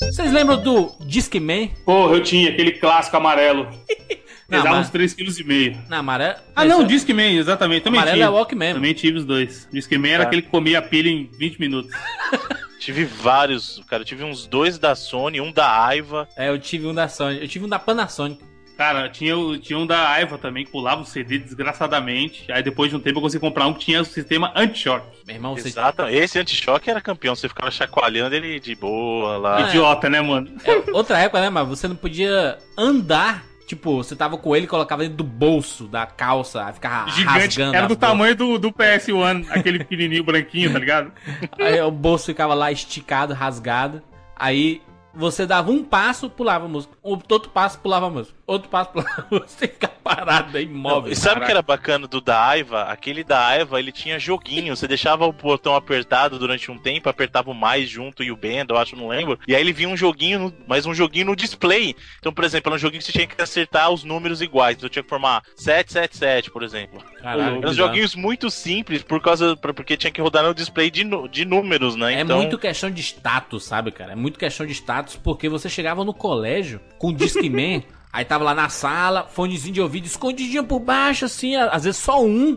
[0.00, 1.68] Vocês lembram do Discman?
[1.84, 3.68] Porra, eu tinha aquele clássico amarelo.
[4.48, 5.78] Pesava mas- uns 3,5 kg.
[5.88, 6.42] Na amarela.
[6.56, 7.82] Ah, não, Discman, exatamente.
[7.84, 8.26] Também Amarelo tinha.
[8.26, 8.74] é Walkman.
[8.74, 9.68] Também tive os dois.
[9.72, 10.28] Discman era Tá.
[10.28, 11.90] aquele que comia a pilha em 20 minutos.
[12.80, 14.00] Tive vários, cara.
[14.00, 16.26] Eu tive uns dois da Sony, um da Aiva.
[16.34, 17.38] É, eu tive um da Sony.
[17.42, 18.42] Eu tive um da Panasonic.
[18.80, 22.50] Cara, tinha, o- tinha um da Aiva também, que pulava o CD desgraçadamente.
[22.50, 25.06] Aí depois de um tempo eu consegui comprar um que tinha o sistema anti-choque.
[25.26, 25.68] Meu irmão, você.
[25.68, 26.04] Exato.
[26.08, 27.34] Esse anti-choque era campeão.
[27.34, 29.60] Você ficava chacoalhando ele de boa lá.
[29.68, 30.50] Idiota, né, mano?
[30.64, 33.44] É outra época, né, mas você não podia andar.
[33.66, 37.38] Tipo, você tava com ele e colocava dentro do bolso da calça, aí ficava Gigante.
[37.38, 37.76] rasgando.
[37.76, 38.00] Era do bolsa.
[38.00, 41.12] tamanho do, do PS1, aquele pequenininho branquinho, tá ligado?
[41.60, 44.02] Aí o bolso ficava lá esticado, rasgado.
[44.34, 44.80] Aí
[45.14, 46.94] você dava um passo, pulava a música.
[47.02, 48.36] Outro passo, pulava a música.
[48.46, 49.48] Outro passo, pulava a música.
[49.48, 51.12] Você ficava parado Não, imóvel.
[51.12, 52.82] e sabe o que era bacana do da Aiva?
[52.84, 54.76] Aquele da Aiva, ele tinha joguinho.
[54.76, 58.70] Você deixava o botão apertado durante um tempo, apertava o mais junto e o bend,
[58.70, 59.38] eu acho, não lembro.
[59.48, 61.94] E aí ele vinha um joguinho, no- mais um joguinho no display.
[62.18, 64.76] Então, por exemplo, era um joguinho que você tinha que acertar os números iguais.
[64.76, 67.02] Então, tinha que formar 777, por exemplo.
[67.22, 71.44] Caralho, Eram joguinhos muito simples, por causa, porque tinha que rodar no display de, de
[71.44, 72.14] números, né?
[72.14, 74.12] É então, muito questão de status, sabe, cara?
[74.12, 78.44] É muito questão de status, porque você chegava no colégio com o Discman, aí tava
[78.44, 82.56] lá na sala, fonezinho de ouvido, escondidinho por baixo, assim, às vezes só um.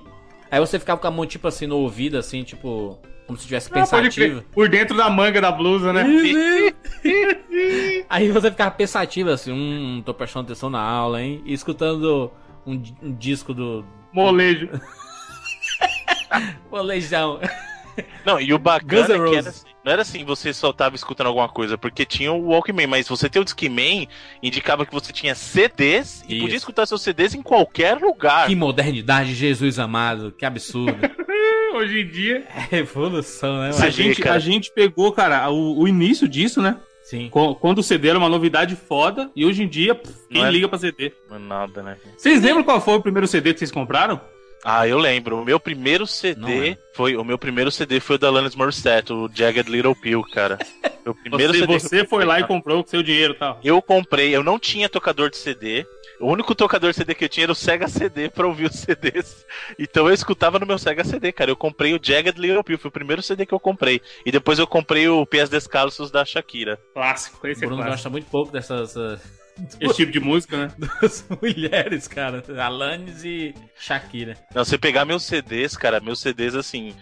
[0.51, 3.69] Aí você ficava com a mão, tipo assim, no ouvido, assim, tipo, como se tivesse
[3.69, 4.43] pensativo.
[4.51, 6.05] Por dentro da manga da blusa, né?
[8.09, 11.41] Aí você ficava pensativo, assim, hum, tô prestando atenção na aula, hein?
[11.45, 12.29] E escutando
[12.67, 14.69] um, um disco do Molejo.
[16.69, 17.39] Molejão.
[18.25, 21.27] Não, e o bacana é que era assim, não era assim, você só tava escutando
[21.27, 24.07] alguma coisa, porque tinha o Walkman, mas você ter o Discman
[24.41, 26.41] indicava que você tinha CDs e Isso.
[26.43, 28.47] podia escutar seus CDs em qualquer lugar.
[28.47, 30.95] Que modernidade, Jesus amado, que absurdo.
[31.75, 32.43] Hoje em dia.
[32.55, 33.91] É revolução, né, A mano?
[33.91, 34.35] gente, cara.
[34.35, 36.77] a gente pegou, cara, o, o início disso, né?
[37.03, 37.29] Sim.
[37.59, 39.29] Quando o CD era uma novidade foda.
[39.35, 41.11] E hoje em dia, pff, quem Não é- liga pra CD?
[41.29, 41.97] Não é Nada, né?
[42.15, 44.21] Vocês lembram qual foi o primeiro CD que vocês compraram?
[44.63, 45.41] Ah, eu lembro.
[45.41, 46.77] O meu primeiro CD é.
[46.93, 50.57] foi o meu primeiro CD foi o da Alanis Morissette, o Jagged Little Pill, cara.
[51.03, 51.79] Meu primeiro Você, CD.
[51.79, 53.59] você foi lá e comprou com seu dinheiro tal.
[53.61, 55.85] Eu comprei, eu não tinha tocador de CD.
[56.17, 58.75] O único tocador de CD que eu tinha era o Sega CD pra ouvir os
[58.79, 59.45] CDs.
[59.77, 61.51] Então eu escutava no meu Sega CD, cara.
[61.51, 64.01] Eu comprei o Jagged Little Pill, foi o primeiro CD que eu comprei.
[64.25, 66.79] E depois eu comprei o Pés Descalços da Shakira.
[66.93, 67.95] Clássico, esse é Bruno clássico.
[67.97, 69.19] gosta muito pouco dessas uh,
[69.79, 70.71] Esse tipo de música, né?
[70.77, 72.43] duas mulheres, cara.
[72.61, 74.37] Alanis e Shakira.
[74.53, 76.95] Não, você pegar meus CDs, cara, meus CDs, assim,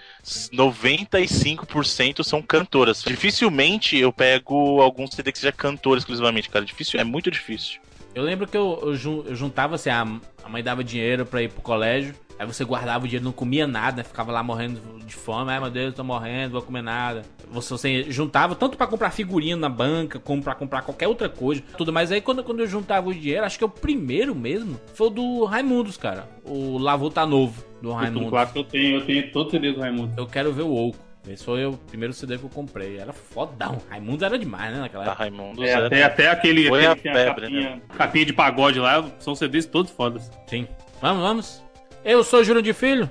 [0.54, 3.04] 95% são cantoras.
[3.04, 6.66] Dificilmente eu pego algum CD que seja cantora exclusivamente, cara.
[6.66, 7.80] Difícil, é muito difícil.
[8.14, 10.02] Eu lembro que eu, eu jun- eu juntava assim, a,
[10.44, 12.14] a mãe dava dinheiro pra ir pro colégio.
[12.38, 15.52] Aí você guardava o dinheiro, não comia nada, ficava lá morrendo de fome.
[15.52, 17.22] Ai meu Deus, tô morrendo, vou comer nada.
[17.52, 21.62] Você, você juntava tanto pra comprar figurinha na banca, como pra comprar qualquer outra coisa,
[21.78, 21.94] tudo.
[21.94, 25.10] Mas aí quando, quando eu juntava o dinheiro, acho que o primeiro mesmo foi o
[25.12, 26.28] do Raimundos, cara.
[26.44, 28.30] O Lavô tá novo, do Raimundos.
[28.32, 30.12] clássico eu tenho, eu tenho todo CD do Raimundo.
[30.18, 30.98] Eu quero ver o Oco.
[31.28, 32.98] Esse foi o primeiro CD que eu comprei.
[32.98, 33.80] Era fodão.
[33.90, 34.80] Raimundo era demais, né?
[34.80, 35.24] Naquela Tá, época.
[35.24, 35.64] Raimundo.
[35.64, 38.80] É, até, até aquele, Foi aquele a que tem a febre, capinha, capinha de pagode
[38.80, 40.32] lá, são CDs todos fodas.
[40.48, 40.68] Sim.
[41.00, 41.64] Vamos, vamos.
[42.04, 43.08] Eu sou Júlio de Filho.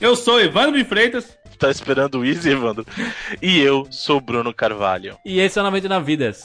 [0.00, 1.36] Eu sou Evandro de Freitas.
[1.58, 2.86] Tá esperando o Easy, Evandro?
[3.42, 5.18] E eu sou o Bruno Carvalho.
[5.24, 6.44] E esse é o 99 Vidas.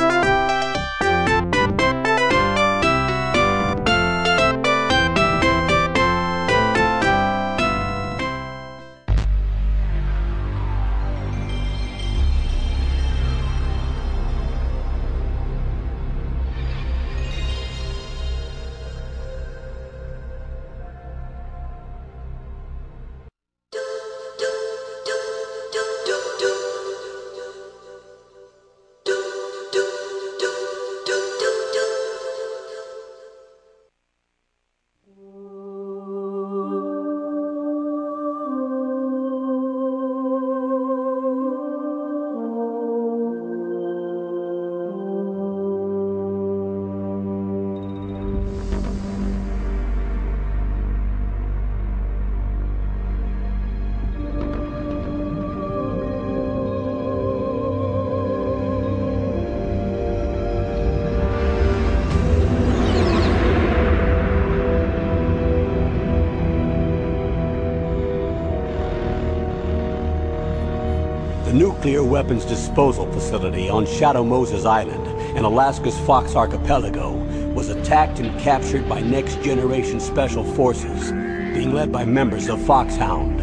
[72.45, 75.05] Disposal facility on Shadow Moses Island
[75.37, 77.13] in Alaska's Fox Archipelago
[77.53, 81.11] was attacked and captured by next generation special forces,
[81.53, 83.39] being led by members of Foxhound.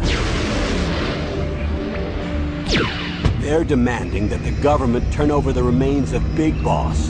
[3.41, 7.09] They're demanding that the government turn over the remains of Big Boss.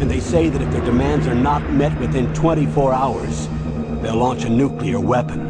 [0.00, 3.48] And they say that if their demands are not met within 24 hours,
[4.00, 5.48] they'll launch a nuclear weapon.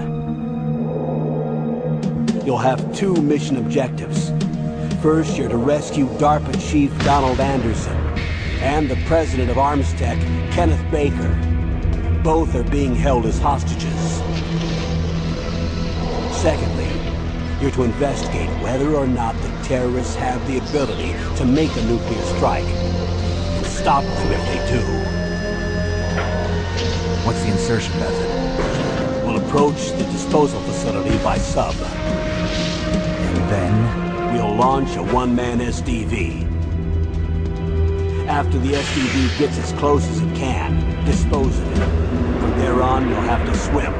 [2.46, 4.30] You'll have two mission objectives.
[5.02, 7.96] First, you're to rescue DARPA Chief Donald Anderson
[8.60, 10.20] and the president of Armstech,
[10.52, 11.34] Kenneth Baker.
[12.22, 14.18] Both are being held as hostages.
[16.36, 16.90] Secondly,
[17.62, 22.22] you're to investigate whether or not the terrorists have the ability to make a nuclear
[22.36, 22.66] strike.
[22.66, 24.82] And stop them if they do.
[27.26, 29.24] What's the insertion method?
[29.24, 31.74] We'll approach the disposal facility by sub.
[31.74, 34.09] And then?
[34.32, 36.46] We'll launch a one-man SDV.
[38.28, 42.40] After the SDV gets as close as it can, dispose of it.
[42.40, 43.92] From there on, you'll have to swim.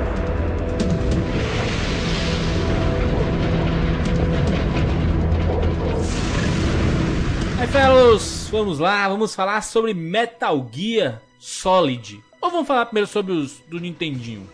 [7.59, 12.23] Aí, fellows, vamos lá, vamos falar sobre Metal Gear Solid.
[12.41, 14.49] Ou vamos falar primeiro sobre os do Nintendinho?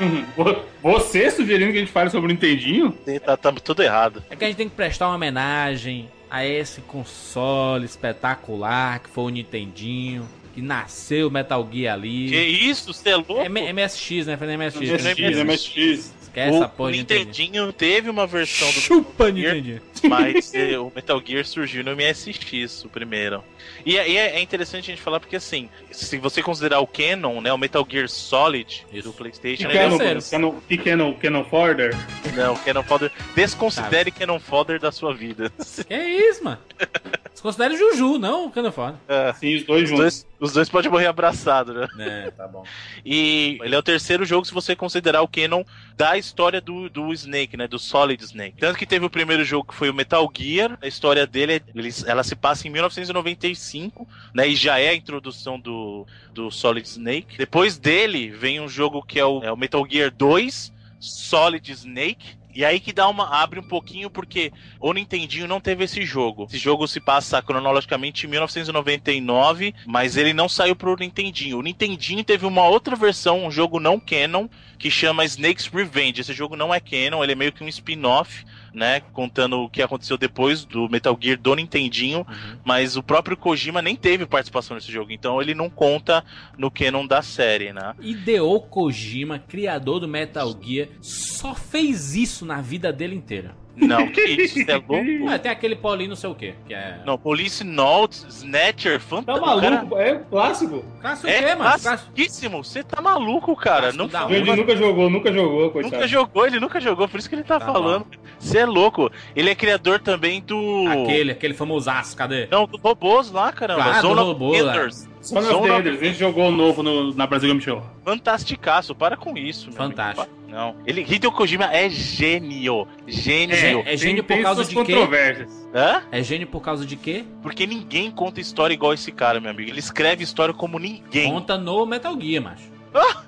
[0.36, 2.92] Vo- Você sugerindo que a gente fale sobre o Nintendinho?
[3.24, 4.22] Tá, tá tudo errado.
[4.30, 9.24] É que a gente tem que prestar uma homenagem a esse console espetacular que foi
[9.24, 12.30] o Nintendinho, que nasceu o Metal Gear ali.
[12.30, 13.38] Que isso, você é louco?
[13.40, 14.36] É M- MSX, né?
[14.36, 14.90] Foi na MSX.
[14.90, 16.14] MSX, MSX.
[16.36, 17.72] Essa o porra de Nintendinho.
[17.72, 19.82] Teve uma versão do Chupa, Metal Gear, Nintendinho.
[20.04, 23.42] mas eh, o Metal Gear surgiu no MSX, o primeiro.
[23.84, 26.86] E, é- e é, é interessante a gente falar porque, assim, se você considerar o
[26.86, 29.08] Canon, né, o Metal Gear Solid Isso.
[29.08, 29.98] do PlayStation, Que ele é Canon.
[30.30, 30.54] Canon,
[30.84, 31.96] Canon, Canon Fodder?
[32.34, 33.10] Não, Canon Fodder.
[33.34, 35.50] Desconsidere Canon Fodder da sua vida.
[35.88, 36.58] Que é isso, mano?
[37.36, 38.98] Você considera o Juju, não o Canon Foda.
[39.06, 40.02] É, Sim, os dois os, juntos.
[40.02, 42.24] dois, os dois podem morrer abraçados, né?
[42.26, 42.64] É, tá bom.
[43.04, 45.62] E ele é o terceiro jogo se você considerar o canon
[45.94, 47.68] da história do, do Snake, né?
[47.68, 48.56] Do Solid Snake.
[48.58, 50.78] Tanto que teve o primeiro jogo que foi o Metal Gear.
[50.80, 54.48] A história dele, ele- ela se passa em 1995, né?
[54.48, 57.36] E já é a introdução do, do Solid Snake.
[57.36, 62.36] Depois dele vem um jogo que é o, é o Metal Gear 2, Solid Snake.
[62.56, 64.50] E aí que dá uma abre um pouquinho porque
[64.80, 66.46] o Nintendinho não teve esse jogo.
[66.48, 71.58] Esse jogo se passa cronologicamente em 1999, mas ele não saiu pro Nintendinho.
[71.58, 74.48] O Nintendinho teve uma outra versão, um jogo não canon,
[74.78, 76.22] que chama Snake's Revenge.
[76.22, 79.80] Esse jogo não é canon, ele é meio que um spin-off, né, contando o que
[79.80, 82.58] aconteceu depois do Metal Gear do Nintendinho, Uhum.
[82.62, 86.22] mas o próprio Kojima nem teve participação nesse jogo, então ele não conta
[86.58, 87.94] no canon da série, né?
[87.98, 93.56] Hideo Kojima, criador do Metal Gear, só fez isso na vida dele inteira.
[93.76, 95.28] Não, que isso, você é louco?
[95.28, 97.00] Ah, tem aquele Paulinho não sei o que, que é...
[97.04, 99.46] Não, Police Notes, Snatcher, Tá fantástico.
[99.46, 99.98] maluco?
[99.98, 100.84] É clássico.
[101.00, 101.80] Clássico o É quê, mano?
[101.80, 102.64] Classiquíssimo.
[102.64, 103.92] Você tá maluco, cara.
[103.92, 104.34] Clássico Não fala-.
[104.34, 105.94] Ele nunca jogou, nunca jogou, coitado.
[105.94, 108.06] Nunca jogou, ele nunca jogou, por isso que ele tá, Tá falando.
[108.38, 109.10] Você é louco.
[109.34, 110.84] Ele é criador também do.
[110.88, 112.46] Aquele, aquele famosaço, cadê?
[112.50, 113.82] Não, do robôs lá, caramba.
[113.82, 114.88] Claro, Zone do of robô, lá.
[115.26, 117.82] Son of Zone Enders, a gente jogou o novo no, na Brasil Game Show.
[118.04, 119.70] Fantasticaço, para com isso.
[119.72, 120.22] Fantástico.
[120.22, 120.36] amigo.
[120.48, 120.76] Não.
[120.86, 122.86] Ele, Hideo Kojima é gênio.
[123.06, 123.82] Gênio.
[123.84, 124.74] É gênio Tem- por causa de quê?
[124.76, 125.68] controvérsias.
[125.74, 126.02] Hã?
[126.10, 127.24] É gênio por causa de quê?
[127.42, 129.68] Porque ninguém conta história igual esse cara, meu amigo.
[129.70, 131.30] Ele escreve história como ninguém.
[131.30, 132.70] Conta no Metal Gear, macho.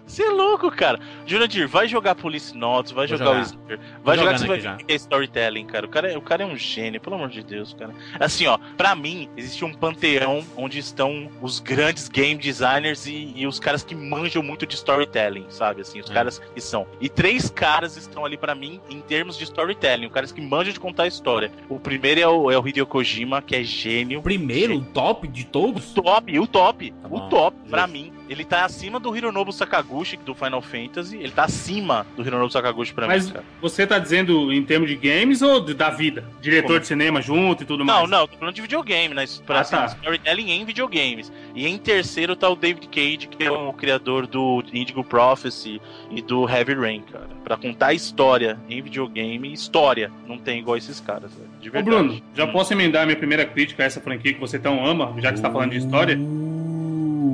[0.09, 0.99] Você é louco, cara.
[1.27, 3.39] Jurandir, vai jogar Police Notes, vai jogar, jogar.
[3.41, 5.87] o Snare, vai jogar que você vai ver é storytelling, cara.
[5.87, 7.93] O cara, é- o cara é um gênio, pelo amor de Deus, cara.
[8.19, 13.47] Assim, ó, pra mim, existe um panteão onde estão os grandes game designers e, e
[13.47, 15.83] os caras que manjam muito de storytelling, sabe?
[15.83, 16.15] Assim, os É.
[16.15, 16.87] caras que são.
[17.01, 20.73] E três caras estão ali pra mim em termos de storytelling, os caras que manjam
[20.73, 21.53] de contar a história.
[21.69, 24.23] O primeiro é o, é o Hideo Kojima, que é gênio.
[24.23, 25.93] Primeiro, o top de todos?
[25.93, 27.93] O top, o top, Tá o top, pra Justo.
[27.93, 28.13] mim.
[28.29, 31.17] Ele tá acima do Hironobu Sakaguchi do Final Fantasy.
[31.17, 33.45] Ele tá acima do Hironobu Sakaguchi pra Mas mim, cara.
[33.61, 36.25] você tá dizendo em termos de games ou de- da vida?
[36.41, 36.81] Diretor Como?
[36.81, 38.11] de cinema junto e tudo Não, mais?
[38.11, 39.25] não, tô falando de videogame, né?
[39.47, 39.87] Pra Ah, assim, tá.
[39.87, 41.33] storytelling em videogames.
[41.55, 46.23] E em terceiro tá o David Cage, que é o criador do Indigo Prophecy e
[46.23, 47.29] do Heavy Rain, cara.
[47.45, 50.11] Pra contar história em videogame, história.
[50.27, 51.31] Não tem igual esses caras.
[51.61, 51.97] De Ô, verdade.
[51.97, 52.53] Bruno, já Hum.
[52.53, 55.43] posso emendar minha primeira crítica a essa franquia que você tão ama, já que você
[55.43, 56.17] tá falando de história?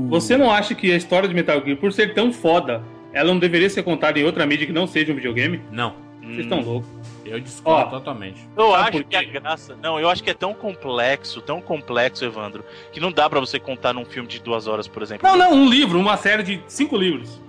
[0.09, 2.83] Você não acha que a história de Metal Gear, por ser tão foda,
[3.13, 5.61] ela não deveria ser contada em outra mídia que não seja um videogame?
[5.71, 6.89] Não, Vocês estão loucos.
[7.25, 7.99] eu discordo Ó.
[7.99, 8.47] totalmente.
[8.57, 9.31] Eu Sabe acho que a quê?
[9.31, 9.77] graça.
[9.83, 13.59] Não, eu acho que é tão complexo, tão complexo, Evandro, que não dá pra você
[13.59, 15.27] contar num filme de duas horas, por exemplo.
[15.29, 17.41] Não, não, um livro, uma série de cinco livros.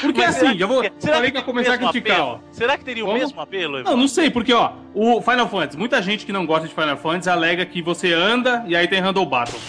[0.00, 0.82] Porque Mas assim, já vou.
[1.00, 2.26] falei que que ia começar a criticar, apelo?
[2.32, 2.38] ó.
[2.50, 3.18] Será que teria o Como?
[3.18, 3.96] mesmo apelo, Não, Evandro?
[4.00, 7.30] não sei, porque ó, o Final Fantasy, muita gente que não gosta de Final Fantasy
[7.30, 9.60] alega que você anda e aí tem Handle Battle.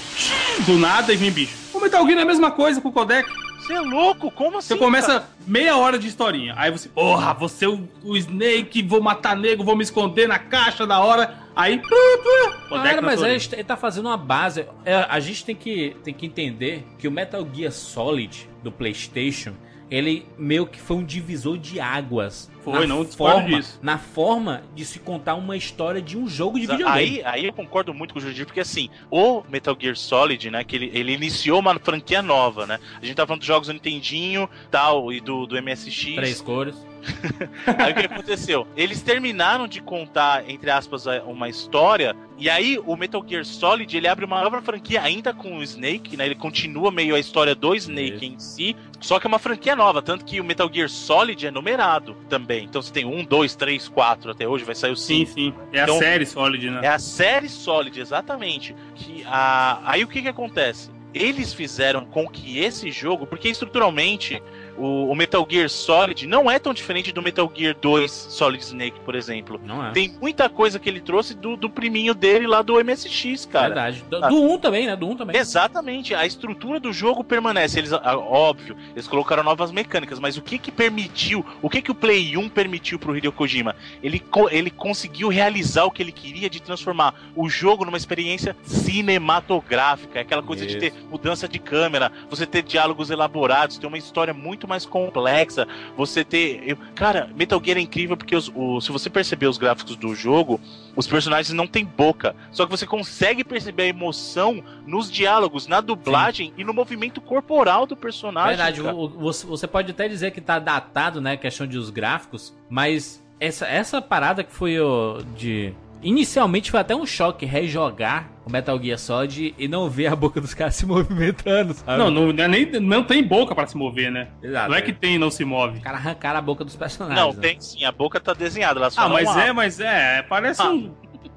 [0.65, 1.55] Do nada e vem bicho.
[1.73, 3.29] O Metal Gear é a mesma coisa com o codec.
[3.63, 4.29] Você é louco?
[4.29, 4.67] Como assim?
[4.69, 5.29] Você começa cara?
[5.47, 6.53] meia hora de historinha.
[6.57, 10.37] Aí você, porra, você é o, o Snake, vou matar nego, vou me esconder na
[10.37, 11.37] caixa da hora.
[11.55, 11.79] Aí.
[11.79, 14.65] Codec Cara, na mas ele, ele tá fazendo uma base.
[14.83, 19.53] É, a gente tem que, tem que entender que o Metal Gear Solid do PlayStation.
[19.89, 22.51] Ele meio que foi um divisor de águas.
[22.63, 23.79] Foi, na não forma, disso.
[23.81, 26.97] Na forma de se contar uma história de um jogo de videogame.
[26.97, 30.63] Aí, aí eu concordo muito com o Jurandir, porque assim, o Metal Gear Solid, né,
[30.63, 32.79] que ele, ele iniciou uma franquia nova, né?
[33.01, 36.15] A gente tá falando dos jogos do Nintendinho, tal, e do, do MSX.
[36.15, 36.92] Três cores.
[37.77, 38.67] Aí o que aconteceu?
[38.75, 44.07] Eles terminaram de contar, entre aspas, uma história, e aí o Metal Gear Solid, ele
[44.07, 46.25] abre uma nova franquia ainda com o Snake, né?
[46.25, 50.01] Ele continua meio a história do Snake em si, só que é uma franquia nova,
[50.01, 52.63] tanto que o Metal Gear Solid é numerado também.
[52.65, 55.31] Então você tem um, dois, três, quatro até hoje, vai sair o Sim, cinco.
[55.33, 55.53] sim.
[55.71, 56.79] É Então- a série Solid, né?
[56.83, 58.75] É a série Solid, exatamente.
[58.95, 59.79] Que a...
[59.85, 60.89] Aí o que que acontece?
[61.13, 64.41] Eles fizeram com que esse jogo, porque estruturalmente
[64.77, 68.99] o, o Metal Gear Solid não é tão diferente do Metal Gear 2 Solid Snake,
[69.01, 69.59] por exemplo.
[69.63, 69.91] Não é.
[69.91, 73.67] Tem muita coisa que ele trouxe do, do priminho dele lá do MSX, cara.
[73.67, 74.03] Verdade.
[74.09, 74.27] Do, Ah.
[74.29, 74.95] do 1 também, né?
[74.95, 75.37] Do 1 também.
[75.37, 77.77] Exatamente, a estrutura do jogo permanece.
[77.79, 81.91] Eles, ah, óbvio, eles colocaram novas mecânicas, mas o que que permitiu, o que que
[81.91, 83.75] o Play 1 permitiu pro Hideo Kojima?
[84.01, 90.19] Ele, ele conseguiu realizar o que ele queria de transformar o jogo numa experiência cinematográfica,
[90.21, 90.79] aquela coisa de Isso.
[90.79, 95.67] ter mudança de câmera, você ter diálogos elaborados, ter uma história muito mais complexa,
[95.97, 99.57] você ter, eu- cara, Metal Gear é incrível porque os- o- se você perceber os
[99.57, 100.59] gráficos do jogo,
[100.95, 105.81] os personagens não têm boca, só que você consegue perceber a emoção nos diálogos, na
[105.81, 108.55] dublagem e no movimento corporal do personagem.
[108.57, 113.23] Verdade, o- você pode até dizer que tá datado, né, questão de os gráficos, mas
[113.39, 118.77] essa, essa parada que foi o de inicialmente foi até um choque rejogar o Metal
[118.81, 121.97] Gear Solid e não ver a boca dos caras se movimentando, sabe?
[121.97, 124.27] Não, não, não é nem, não tem boca pra se mover, né?
[124.41, 124.69] Exato.
[124.69, 125.77] Não é que tem e não se move.
[125.77, 127.19] Os caras arrancaram a boca dos personagens.
[127.19, 127.39] Não, né?
[127.41, 128.79] tem sim, a boca tá desenhada.
[128.79, 130.69] Ela só Ah, mas é, mas é, parece Ah.
[130.71, 130.91] um,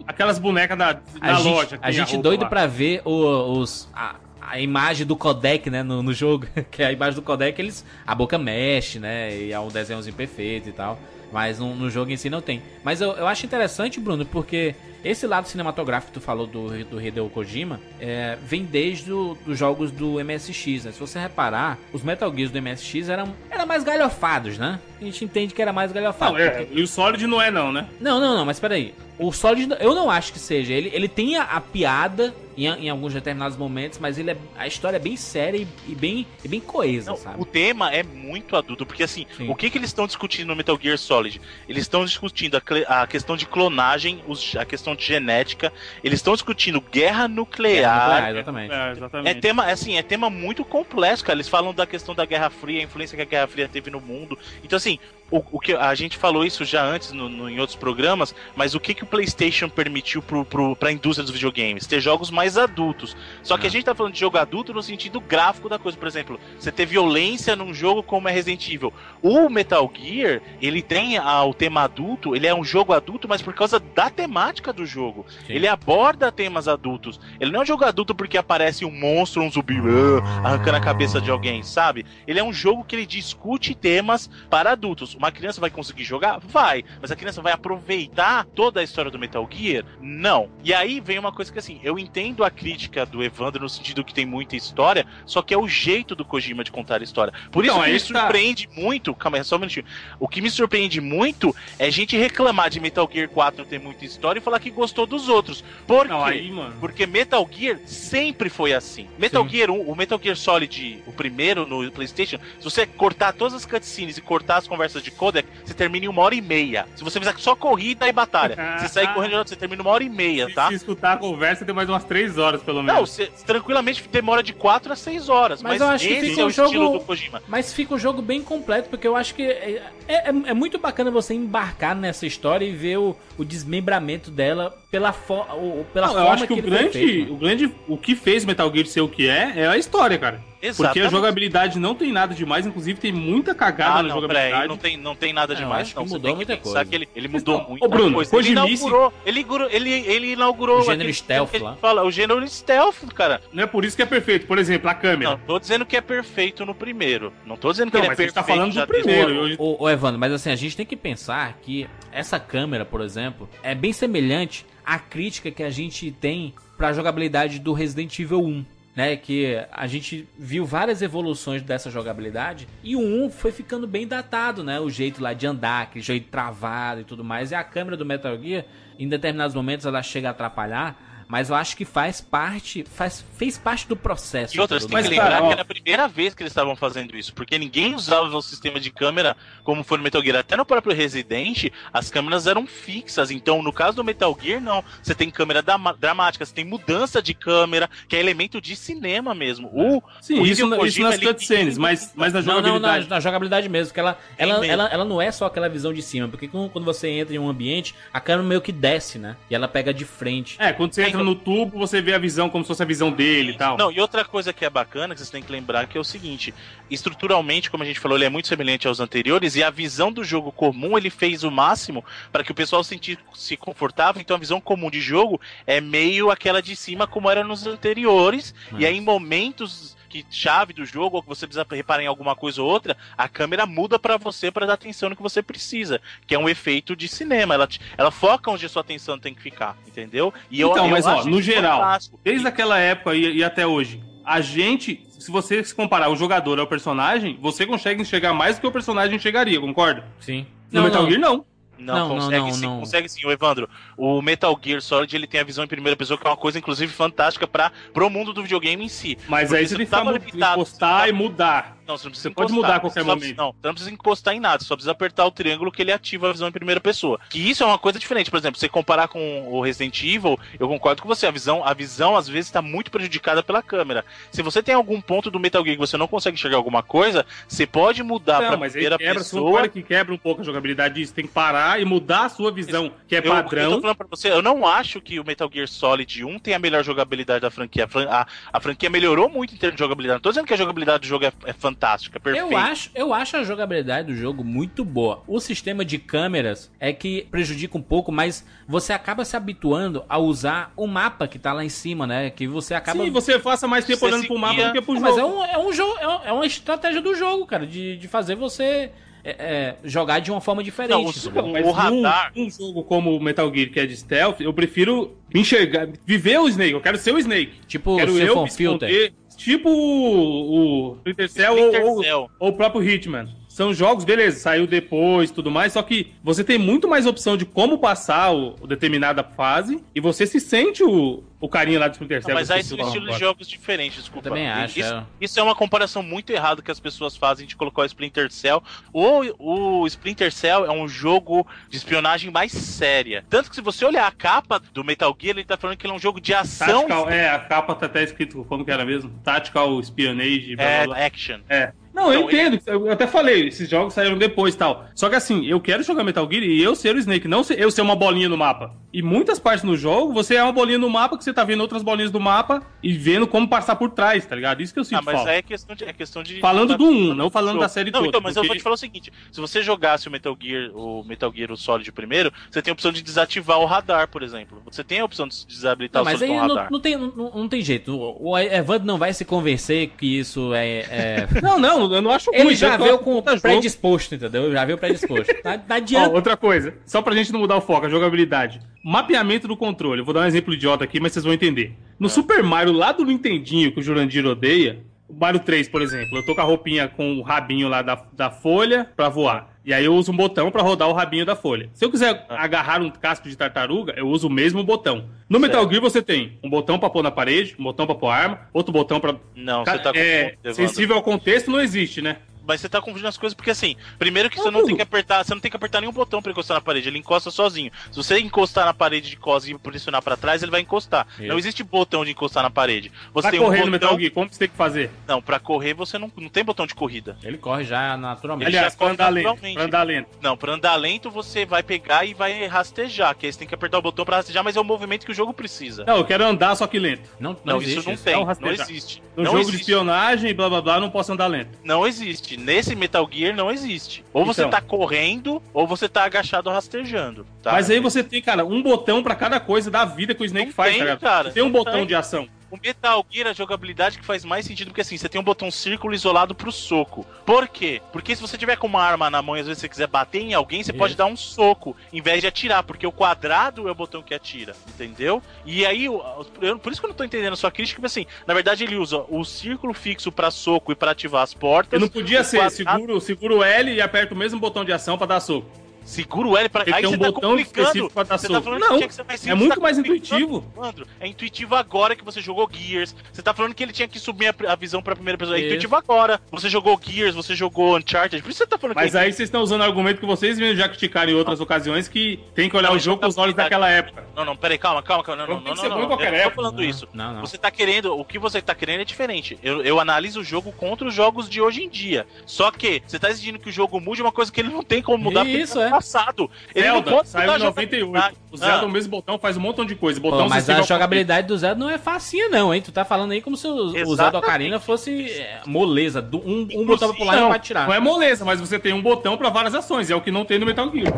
[0.06, 1.78] aquelas bonecas da, A gente, loja.
[1.80, 2.48] a gente roupa doido lá.
[2.48, 6.46] pra ver o- os, a, a imagem do codec, né, no, no jogo.
[6.70, 7.84] Que é a imagem do codec, eles.
[8.06, 9.36] A boca mexe, né?
[9.36, 10.98] E é um desenhozinho perfeito e tal.
[11.32, 12.62] Mas no, no jogo em si não tem.
[12.84, 17.00] Mas eu, eu acho interessante, Bruno, porque esse lado cinematográfico que tu falou do, do
[17.00, 20.92] Hideo Kojima é, vem desde o- dos jogos do MSX, né?
[20.92, 24.78] Se você reparar, os Metal Gears do MSX eram, eram mais galhofados, né?
[25.00, 26.32] A gente entende que era mais galhofado.
[26.34, 27.86] Não, é, porque- e o Solid não é não, né?
[28.00, 28.94] não, não, não, mas peraí.
[29.18, 30.72] O Solid, eu não acho que seja.
[30.72, 34.66] Ele, ele tem a, a piada em, em alguns determinados momentos, mas ele é, a
[34.66, 37.40] história é bem séria e, e bem, e bem coesa, Não, sabe?
[37.40, 39.48] o tema é muito adulto, porque assim, Sim.
[39.50, 41.40] o que, que eles estão discutindo no Metal Gear Solid?
[41.68, 42.56] Eles estão discutindo
[42.88, 45.72] a, a questão de clonagem, os- a questão de genética,
[46.02, 48.00] eles estão discutindo guerra nuclear.
[48.00, 48.72] nuclear, exatamente.
[48.72, 49.40] É, É exatamente.
[49.40, 51.36] tema, é assim, é tema muito complexo, cara.
[51.36, 54.00] Eles falam da questão da Guerra Fria, a influência que a Guerra Fria teve no
[54.00, 54.38] mundo.
[54.64, 54.98] Então, assim,
[55.30, 58.74] o, o que a gente falou isso já antes no, no- em outros programas, mas
[58.74, 61.86] o que, que o PlayStation permitiu pro, pro, pra indústria dos videogames?
[61.86, 63.16] Ter jogos mais adultos.
[63.42, 65.98] Só que a gente tá falando de jogo adulto no sentido gráfico da coisa.
[65.98, 68.92] Por exemplo, você ter violência num jogo como é Resident Evil.
[69.22, 73.42] O Metal Gear, ele tem a- o tema adulto, ele é um jogo adulto, mas
[73.42, 75.26] por causa da temática do jogo.
[75.28, 75.52] Sim.
[75.54, 77.18] Ele aborda temas adultos.
[77.40, 80.80] Ele não é um jogo adulto porque aparece um monstro, um zumbi ah, arrancando a
[80.80, 82.06] cabeça de alguém, sabe?
[82.26, 85.15] Ele é um jogo que ele discute temas para adultos.
[85.16, 86.38] Uma criança vai conseguir jogar?
[86.38, 86.84] Vai.
[87.00, 89.84] Mas a criança vai aproveitar toda a história do Metal Gear?
[90.00, 90.48] Não.
[90.62, 94.04] E aí vem uma coisa que assim, eu entendo a crítica do Evandro no sentido
[94.04, 97.32] que tem muita história, só que é o jeito do Kojima de contar a história.
[97.50, 98.20] Por Então, isso que aí me que tá.
[98.20, 99.14] surpreende muito.
[99.14, 99.86] Calma aí, só um minutinho.
[100.18, 104.04] O que me surpreende muito é gente reclamar de Metal Gear 4 não ter muita
[104.04, 105.64] história e falar que gostou dos outros.
[105.86, 106.30] Por Não, quê?
[106.30, 106.52] aí.
[106.80, 109.08] Porque Metal Gear sempre foi assim.
[109.18, 109.48] Metal Sim.
[109.50, 113.64] Gear 1, o Metal Gear Solid, o primeiro no PlayStation, se você cortar todas as
[113.64, 116.86] cutscenes e cortar as conversas de codec, você termina em uma hora e meia.
[116.96, 120.04] Se você fizer só corrida e batalha, você sair correndo, você termina em uma hora
[120.04, 120.68] e meia, Se, tá?
[120.68, 122.94] se escutar a conversa, tem mais umas três horas, pelo menos.
[123.00, 125.62] Não, você tranquilamente demora de 4 a 6 horas.
[125.62, 127.42] Mas Mas, eu acho que fica é um jogo- do Kojima.
[127.48, 131.10] Mas fica um jogo bem completo, porque eu acho que é, é, é muito bacana
[131.10, 136.14] você embarcar nessa história e ver o, o desmembramento dela pela, fo o- pela Não,
[136.14, 139.00] forma eu acho que, o grande, feito, o grande, o que fez Metal Gear ser
[139.00, 140.40] o que é, é a história, cara.
[140.74, 141.10] Porque a Exatamente.
[141.10, 144.50] jogabilidade não tem nada demais, inclusive tem muita cagada Ah, na não, jogabilidade.
[144.52, 145.82] peraí, não tem, não tem nada Não, demais.
[145.82, 146.06] acho que não.
[146.06, 146.84] Você mudou muita coisa.
[146.84, 148.36] que ele, ele mudou Não, muita ô, Bruno, coisa.
[148.36, 151.76] Ele inaugurou, ele, inaugurou- ele, ele inaugurou O gênero stealth lá.
[151.76, 153.40] Fala, o gênero stealth, cara.
[153.52, 154.46] Não é por isso que é perfeito.
[154.46, 155.30] Por exemplo, a câmera.
[155.32, 157.32] Não, tô dizendo que é perfeito no primeiro.
[157.44, 158.46] Não tô dizendo que Não, ele é mas a gente perfeito.
[158.46, 159.54] tá falando do primeiro.
[159.62, 163.48] Ô, ô, Evandro, mas assim, a gente tem que pensar que essa câmera, por exemplo,
[163.62, 168.64] é bem semelhante à crítica que a gente tem pra jogabilidade do Resident Evil 1.
[168.96, 174.08] Né, que a gente viu várias evoluções dessa jogabilidade e o 1 foi ficando bem
[174.08, 174.80] datado, né?
[174.80, 177.50] O jeito lá de andar, aquele jeito travado e tudo mais.
[177.50, 178.64] E a câmera do Metal Gear,
[178.98, 180.96] em determinados momentos, ela chega a atrapalhar,
[181.28, 184.56] mas eu acho que faz parte, faz, fez parte do processo.
[184.56, 187.16] E outras, tem que lembrar ó- que era a primeira vez que eles estavam fazendo
[187.16, 190.36] isso, porque ninguém usava o sistema de câmera como foi no Metal Gear.
[190.38, 193.30] Até no próprio Resident, as câmeras eram fixas.
[193.30, 194.84] Então, no caso do Metal Gear, não.
[195.02, 195.62] Você tem câmera
[195.98, 199.68] dramática, você tem mudança de câmera, que é elemento de cinema mesmo.
[199.72, 203.08] O, Sim, o isso, na- isso Kojima, nas cutscenes, mas, mas na Não, não, jogabilidade.
[203.08, 204.72] na, na jogabilidade mesmo, porque ela, ela, mesmo.
[204.72, 207.38] ela, ela não é só aquela visão de cima, porque quando quando você entra em
[207.38, 209.36] um ambiente, a câmera meio que desce, né?
[209.50, 210.56] E ela pega de frente.
[210.58, 213.10] É, quando você entra no tubo, você vê a visão como se fosse a visão
[213.10, 213.76] dele e tal.
[213.76, 216.04] Não, e outra coisa que é bacana, que vocês têm que lembrar, que é o
[216.04, 216.54] seguinte:
[216.90, 220.22] estruturalmente, como a gente falou, ele é muito semelhante aos anteriores, e a visão do
[220.22, 224.20] jogo comum ele fez o máximo para que o pessoal se sentisse confortável.
[224.20, 228.54] Então a visão comum de jogo é meio aquela de cima, como era nos anteriores,
[228.78, 229.95] e aí em momentos.
[230.16, 233.28] Que chave do jogo, ou que você precisa reparar em alguma coisa ou outra, a
[233.28, 236.96] câmera muda pra você para dar atenção no que você precisa, que é um efeito
[236.96, 237.52] de cinema.
[237.54, 240.32] Ela, te- ela foca onde a sua atenção tem que ficar, entendeu?
[240.50, 242.20] E Então, mas, ó, acho no geral, fantástico.
[242.24, 246.58] Desde aquela época e, e até hoje, a gente, se você se comparar o jogador
[246.58, 250.04] ao personagem, você consegue enxergar mais do que o personagem enxergaria, concorda?
[250.20, 250.46] Sim.
[250.72, 251.44] No Metal Gear, não.
[251.78, 252.80] Não, Não, consegue não, sim, não.
[252.80, 253.68] consegue sim, o Evandro.
[253.96, 256.58] O Metal Gear Solid ele tem a visão em primeira pessoa, que é uma coisa,
[256.58, 259.18] inclusive, fantástica para pro mundo do videogame em si.
[259.28, 261.75] Mas aí você você tem que você e mudar.
[261.86, 263.20] Não, você não precisa Você pode mudar a qualquer você só momento.
[263.20, 265.92] precisa- Não, você não precisa encostar em nada, só precisa apertar o triângulo que ele
[265.92, 267.20] ativa a visão em primeira pessoa.
[267.30, 268.30] Que isso é uma coisa diferente.
[268.30, 271.26] Por exemplo, você comparar com o Resident Evil, eu concordo com você.
[271.26, 274.04] A visão, a visão às vezes está muito prejudicada pela câmera.
[274.32, 277.24] Se você tem algum ponto do Metal Gear que você não consegue enxergar alguma coisa,
[277.46, 279.68] você pode mudar para primeira quebra, você pessoa.
[279.68, 281.14] que quebra um pouco a jogabilidade disso.
[281.14, 283.70] Tem que parar e mudar a sua visão, que é Eu, eu padrão.
[283.74, 286.58] tô falando pra você, eu não acho que o Metal Gear Solid 1 tem a
[286.58, 287.88] melhor jogabilidade da franquia.
[288.08, 290.16] A, a- a franquia melhorou muito em termos de jogabilidade.
[290.16, 292.38] Não tô dizendo que a jogabilidade do jogo é, é fantástica, é perfeita.
[292.38, 295.22] Eu acho, eu acho a jogabilidade do jogo muito boa.
[295.26, 300.18] O sistema de câmeras é que prejudica um pouco, mas você acaba se habituando a
[300.18, 302.30] usar o mapa que tá lá em cima, né?
[302.30, 303.04] Que você acaba.
[303.04, 305.10] Sim, você passa mais tempo Você olhando pro mapa do que pro Não, jogo.
[305.10, 307.96] mas é um, é um jogo, é um- é uma estratégia do jogo, cara, de,
[307.96, 308.90] de fazer você
[309.28, 310.92] é, é, jogar de uma forma diferente.
[310.92, 311.02] Não,
[311.42, 311.52] o-?
[311.52, 314.52] Mas o radar- Num, num jogo como o Metal Gear, que é de stealth, eu
[314.54, 316.72] prefiro me enxergar, viver o Snake.
[316.72, 317.52] Eu quero ser o Snake.
[317.66, 318.88] Tipo quero o eu Filter.
[318.88, 322.30] esconder, Tipo o, o Splinter Cell, ou- Splinter ou, Cell.
[322.38, 323.28] ou o próprio Hitman.
[323.56, 327.46] São jogos, beleza, saiu depois tudo mais, só que você tem muito mais opção de
[327.46, 331.92] como passar o, o determinada fase e você se sente o, o carinha lá do
[331.92, 332.34] Splinter Cell.
[332.34, 334.28] Não, mas aí são estilos de jogos diferentes, desculpa.
[334.28, 335.04] Eu também acho, Isso, é.
[335.18, 338.62] isso é uma comparação muito errada que as pessoas fazem de colocar o Splinter Cell.
[338.92, 343.24] O, o Splinter Cell é um jogo de espionagem mais séria.
[343.26, 345.94] Tanto que se você olhar a capa do Metal Gear, ele tá falando que ele
[345.94, 346.80] é um jogo de ação.
[346.80, 349.08] Tactical, é, a capa tá até escrito como que era mesmo?
[349.24, 351.06] Tactical Espionage, blá, É, blá, blá.
[351.06, 351.40] action.
[351.48, 351.72] É.
[351.96, 352.60] Não, eu Então, entendo.
[352.66, 354.84] Eu até falei, esses jogos saíram depois e tal.
[354.94, 357.58] Só que assim, eu quero jogar Metal Gear e eu ser o Snake, não ser-
[357.58, 358.74] eu ser uma bolinha no mapa.
[358.92, 361.60] E muitas partes no jogo, você é uma bolinha no mapa que você tá vendo
[361.60, 364.62] outras bolinhas do mapa e vendo como passar por trás, tá ligado?
[364.62, 365.30] Isso que eu sinto Ah, mas falta.
[365.30, 365.84] aí é questão de.
[365.84, 368.08] É questão de Falando do 1, não falando da série não, toda.
[368.10, 370.70] Então, mas eu porque- vou te falar o seguinte: se você jogasse o Metal Gear,
[370.74, 374.22] o Metal Gear o Solid primeiro, você tem a opção de desativar o radar, por
[374.22, 374.62] exemplo.
[374.66, 376.68] Você tem a opção de desabilitar Não, o mas aí com não, radar.
[376.70, 377.96] não tem, não, não tem jeito.
[377.96, 380.78] O o Evandro não vai se convencer que isso é.
[380.90, 384.52] é- Não, não, eu não acho Ele ruim, já eu veio com predisposto, entendeu?
[384.52, 385.34] Já veio predisposto.
[385.42, 386.14] Tá, tá Ó, adianta.
[386.14, 388.60] outra coisa, só pra gente não mudar o foco, a jogabilidade.
[388.84, 390.00] Mapeamento do controle.
[390.00, 391.74] Eu vou dar um exemplo idiota aqui, mas vocês vão entender.
[391.98, 396.24] No Super Mario, lá do Nintendinho, que o Jurandir odeia, Mario 3, por exemplo, eu
[396.24, 399.54] tô com a roupinha com o rabinho lá da, da folha pra voar.
[399.64, 401.68] E aí eu uso um botão pra rodar o rabinho da folha.
[401.74, 405.08] Se eu quiser agarrar um casco de tartaruga, eu uso o mesmo botão.
[405.28, 405.72] No Metal Certo.
[405.72, 408.72] Gear você tem um botão pra pôr na parede, um botão pra pôr arma, outro
[408.72, 412.18] botão pra Não, você tá é, sensível ao contexto não existe, né?
[412.46, 415.24] Mas você tá confundindo as coisas porque assim, primeiro que você não tem que apertar,
[415.24, 417.70] você não tem que apertar nenhum botão pra encostar na parede, ele encosta sozinho.
[417.90, 421.06] Se você encostar na parede de costas e pressionar pra trás, ele vai encostar.
[421.18, 421.26] Isso.
[421.28, 422.90] Não existe botão de encostar na parede.
[423.12, 423.88] Você Pra tem correr um no botão.
[423.90, 424.90] Metal Gear, como você tem que fazer?
[425.06, 427.16] Não, pra correr você não, não tem botão de corrida.
[427.22, 428.48] Ele corre já naturalmente.
[428.48, 429.54] Ele Aliás, já pra corre andar lento.
[429.54, 430.08] Pra andar lento.
[430.20, 433.54] Não, pra andar lento você vai pegar e vai rastejar, que aí você tem que
[433.54, 435.84] apertar o botão pra rastejar, mas é o movimento que o jogo precisa.
[435.84, 437.08] Não, eu quero andar só que lento.
[437.18, 438.04] Não, não, Não, existe isso não isso.
[438.04, 438.70] tem, É não rastejar.
[438.70, 439.02] existe.
[439.16, 439.60] No não jogo de existe.
[439.62, 441.58] espionagem e blá blá blá, não posso andar lento.
[441.64, 442.35] Não existe.
[442.36, 444.04] Nesse Metal Gear não existe.
[444.12, 444.50] Ou você Então.
[444.50, 447.26] tá correndo, ou você tá agachado rastejando.
[447.42, 447.52] Tá?
[447.52, 450.46] Mas aí você tem, cara, um botão pra cada coisa da vida que o Snake
[450.46, 451.00] Não faz, tem, tá ligado?
[451.00, 451.86] cara, Você tem um botão tem.
[451.86, 452.28] de ação.
[452.50, 455.50] O Metal Gear, a jogabilidade que faz mais sentido, porque assim, você tem um botão
[455.50, 457.04] círculo isolado pro soco.
[457.24, 457.82] Por quê?
[457.92, 460.20] Porque se você tiver com uma arma na mão e às vezes você quiser bater
[460.22, 460.98] em alguém, você pode Isso.
[460.98, 464.54] dar um soco, em vez de atirar, porque o quadrado é o botão que atira,
[464.68, 465.20] entendeu?
[465.44, 466.00] E aí, o-
[466.40, 468.62] eu- por isso que eu não tô entendendo a sua crítica, porque assim, na verdade
[468.62, 471.72] ele usa o círculo fixo pra soco e pra ativar as portas.
[471.72, 474.96] Eu não podia ser, quadrado- seguro, seguro L e aperta o mesmo botão de ação
[474.96, 475.50] pra dar soco.
[475.86, 476.64] Segura o L pra.
[476.64, 477.90] Tem Aí ter um você tá botão complicando.
[477.90, 479.78] pra dar Você tá falando Não, que tinha que ser mais É muito tá mais
[479.78, 480.44] intuitivo.
[480.56, 482.94] Leandro, é intuitivo agora que você jogou Gears.
[483.12, 485.36] Você tá falando que ele tinha que subir a, a visão pra primeira pessoa.
[485.36, 485.46] É Isso.
[485.46, 486.20] intuitivo agora.
[486.32, 488.20] Você jogou Gears, você jogou Uncharted.
[488.20, 490.58] Por isso você tá falando Mas que aí vocês estão usando argumento que vocês mesmos
[490.58, 493.34] já criticaram em outras ocasiões que tem que olhar Não, o jogo com os olhos
[493.34, 494.04] daquela época.
[494.16, 495.24] Não, não, peraí, calma, calma, calma.
[495.24, 496.00] Não, não, tem não, não, não.
[496.00, 496.88] Eu não tô falando Não, isso.
[496.92, 497.20] Não, não.
[497.20, 499.38] Você tá querendo, o que você tá querendo é diferente.
[499.42, 502.06] Eu, eu analiso o jogo contra os jogos de hoje em dia.
[502.24, 504.82] Só que você tá exigindo que o jogo mude uma coisa que ele não tem
[504.82, 505.75] como mudar Isso, é.
[505.76, 506.30] Passado.
[506.54, 507.80] Ele não Zelda pode saiu em a 98.
[507.80, 508.16] jogabilidade.
[508.30, 508.64] O Zelda, Ah.
[508.66, 510.00] o mesmo botão, faz um montão de coisa.
[510.00, 512.60] Pô, Botão mas sensível a jogabilidade do Zelda não é facinha, não, hein?
[512.62, 514.24] Tu tá falando aí como se o, o Zelda Exatamente.
[514.24, 516.02] Ocarina fosse é, moleza.
[516.02, 517.66] do- Um, um botão pra pular e um não, pra atirar.
[517.66, 520.24] não é moleza, mas você tem um botão pra várias ações, é o que não
[520.24, 520.92] tem no Metal Gear.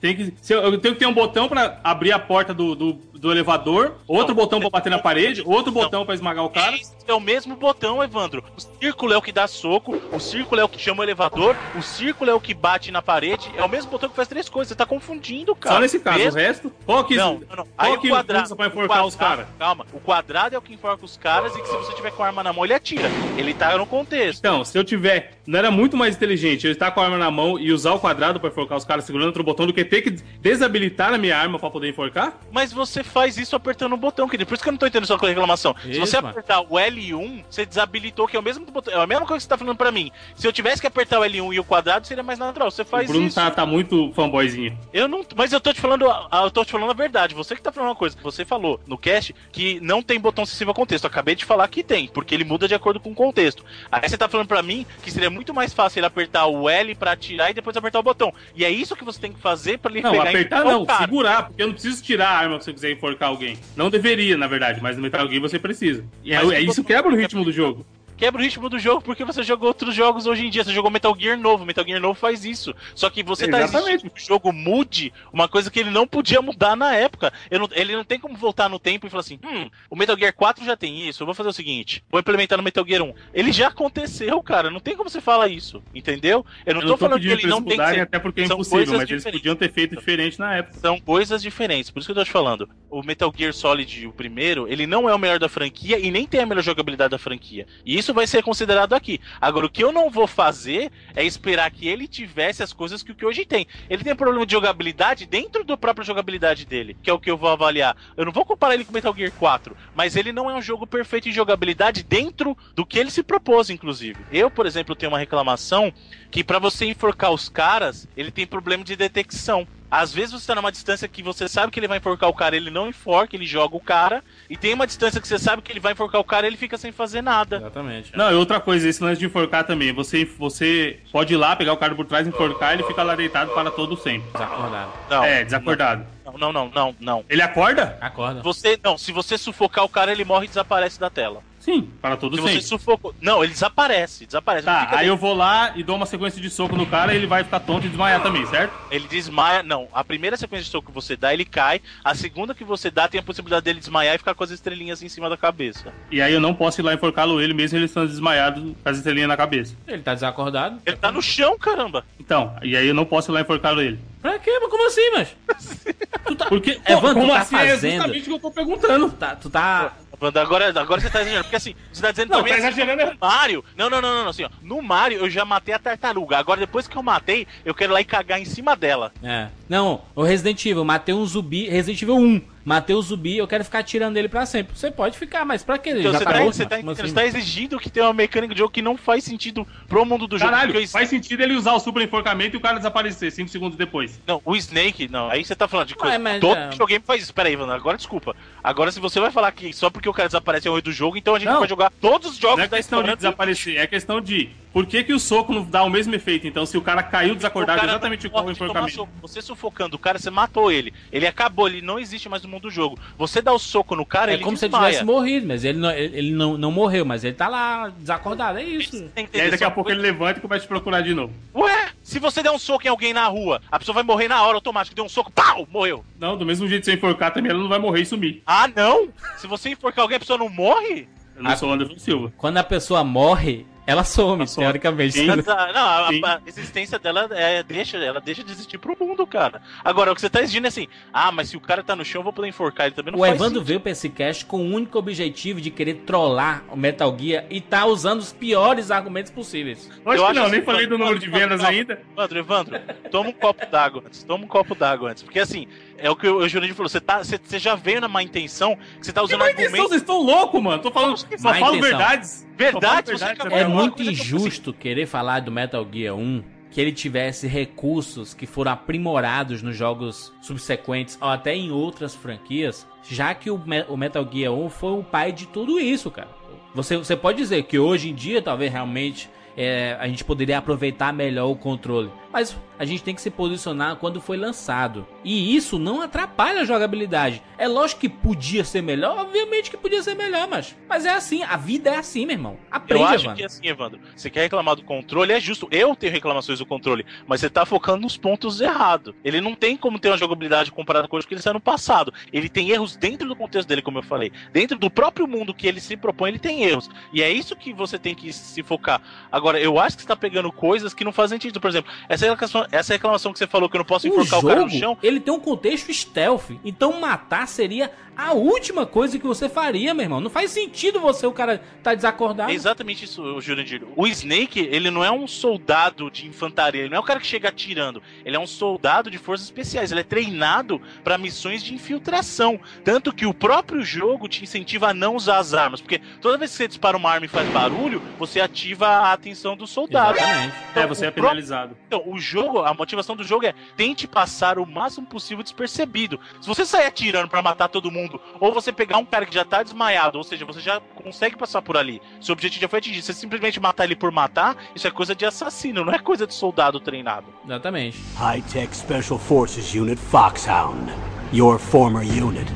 [0.00, 2.74] Tem que, se eu, eu tenho que ter um botão pra abrir a porta do,
[2.74, 2.92] do,
[3.24, 5.80] do elevador, outro Não, botão pra você- bater na parede, outro Não.
[5.82, 6.76] botão pra esmagar o cara.
[7.08, 8.44] É o mesmo botão, Evandro.
[8.54, 11.56] O círculo é o que dá soco, o círculo é o que chama o elevador,
[11.74, 13.50] o círculo é o que bate na parede.
[13.56, 14.68] É o mesmo botão que faz três coisas.
[14.68, 15.76] Você tá confundindo, cara.
[15.76, 16.72] Só nesse caso, Mesmo- o resto.
[16.84, 17.66] Qual que, Não, não, não.
[17.78, 18.54] Aí o quadrado.
[18.56, 19.46] pra enforcar os quadrado- caras?
[19.58, 19.86] Calma.
[19.94, 22.26] O quadrado é o que enforca os caras e que se você tiver com a
[22.26, 23.08] arma na mão, ele atira.
[23.38, 24.38] Ele tá no contexto.
[24.40, 25.32] Então, se eu tiver.
[25.46, 27.98] Não era muito mais inteligente eu estar com a arma na mão e usar o
[28.00, 30.10] quadrado pra enforcar os caras segurando outro botão do que ter que
[30.40, 32.38] desabilitar a minha arma pra poder enforcar?
[32.50, 34.48] Mas você faz isso apertando o botão, querido.
[34.48, 35.74] Por isso que eu não tô entendendo sua reclamação.
[35.80, 36.30] se Isso, você mano.
[36.30, 38.92] apertar o L1, você desabilitou, que é o mesmo botão.
[38.92, 40.10] É a mesma coisa que você tá falando pra mim.
[40.34, 42.70] Se eu tivesse que apertar o L1 e o quadrado, seria mais natural.
[42.70, 43.36] Você faz o Bruno isso.
[43.36, 44.76] tá, tá muito fanboyzinho.
[44.92, 45.24] Eu não.
[45.36, 46.04] Mas eu tô te falando.
[46.06, 47.34] Eu tô te falando a verdade.
[47.36, 48.16] Você que tá falando uma coisa.
[48.22, 51.04] Você falou no cast que não tem botão sensível ao contexto.
[51.04, 53.64] Eu acabei de falar que tem, porque ele muda de acordo com o contexto.
[53.92, 56.94] Aí você tá falando pra mim que seria muito mais fácil ele apertar o L
[56.96, 58.32] pra atirar e depois apertar o botão.
[58.56, 60.84] E é isso que você tem que fazer pra ele Não, pegar e apertar não,
[60.98, 63.58] segurar, porque eu não preciso tirar a arma se eu quiser enforcar alguém.
[63.76, 66.04] Não deveria, na verdade, mas no Metal Gear você precisa.
[66.24, 67.84] E é, é isso quebra o ritmo do jogo.
[68.24, 70.64] Quebra o ritmo do jogo porque você jogou outros jogos hoje em dia.
[70.64, 71.64] Você jogou Metal Gear novo.
[71.66, 72.74] Metal Gear novo faz isso.
[72.94, 73.90] Só que você tá Exatamente.
[73.96, 77.30] exigindo que o jogo mude uma coisa que ele não podia mudar na época.
[77.50, 80.16] Eu não- ele não tem como voltar no tempo e falar assim: hum, o Metal
[80.18, 81.22] Gear 4 já tem isso.
[81.22, 83.12] Eu vou fazer o seguinte: vou implementar no Metal Gear 1.
[83.34, 84.70] Ele já aconteceu, cara.
[84.70, 85.82] Não tem como você falar isso.
[85.94, 86.46] Entendeu?
[86.64, 88.00] Eu não Eu tô, tô falando que ele eles não tem que ser.
[88.00, 89.40] até porque é São impossível, mas eles diferentes.
[89.40, 90.78] podiam ter feito diferente na época.
[90.78, 92.66] São coisas diferentes, por isso que eu tô te falando.
[92.90, 96.26] O Metal Gear Solid, o primeiro, ele não é o melhor da franquia e nem
[96.26, 97.66] tem a melhor jogabilidade da franquia.
[97.84, 99.20] E isso vai ser considerado aqui.
[99.40, 103.12] Agora, o que eu não vou fazer é esperar que ele tivesse as coisas que
[103.12, 103.66] o que hoje tem.
[103.90, 107.36] Ele tem problema de jogabilidade dentro da própria jogabilidade dele, que é o que eu
[107.36, 107.96] vou avaliar.
[108.16, 110.86] Eu não vou comparar ele com Metal Gear 4, mas ele não é um jogo
[110.86, 114.24] perfeito em jogabilidade dentro do que ele se propôs, inclusive.
[114.32, 115.92] Eu, por exemplo, tenho uma reclamação
[116.30, 119.66] que pra você enforcar os caras, ele tem problema de detecção.
[119.94, 122.56] Às vezes você tá numa distância que você sabe que ele vai enforcar o cara,
[122.56, 124.24] ele não enforca, ele joga o cara.
[124.50, 126.76] E tem uma distância que você sabe que ele vai enforcar o cara, ele fica
[126.76, 127.58] sem fazer nada.
[127.58, 128.16] Exatamente.
[128.16, 129.92] Não, e outra coisa, esse lance de enforcar também.
[129.92, 133.52] Você, você pode ir lá, pegar o cara por trás, enforcar, ele fica lá deitado
[133.52, 134.28] para todo sempre.
[134.32, 134.90] Desacordado.
[135.08, 136.06] Não, é, desacordado.
[136.23, 137.24] Não, não, não, não, não.
[137.28, 137.98] Ele acorda?
[138.00, 138.42] Acorda.
[138.42, 141.42] Você, não, se você sufocar o cara, ele morre e desaparece da tela.
[141.64, 143.14] Sim, para todo Se você sufocou.
[143.22, 144.66] Não, ele desaparece, desaparece.
[144.66, 145.12] Tá, fica aí dentro.
[145.12, 147.58] eu vou lá e dou uma sequência de soco no cara e ele vai ficar
[147.60, 148.74] tonto e desmaiar também, certo?
[148.90, 149.62] Ele desmaia.
[149.62, 151.80] Não, a primeira sequência de soco que você dá, ele cai.
[152.04, 155.02] A segunda que você dá, tem a possibilidade dele desmaiar e ficar com as estrelinhas
[155.02, 155.90] em cima da cabeça.
[156.10, 158.98] E aí eu não posso ir lá enforcá-lo ele mesmo ele estando desmaiado com as
[158.98, 159.74] estrelinhas na cabeça.
[159.88, 160.82] Ele tá desacordado.
[160.84, 162.04] Ele tá no chão, caramba.
[162.20, 163.98] Então, e aí eu não posso ir lá enforcá-lo ele.
[164.24, 164.58] Pra quê?
[164.58, 165.36] Mas como assim, mas?
[166.24, 167.56] Tu tá, Porque, Evandro, como tu tá assim?
[167.56, 169.10] É fazendo- justamente o que eu tô perguntando.
[169.10, 169.92] tá, tu tá...
[170.18, 171.44] Agora, agora você tá exagerando.
[171.44, 173.64] Porque assim, você tá dizendo Não, também tá assim, exagerando é- no Mario.
[173.76, 174.48] Não, não, não, não, não, assim, ó.
[174.62, 176.38] No Mario eu já matei a tartaruga.
[176.38, 179.12] Agora, depois que eu matei, eu quero ir lá e cagar em cima dela.
[179.22, 179.48] É.
[179.68, 182.40] Não, o Resident Evil, matei um zumbi, Resident Evil 1.
[182.64, 184.76] Matei o zumbi, eu quero ficar tirando ele pra sempre.
[184.76, 185.90] Você pode ficar, mas pra quê?
[185.90, 186.94] Ele Então, já você, tá tá, morto, você, tá, mano.
[186.96, 187.14] Você assim?
[187.14, 190.38] tá exigindo que tenha uma mecânica de jogo que não faz sentido pro mundo do
[190.38, 190.50] jogo.
[190.50, 193.48] Caralho, porque o faz sentido ele usar o super enforcamento e o cara desaparecer 5
[193.50, 194.20] segundos depois.
[194.26, 195.30] Não, o Snake, não.
[195.30, 196.18] Aí você tá falando de coisa.
[196.18, 196.70] Mas, Todo é.
[196.70, 197.34] videogame faz isso.
[197.34, 198.34] Pera aí, Ivan, agora desculpa.
[198.62, 200.92] Agora, se você vai falar que só porque o cara desaparece é o rei do
[200.92, 201.60] jogo, então a gente Não.
[201.60, 203.16] vai jogar todos os jogos Não é da questão de história.
[203.16, 206.46] desaparecer, é questão de por que, que o soco não dá o mesmo efeito.
[206.46, 209.08] Então, se o cara caiu desacordado, cara exatamente não igual o enforcamento.
[209.22, 210.92] Você sufocando o cara, você matou ele.
[211.12, 212.98] Ele acabou, ele não existe mais no mundo do jogo.
[213.16, 214.90] Você dá o soco no cara, É ele como se ele desmaia.
[214.92, 218.64] tivesse morrido, mas ele, não, ele não, não morreu, mas ele tá lá desacordado, é
[218.64, 219.08] isso.
[219.32, 221.32] E aí daqui a pouco coisa- ele levanta e começa a te procurar de novo.
[221.54, 224.42] Ué, se você der um soco em alguém na rua, a pessoa vai morrer na
[224.42, 224.96] hora automático.
[224.96, 226.04] Deu um soco, pau, morreu.
[226.18, 228.42] Não, do mesmo jeito que você enforcar também, ela não vai morrer e sumir.
[228.44, 229.08] Ah, não?
[229.36, 231.06] Se você enforcar alguém, a pessoa não morre?
[231.36, 231.56] Eu não Ah.
[231.56, 232.32] sou o Anderson Silva.
[232.36, 234.64] Quando a pessoa morre, ela some, Ela some.
[234.64, 235.12] teoricamente.
[235.12, 235.26] Sim.
[235.26, 239.60] Mas, não, a, a existência dela é, deixa, ela deixa de existir pro mundo, cara.
[239.84, 242.04] Agora, o que você tá exigindo é assim, ah, mas se o cara tá no
[242.04, 243.12] chão, eu vou poder enforcar ele também.
[243.12, 243.66] Não O faz Evandro sentido.
[243.66, 247.60] veio pra esse cast com o único objetivo de querer trollar o Metal Gear e
[247.60, 249.90] tá usando os piores argumentos possíveis.
[250.04, 252.02] Eu acho Eu que não, assim, nem falei do número Evandro, de vendas Evandro, ainda.
[252.12, 254.22] Evandro, Evandro, toma um copo d'água antes.
[254.24, 255.22] Toma um copo d'água antes.
[255.22, 255.66] Porque assim,
[255.98, 258.22] é o que o, o Jurandir falou, você, tá, você, você já veio na má
[258.22, 259.90] intenção, que você tá usando má intenção, argumentos.
[259.90, 260.82] vocês estão loucos, mano.
[260.82, 261.80] Tô falando, só falo intenção.
[261.80, 262.46] verdades.
[262.56, 266.80] Verdade, Só falo É muito coisa que injusto querer falar do Metal Gear 1 que
[266.80, 273.32] ele tivesse recursos que foram aprimorados nos jogos subsequentes ou até em outras franquias, já
[273.32, 276.28] que o, o Metal Gear 1 foi o pai de tudo isso, cara.
[276.74, 281.12] Você, você pode dizer que hoje em dia, talvez realmente é, a gente poderia aproveitar
[281.12, 282.10] melhor o controle.
[282.32, 285.06] Mas a gente tem que se posicionar quando foi lançado.
[285.22, 287.42] E isso não atrapalha a jogabilidade.
[287.56, 291.42] É lógico que podia ser melhor, obviamente que podia ser melhor, mas, mas é assim,
[291.42, 292.58] a vida é assim, meu irmão.
[292.70, 293.36] Aprende, Eu acho mano.
[293.36, 295.68] que assim, Evandro, você quer reclamar do controle, é justo.
[295.70, 299.14] Eu tenho reclamações do controle, mas você tá focando nos pontos errados.
[299.24, 302.12] Ele não tem como ter uma jogabilidade comparada com hoje que ele saiu no passado.
[302.32, 304.32] Ele tem erros dentro do contexto dele, como eu falei.
[304.52, 306.90] Dentro do próprio mundo que ele se propõe, ele tem erros.
[307.12, 309.00] E é isso que você tem que se focar.
[309.30, 311.60] Agora, eu acho que você tá pegando coisas que não fazem sentido.
[311.60, 312.26] Por exemplo, essa
[312.70, 314.80] essa reclamação que você falou que eu não posso O enforcar o cara no jogo,
[314.80, 314.98] chão.
[315.02, 316.50] ele tem um contexto stealth.
[316.64, 320.20] Então matar seria a última coisa que você faria, meu irmão.
[320.20, 322.50] Não faz sentido você, o cara, tá desacordado.
[322.50, 323.82] É exatamente isso, Jurandir.
[323.96, 327.26] O Snake, ele não é um soldado de infantaria, ele não é um cara que
[327.26, 328.00] chega atirando.
[328.24, 329.90] Ele é um soldado de forças especiais.
[329.90, 332.60] Ele é treinado para missões de infiltração.
[332.84, 335.80] Tanto que o próprio jogo te incentiva a não usar as armas.
[335.80, 339.56] Porque toda vez que você dispara uma arma e faz barulho, você ativa a atenção
[339.56, 340.16] do soldado.
[340.18, 340.54] Exatamente.
[340.76, 341.76] É, você o é penalizado.
[341.88, 346.18] Então, o jogo, a motivação do jogo é tente passar o máximo possível despercebido.
[346.40, 349.44] Se você sair atirando pra matar todo mundo, ou você pegar um cara que já
[349.44, 352.00] tá desmaiado, ou seja, você já consegue passar por ali.
[352.20, 353.04] Seu objetivo já foi atingido.
[353.04, 356.34] Você simplesmente matar ele por matar, isso é coisa de assassino, não é coisa de
[356.34, 357.26] soldado treinado.
[357.44, 357.98] Exatamente.
[358.16, 360.92] High-Tech Special Forces Unit Foxhound.
[361.32, 362.46] Your former unit,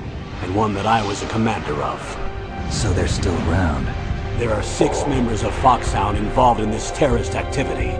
[0.45, 2.01] and one that I was a commander of.
[2.71, 3.87] So they're still around.
[4.39, 7.91] There are six members of Foxhound involved in this terrorist activity.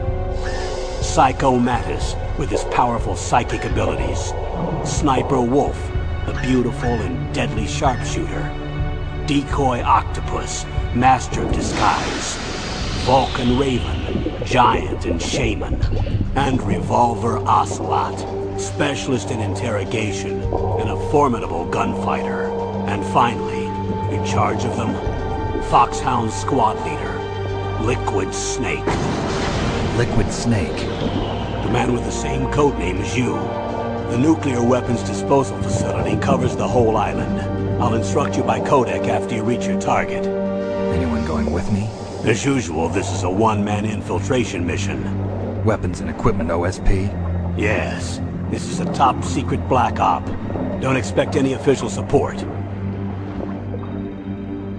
[1.09, 4.35] Psycho Mattis, with his powerful psychic abilities.
[4.85, 5.91] Sniper Wolf,
[6.27, 8.43] the beautiful and deadly sharpshooter.
[9.27, 12.37] Decoy Octopus, master of disguise.
[13.07, 15.83] Vulcan Raven, giant and shaman.
[16.37, 22.51] And Revolver Ocelot, specialist in interrogation and a formidable gunfighter.
[22.87, 23.65] And finally,
[24.15, 24.95] in charge of them,
[25.65, 28.85] Foxhound squad leader, Liquid Snake.
[29.99, 30.77] Liquid Snake.
[30.77, 33.33] The man with the same codename as you.
[34.13, 37.41] The nuclear weapons disposal facility covers the whole island.
[37.83, 40.25] I'll instruct you by codec after you reach your target.
[40.25, 41.91] Anyone going with me?
[42.23, 45.03] As usual, this is a one-man infiltration mission.
[45.65, 47.59] Weapons and equipment OSP?
[47.59, 48.21] Yes,
[48.53, 50.25] this is a top secret black op.
[50.81, 52.37] Don't expect any official support.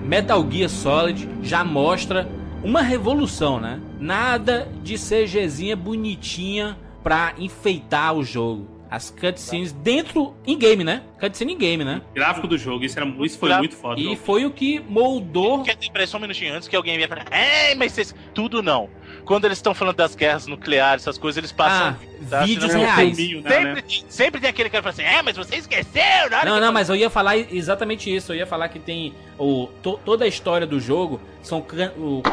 [0.01, 2.25] Metal Gear Solid já mostra
[2.63, 3.81] uma revolução, né?
[3.99, 8.79] Nada de CGzinha bonitinha pra enfeitar o jogo.
[8.91, 11.03] As cutscenes dentro em game, né?
[11.19, 12.01] Cutscene em game, né?
[12.11, 14.01] Gráfico do jogo, isso, era, isso foi muito foda.
[14.01, 17.27] E foi o que moldou Quer peraí, só um minutinho antes que alguém venha falar,
[17.29, 18.15] é, mas vocês...
[18.33, 18.89] Tudo não.
[19.25, 21.89] Quando eles estão falando das guerras nucleares, essas coisas, eles passam...
[21.89, 21.95] Ah,
[22.31, 22.39] tá?
[22.45, 23.15] vídeos Senão- reais.
[23.15, 23.81] filminho, né, Sempre, né?
[23.83, 26.01] tem- sempre tem aquele cara que fala assim, é, mas você esqueceu,
[26.43, 28.31] Não, não, eu- mas eu ia falar exatamente isso.
[28.33, 31.59] Eu ia falar que tem o to- toda a história do jogo são
[31.95, 32.23] o,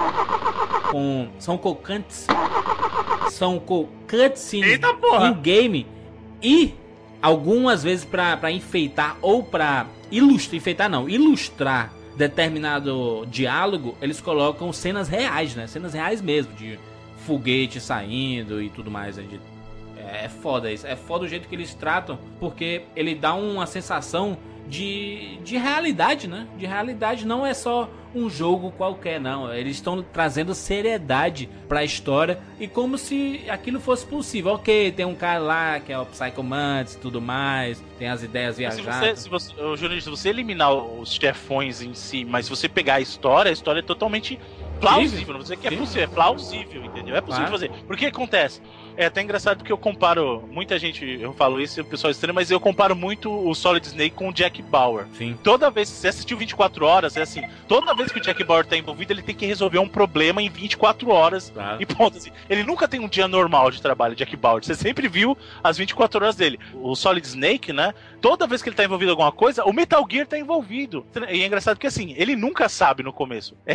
[0.97, 2.27] com são co cuts
[3.31, 5.29] são co cutscenes Eita, porra!
[5.29, 5.87] em game
[6.43, 6.75] e
[7.21, 14.73] algumas vezes pra pra enfeitar ou pra ilustrar, enfeitar não, ilustrar determinado diálogo, eles colocam
[14.73, 15.67] cenas reais, né?
[15.67, 16.79] Cenas reais mesmo de
[17.27, 19.25] foguete saindo e tudo mais, né?
[19.29, 19.41] De-
[19.99, 20.87] é foda isso.
[20.87, 26.26] É foda o jeito que eles tratam, porque ele dá uma sensação de, de realidade,
[26.29, 26.46] né?
[26.57, 29.52] De realidade não é só um jogo qualquer, não.
[29.52, 34.52] Eles estão trazendo seriedade pra história e como se aquilo fosse possível.
[34.52, 38.22] Ok, tem um cara lá que é o Psycho Mantis e tudo mais, tem as
[38.22, 39.20] ideias Mas Se viajadas.
[39.20, 43.50] você, se você, você eliminar os chefões em si, mas se você pegar a história,
[43.50, 44.38] a história é totalmente
[44.81, 45.18] plausível.
[45.29, 47.16] Não vou dizer que é possível, é plausível, entendeu?
[47.16, 47.61] É possível Claro.
[47.68, 47.70] fazer.
[47.87, 48.61] Porque acontece.
[48.97, 50.49] É até engraçado porque eu comparo.
[50.51, 53.87] Muita gente, eu falo isso e o pessoal estranha, mas eu comparo muito o Solid
[53.87, 55.07] Snake com o Jack Bauer.
[55.17, 55.39] Sim.
[55.43, 58.65] Toda vez que você assistiu 24 horas, é assim, toda vez que o Jack Bauer
[58.65, 61.51] tá envolvido, ele tem que resolver um problema em 24 horas.
[61.51, 61.83] Claro.
[61.83, 62.31] E ponto, assim.
[62.49, 64.65] Ele nunca tem um dia normal de trabalho, Jack Bauer.
[64.65, 66.59] Você sempre viu as 24 horas dele.
[66.75, 67.93] O Solid Snake, né?
[68.27, 71.07] Toda vez que ele tá envolvido em alguma coisa, o Metal Gear tá envolvido.
[71.31, 73.55] E é engraçado porque, assim, ele nunca sabe no começo.
[73.67, 73.75] É,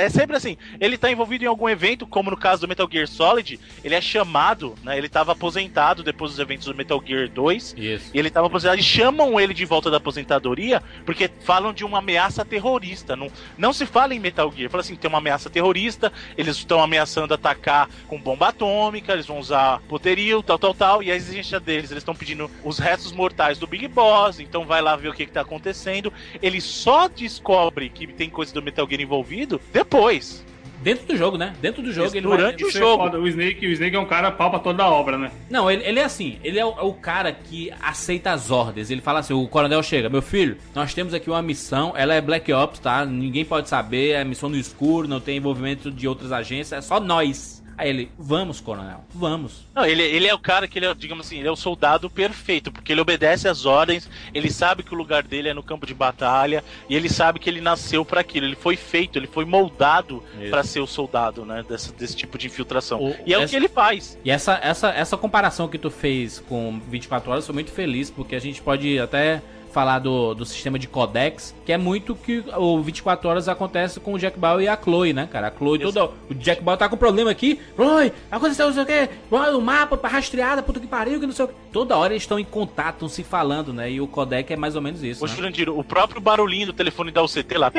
[0.00, 0.56] é- é sempre assim.
[0.80, 4.00] Ele tá envolvido em algum evento, como no caso do Metal Gear Solid, ele é
[4.00, 4.98] chamado, né?
[4.98, 7.74] Ele tava aposentado depois dos eventos do Metal Gear 2.
[7.78, 8.10] Isso.
[8.12, 11.98] E ele tava aposentado e chamam ele de volta da aposentadoria porque falam de uma
[11.98, 13.14] ameaça terrorista.
[13.14, 14.68] Não, não se fala em Metal Gear.
[14.70, 19.38] Fala assim: tem uma ameaça terrorista, eles estão ameaçando atacar com bomba atômica, eles vão
[19.38, 21.02] usar poterio, tal, tal, tal.
[21.04, 24.40] E a exigência deles, eles estão pedindo os restos mortais do Big Boss.
[24.40, 26.12] Então vai lá ver o que, que tá acontecendo.
[26.40, 30.44] Ele só descobre que tem coisa do Metal Gear envolvido depois.
[30.82, 31.54] Dentro do jogo, né?
[31.62, 32.64] Dentro do jogo Isso, ele durante vai...
[32.64, 33.04] o é jogo.
[33.04, 33.20] foda.
[33.20, 35.30] O Snake, o Snake é um cara pau pra toda a obra, né?
[35.48, 38.90] Não, ele, ele é assim, ele é o, é o cara que aceita as ordens.
[38.90, 42.20] Ele fala assim, o coronel chega, meu filho, nós temos aqui uma missão, ela é
[42.20, 43.06] Black Ops, tá?
[43.06, 46.98] Ninguém pode saber, é missão no escuro, não tem envolvimento de outras agências, é só
[46.98, 47.61] nós.
[47.76, 49.66] Aí ele, vamos, coronel, vamos.
[49.74, 52.08] Não, ele, ele é o cara que ele é, digamos assim, ele é o soldado
[52.10, 55.86] perfeito, porque ele obedece às ordens, ele sabe que o lugar dele é no campo
[55.86, 59.44] de batalha, e ele sabe que ele nasceu pra aquilo, ele foi feito, ele foi
[59.44, 63.00] moldado pra ser o soldado, né, desse, desse tipo de infiltração.
[63.02, 64.18] O- e é o essa- que ele faz.
[64.24, 68.10] E essa, essa, essa comparação que tu fez com 24 horas, eu sou muito feliz,
[68.10, 72.44] porque a gente pode até falar do, do sistema de codex, que é muito que
[72.56, 75.48] o 24 horas acontece com o Jack Bauer e a Chloe, né, cara?
[75.48, 75.92] A Chloe, Isso.
[75.92, 79.60] toda, o Jack Bauer tá com problema aqui, Chloe, aconteceu não sei o que, o
[79.60, 81.54] mapa rastreada, puta que pariu, que não sei o que.
[81.72, 83.90] Toda hora eles estão em contato, estão se falando, né?
[83.90, 85.34] E o codec é mais ou menos isso, O né?
[85.34, 87.72] Jurandir, o próprio barulhinho do telefone da UCT lá.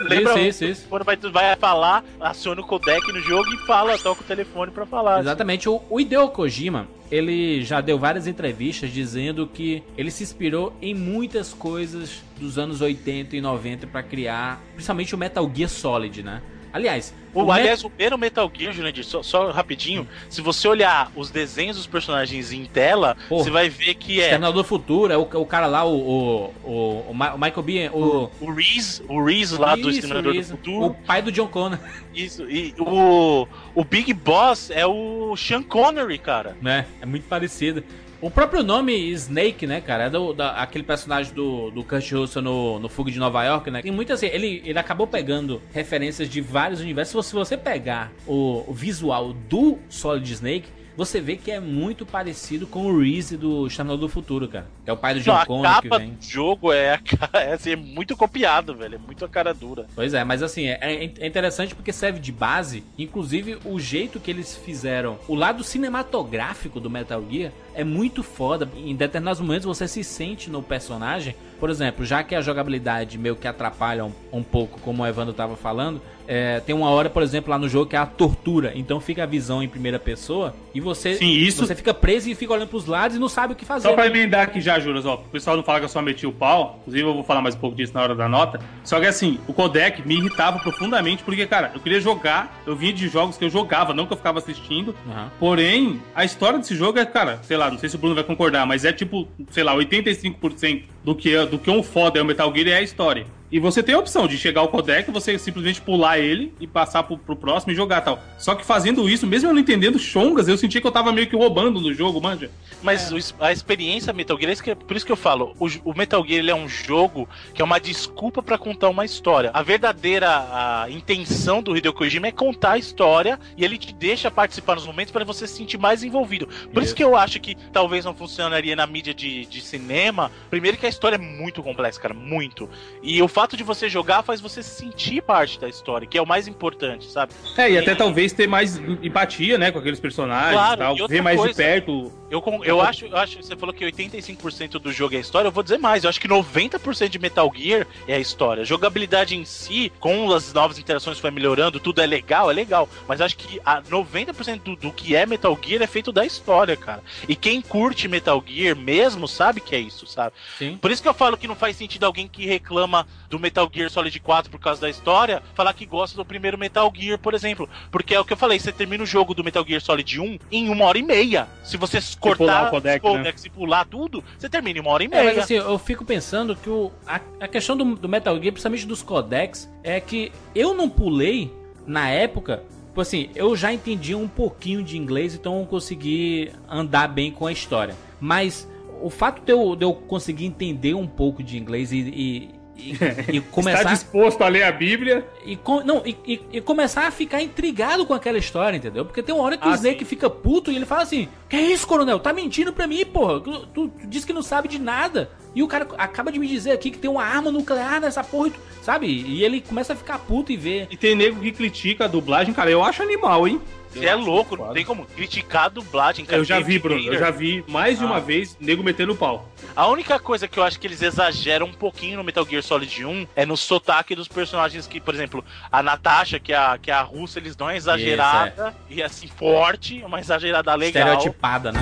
[0.00, 0.38] Lembra?
[0.38, 0.88] Isso, isso, isso.
[0.88, 4.86] Quando vai, vai falar, aciona o codec no jogo e fala, toca o telefone pra
[4.86, 5.20] falar.
[5.20, 5.68] Exatamente.
[5.68, 10.94] O, o Hideo Kojima, ele já deu várias entrevistas dizendo que ele se inspirou em
[10.94, 16.42] muitas coisas dos anos 80 e 90 pra criar, principalmente o Metal Gear Solid, né?
[16.76, 21.10] Aliás, O, Met- aliás, o primeiro Metal Gear, Jurandir, só, só rapidinho, se você olhar
[21.16, 23.44] os desenhos dos personagens em tela, Porra.
[23.44, 26.54] você vai ver que é Exterminador do Futuro, é o, o cara lá, o, o,
[26.64, 28.30] o, o o Michael Biehn, o...
[28.40, 30.44] o Reese, o Reese lá do Exterminador do.
[30.44, 30.86] Futuro.
[30.86, 31.78] O pai do John Connor,
[32.14, 36.56] Isso, e o, o Big Boss é o Sean Connery, cara.
[36.60, 36.86] né?
[37.00, 37.82] É muito parecido.
[38.20, 40.04] O próprio nome Snake, né, cara?
[40.04, 43.70] É do, da, aquele personagem do, do Kurt Russell no, no Fuga de Nova York,
[43.70, 43.82] né?
[43.82, 44.18] Tem muitas.
[44.18, 47.26] assim, Ele, ele acabou pegando referências de vários universos.
[47.26, 52.66] Se você pegar o, o visual do Solid Snake, você vê que é muito parecido
[52.66, 54.66] com o Reese do Exterminador do Futuro, cara.
[54.86, 56.10] É o pai do John Não, a Connor que vem.
[56.10, 56.98] do jogo é,
[57.34, 58.94] é, assim, é muito copiado, velho.
[58.94, 59.86] É muito a cara dura.
[59.94, 64.30] Pois é, mas assim, é, é interessante porque serve de base, inclusive o jeito que
[64.30, 68.68] eles fizeram, o lado cinematográfico do Metal Gear é muito foda.
[68.76, 71.36] Em determinados momentos você se sente no personagem.
[71.60, 75.32] Por exemplo, já que a jogabilidade meio que atrapalha um, um pouco, como o Evandro
[75.32, 78.72] tava falando, é, tem uma hora, por exemplo, lá no jogo que é a tortura.
[78.74, 82.34] Então fica a visão em primeira pessoa e você, Sim, isso- você fica preso e
[82.34, 83.88] fica olhando pros lados e não sabe o que fazer.
[83.88, 86.26] Só pra emendar aqui já, Juras, ó, o pessoal não fala que eu só meti
[86.26, 88.60] o pau, inclusive eu vou falar mais um pouco disso na hora da nota.
[88.84, 92.92] Só que assim, o codec me irritava profundamente, porque, cara, eu queria jogar, eu vinha
[92.92, 94.94] de jogos que eu jogava, não que eu ficava assistindo.
[95.08, 95.30] Aham.
[95.38, 98.24] Porém, a história desse jogo é, cara, sei lá, não sei se o Bruno vai
[98.24, 102.22] concordar, mas é tipo, sei lá, 85% do que, é- do que um foda é
[102.22, 103.26] o Metal Gear é a história.
[103.50, 107.02] E você tem a opção de chegar ao codec, você simplesmente pular ele e passar
[107.04, 108.20] pro, pro próximo e jogar tal.
[108.38, 111.28] Só que fazendo isso, mesmo eu não entendendo chongas, eu sentia que eu tava meio
[111.28, 112.50] que roubando no jogo, manja.
[112.82, 115.54] Mas es- a experiência Metal Gear, é que- por isso que eu falo,
[115.84, 119.50] o, Metal Gear ele é um jogo que é uma desculpa pra contar uma história.
[119.54, 124.30] A verdadeira a intenção do Hideo Kojima é contar a história e ele te deixa
[124.30, 126.46] participar nos momentos pra você se sentir mais envolvido.
[126.72, 126.94] Por isso Isso.
[126.96, 130.30] que eu acho que talvez não funcionaria na mídia de, de cinema.
[130.50, 132.68] Primeiro que a história é muito complexa, cara, muito.
[133.02, 136.22] E o fato de você jogar faz você se sentir parte da história, que é
[136.22, 137.32] o mais importante, sabe?
[137.56, 141.08] É, e até talvez ter mais empatia, né, com aqueles personagens Claro, e tal, e
[141.08, 144.92] ver mais coisa- de perto Eu, eu acho, eu acho, você falou que 85% do
[144.92, 148.14] jogo é história, eu vou dizer mais, eu acho que 90% de Metal Gear é
[148.14, 148.62] a história.
[148.62, 152.54] A jogabilidade em si, com as novas interações que foi melhorando, tudo é legal, é
[152.54, 156.26] legal, mas acho que a 90% do, do que é Metal Gear é feito da
[156.26, 157.02] história, cara.
[157.28, 160.34] E quem curte Metal Gear mesmo sabe que é isso, sabe?
[160.58, 160.78] Sim.
[160.78, 163.90] Por isso que eu falo que não faz sentido alguém que reclama do Metal Gear
[163.90, 167.68] Solid 4 por causa da história, falar que gosta do primeiro Metal Gear, por exemplo.
[167.90, 170.38] Porque é o que eu falei, você termina o jogo do Metal Gear Solid 1
[170.50, 171.48] em uma hora e meia.
[171.62, 173.18] Se você cortar o codec, os né?
[173.18, 175.24] codecs e pular tudo, você termina em uma hora e É, meia.
[175.24, 178.86] mas assim, eu fico pensando que o, a, a questão do, do Metal Gear, principalmente
[178.86, 181.52] dos codecs, é que eu não pulei
[181.86, 182.62] na época.
[182.88, 187.46] Tipo assim, eu já entendi um pouquinho de inglês, então eu consegui andar bem com
[187.46, 187.94] a história.
[188.18, 188.66] Mas
[189.02, 192.90] o fato de eu, de eu conseguir entender um pouco de inglês e, e, e-
[193.32, 193.84] e Está começar.
[193.84, 195.26] disposto a ler a Bíblia?
[195.44, 199.04] E, com- não, e, e- e começar a ficar intrigado com aquela história, entendeu?
[199.04, 200.04] Porque tem uma hora que o Ah, Snake sim.
[200.04, 202.18] fica puto e ele fala assim: Que é isso, coronel?
[202.18, 203.40] Tá mentindo pra mim, porra.
[203.40, 205.30] Tu, tu, tu disse que não sabe de nada.
[205.54, 208.48] E o cara acaba de me dizer aqui que tem uma arma nuclear nessa porra,
[208.48, 209.06] e tu- sabe?
[209.06, 210.86] E ele começa a ficar puto e ver.
[210.90, 212.70] E tem nego que critica a dublagem, cara.
[212.70, 213.58] Eu acho animal, hein?
[213.92, 216.38] Você é louco, não tem como criticar a dublagem, cara.
[216.38, 217.00] Eu já vi, Bruno.
[217.00, 218.20] Eu já vi mais de uma Ah.
[218.20, 219.48] vez nego metendo o pau.
[219.74, 223.04] A única coisa que eu acho que eles exageram um pouquinho no Metal Gear Solid
[223.04, 226.90] 1 é no sotaque dos personagens que, por exemplo, a Natasha, que é a, que
[226.90, 231.02] é a russa, eles dão uma exagerada e assim, forte, uma exagerada legal.
[231.02, 231.80] Estereotipada, né?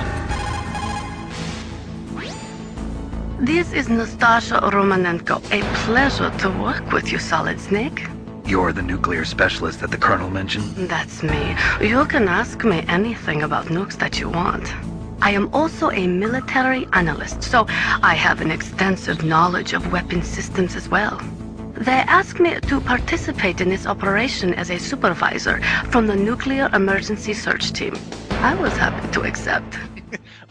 [3.45, 5.41] This is Nastasha Romanenko.
[5.51, 8.01] A pleasure to work with you, Solid Snake.
[8.45, 10.75] You're the nuclear specialist that the Colonel mentioned?
[10.75, 11.55] That's me.
[11.81, 14.71] You can ask me anything about nukes that you want.
[15.19, 17.65] I am also a military analyst, so
[18.03, 21.19] I have an extensive knowledge of weapon systems as well.
[21.73, 27.33] They asked me to participate in this operation as a supervisor from the Nuclear Emergency
[27.33, 27.95] Search Team.
[28.29, 29.75] I was happy to accept.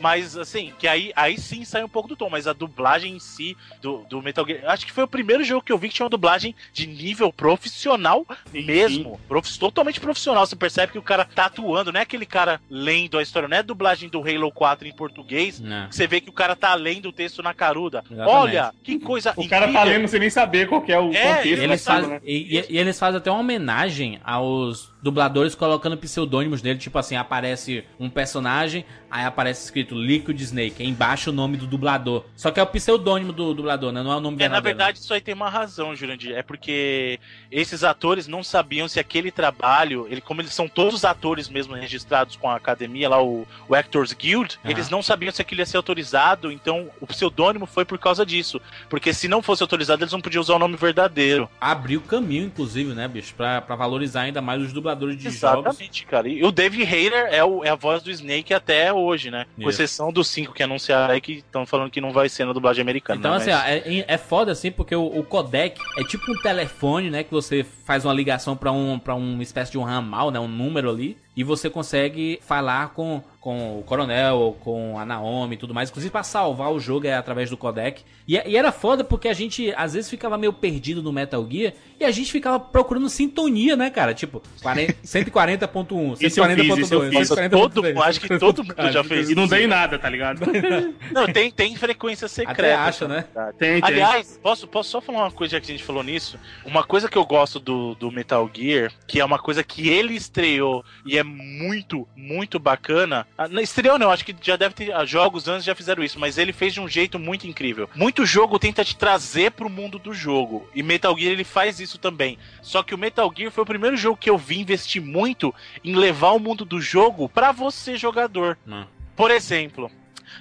[0.05, 3.19] Mas assim, que aí, aí sim sai um pouco do tom, mas a dublagem em
[3.19, 4.61] si do, do Metal Gear.
[4.71, 7.33] Acho que foi o primeiro jogo que eu vi que tinha uma dublagem de nível
[7.33, 9.19] profissional Sim, mesmo.
[9.27, 10.45] Profi- totalmente profissional.
[10.45, 13.57] Você percebe que o cara tá atuando, não é aquele cara lendo a história, não
[13.57, 15.59] é a dublagem do Halo 4 em português.
[15.59, 15.91] Não.
[15.91, 18.05] Você vê que o cara tá lendo o texto na caruda.
[18.11, 18.29] Exatamente.
[18.37, 19.99] Olha, que coisa O cara tá incrível.
[20.01, 22.21] lendo sem nem saber qual que é o É, contexto Eles fazem, né?
[22.23, 27.17] e, e- e eles fazem até uma homenagem aos dubladores colocando pseudônimos nele, tipo assim,
[27.17, 32.25] aparece um personagem, aí aparece escrito Liquid Snake, aí embaixo o nome do dublador.
[32.37, 34.03] Só que é o pseudônimo do dublador, né?
[34.03, 34.65] Não é o nome É, na verdadeiro.
[34.79, 36.35] verdade, isso aí tem uma razão, Jurandir.
[36.37, 37.19] É porque
[37.51, 42.37] esses atores não sabiam se aquele trabalho, ele, como eles são todos atores mesmo registrados
[42.37, 44.71] com a academia, lá o, o Actors Guild, Ah.
[44.71, 48.61] eles não sabiam se aquilo ia ser autorizado, então o pseudônimo foi por causa disso.
[48.89, 51.49] Porque se não fosse autorizado, eles não podiam usar o nome verdadeiro.
[51.61, 53.35] Abriu caminho, inclusive, né, bicho?
[53.35, 55.37] Pra, pra valorizar ainda mais os dubladores de jogos.
[55.67, 56.29] Exatamente, cara.
[56.29, 59.47] E o David Hayter é, o- é a voz do Snake até hoje, né?
[59.57, 59.63] Com.
[59.85, 62.83] Exceção dos cinco que anunciaram aí que estão falando que não vai ser na dublagem
[62.83, 63.19] americana.
[63.19, 63.37] Então, né?
[63.37, 67.23] assim, Mas- é, é foda, assim, porque o, o codec é tipo um telefone, né?
[67.23, 70.41] Que você faz uma ligação pra um, pra uma espécie de um ramal, né?
[70.41, 71.17] Um número ali.
[71.37, 75.91] E você consegue falar com, com o coronel, com a Naomi e tudo mais.
[75.91, 78.03] Inclusive, pra salvar o jogo é através do codec.
[78.27, 81.73] E, e era foda porque a gente, às vezes, ficava meio perdido no Metal Gear.
[81.99, 84.15] E a gente ficava procurando sintonia, né, cara?
[84.15, 87.31] Tipo, 40 140.1, Isso eu fiz, isso eu 140.2, fiz.
[87.31, 87.51] 140.3.
[87.51, 90.41] Todo- acho que todo mundo já fez E não dei nada, tá ligado?
[91.13, 92.61] Não, tem, tem frequência secreta.
[92.63, 93.25] Até acha, né?
[93.59, 93.83] Tem, tem.
[93.83, 96.39] Aliás, posso, posso só falar uma coisa já que a gente falou nisso?
[96.65, 100.15] Uma coisa que eu gosto do, do Metal Gear, que é uma coisa que ele
[100.15, 103.27] estreou e é muito, muito bacana.
[103.37, 104.93] Ah, não, Estreou não, acho que já deve ter.
[104.93, 107.89] ah, Jogos antes já fizeram isso, mas ele fez de um jeito muito incrível.
[107.95, 110.69] Muito jogo tenta te trazer pro mundo do jogo.
[110.75, 112.39] E Metal Gear ele faz isso também.
[112.63, 115.97] Só que o Metal Gear foi o primeiro jogo que eu vi investir muito em
[115.97, 118.57] levar o mundo do jogo pra você, jogador.
[118.65, 118.87] Não.
[119.17, 119.91] Por exemplo,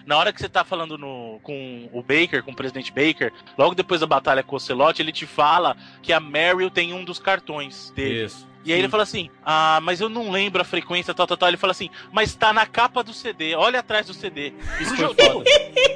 [0.06, 3.76] na hora que você tá falando no- com o Baker, com o presidente Baker, logo
[3.76, 7.20] depois da batalha com o Ocelot, ele te fala que a Meryl tem um dos
[7.20, 8.26] cartões dele.
[8.26, 8.48] Isso.
[8.66, 11.50] E aí ele fala assim: Ah, mas eu não lembro a frequência, tal, tal, tal.
[11.50, 14.54] Ele fala assim: Mas tá na capa do CD, olha atrás do CD.
[14.80, 15.50] Isso pro, foi jo- foda.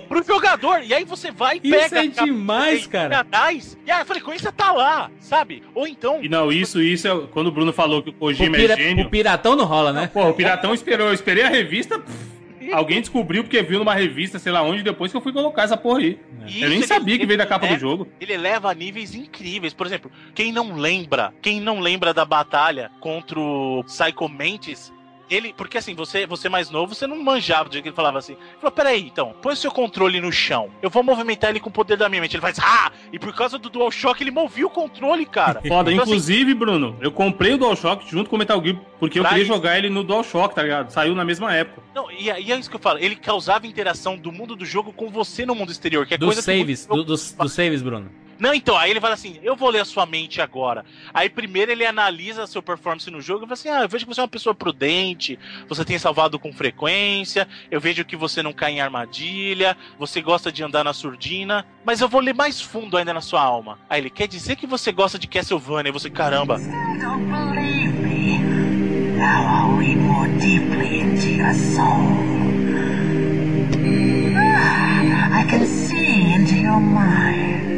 [0.08, 0.84] pro jogador.
[0.84, 3.20] E aí você vai e Isso pega é capa do demais, CD, cara.
[3.20, 5.64] atrás, e a frequência tá lá, sabe?
[5.74, 6.24] Ou então.
[6.24, 8.78] E não, isso, isso é quando o Bruno falou que o O, Kojima pira- é
[8.78, 9.06] gênio.
[9.06, 10.08] o piratão não rola, né?
[10.08, 12.00] Porra, o Piratão esperou, eu esperei a revista.
[12.00, 12.37] pff,
[12.74, 15.78] alguém descobriu porque viu numa revista, sei lá onde, depois que eu fui colocar essa
[15.78, 16.20] porra aí.
[16.46, 18.08] Isso eu nem ele- sabia que veio da capa ele do jogo.
[18.20, 19.74] Ele leva a níveis incríveis.
[19.74, 24.94] Por exemplo, quem não lembra, quem não lembra da batalha contra o Psycho Mantis,
[25.30, 28.18] ele, porque assim, você, você mais novo, você não manjava do jeito que ele falava
[28.20, 28.34] assim.
[28.34, 30.70] Ele falou: peraí, então, põe o seu controle no chão.
[30.82, 32.36] Eu vou movimentar ele com o poder da minha mente.
[32.36, 32.92] Ele faz, ah!
[33.12, 35.62] E por causa do DualShock, ele movia o controle, cara.
[35.68, 39.20] Foda, Então, assim, inclusive, Bruno, eu comprei o DualShock junto com o Metal Gear, porque
[39.20, 39.48] eu queria isso.
[39.54, 40.90] jogar ele no DualShock, tá ligado?
[40.92, 41.82] Saiu na mesma época.
[41.94, 43.00] Não, e, e é isso que eu falo.
[43.00, 46.28] Ele causava interação do mundo do jogo com você no mundo exterior, que é Dos
[46.28, 48.10] coisa saves, do- dos, dos saves, Bruno.
[48.40, 50.86] Não, então, aí ele fala assim: eu vou ler a sua mente agora.
[51.14, 54.06] Aí primeiro ele analisa a sua performance no jogo e fala assim: ah, eu vejo
[54.06, 58.44] que você é uma pessoa prudente, você tem salvado com frequência, eu vejo que você
[58.44, 62.62] não cai em armadilha, você gosta de andar na surdina, mas eu vou ler mais
[62.62, 63.80] fundo ainda na sua alma.
[63.90, 66.58] Aí ele quer dizer que você gosta de Castlevania, e você, caramba.
[66.58, 68.28] Me.
[74.36, 77.77] Ah, I can see into your mind.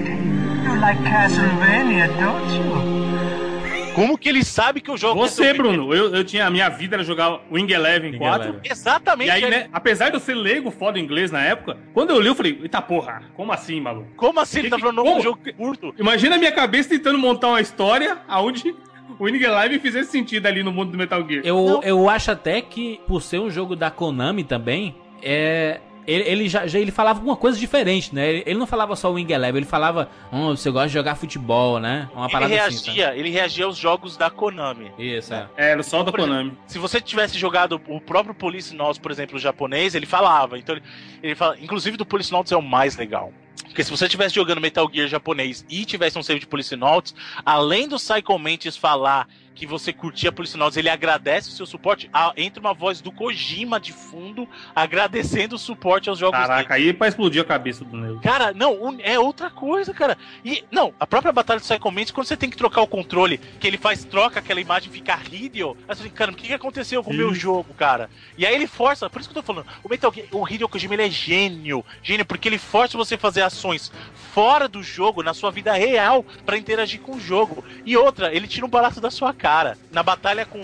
[0.79, 3.93] Like Castlevania, don't you?
[3.93, 5.53] Como que ele sabe que eu jogo Você?
[5.53, 6.45] Bruno, eu, eu tinha.
[6.47, 8.43] A minha vida era jogar Wing Eleven Wing 4.
[8.49, 8.61] Eleven.
[8.63, 9.27] Exatamente.
[9.27, 12.19] E aí, né, apesar de eu ser leigo foda em inglês na época, quando eu
[12.21, 14.07] li, eu falei, eita porra, como assim, maluco?
[14.15, 15.17] Como assim ele tá Que- falando como?
[15.17, 15.93] um jogo curto?
[15.99, 18.73] Imagina a minha cabeça tentando montar uma história aonde
[19.19, 21.41] o Winning Eleven fizesse sentido ali no mundo do Metal Gear.
[21.43, 21.83] Eu, Não.
[21.83, 25.81] eu acho até que, por ser um jogo da Konami também, é.
[26.09, 28.27] Ele, ele já, já ele falava alguma coisa diferente, né?
[28.27, 31.79] Ele, ele não falava só Wing Eleven, ele falava, hum, você gosta de jogar futebol,
[31.79, 32.09] né?
[32.15, 32.77] Uma Ele parada assim.
[32.77, 32.97] sabe?
[32.97, 34.91] reagia, ele reagia aos jogos da Konami.
[34.97, 35.47] Isso, é.
[35.55, 36.57] É, era só da Por exemplo, Konami.
[36.65, 40.57] Se você tivesse jogado o próprio Police Notes, por exemplo, o japonês, ele falava.
[40.57, 40.83] Então ele,
[41.21, 43.31] ele fala, inclusive do Police Notes é o mais legal.
[43.65, 47.13] Porque se você estivesse jogando Metal Gear japonês e tivesse um save de Police Notes,
[47.45, 49.27] além do Psycho Mantis falar
[49.59, 53.11] que você curtia Police Notes, ele agradece o seu suporte, ah, entra uma voz do
[53.11, 56.47] Kojima de fundo agradecendo o suporte aos jogos dele.
[56.47, 58.21] Caraca, aí é pra explodir a cabeça do nego.
[58.21, 60.17] Cara, não, é outra coisa, cara.
[60.45, 63.37] E, não, a própria batalha do Psycho Mantis, quando você tem que trocar o controle,
[63.59, 66.53] que ele faz troca, aquela imagem fica Hideo, aí você fica, cara, o que, que
[66.53, 68.09] aconteceu com o meu jogo, cara?
[68.37, 70.69] E aí ele força, por isso que eu tô falando, o Metal Gear, o Hideo
[70.69, 73.91] Kojima, ele é gênio, gênio, porque ele força você a fazer ações
[74.33, 77.61] fora do jogo, na sua vida real, pra interagir com o jogo.
[77.85, 79.48] E outra, ele tira um barato da sua cara.
[79.91, 80.59] Na batalha com,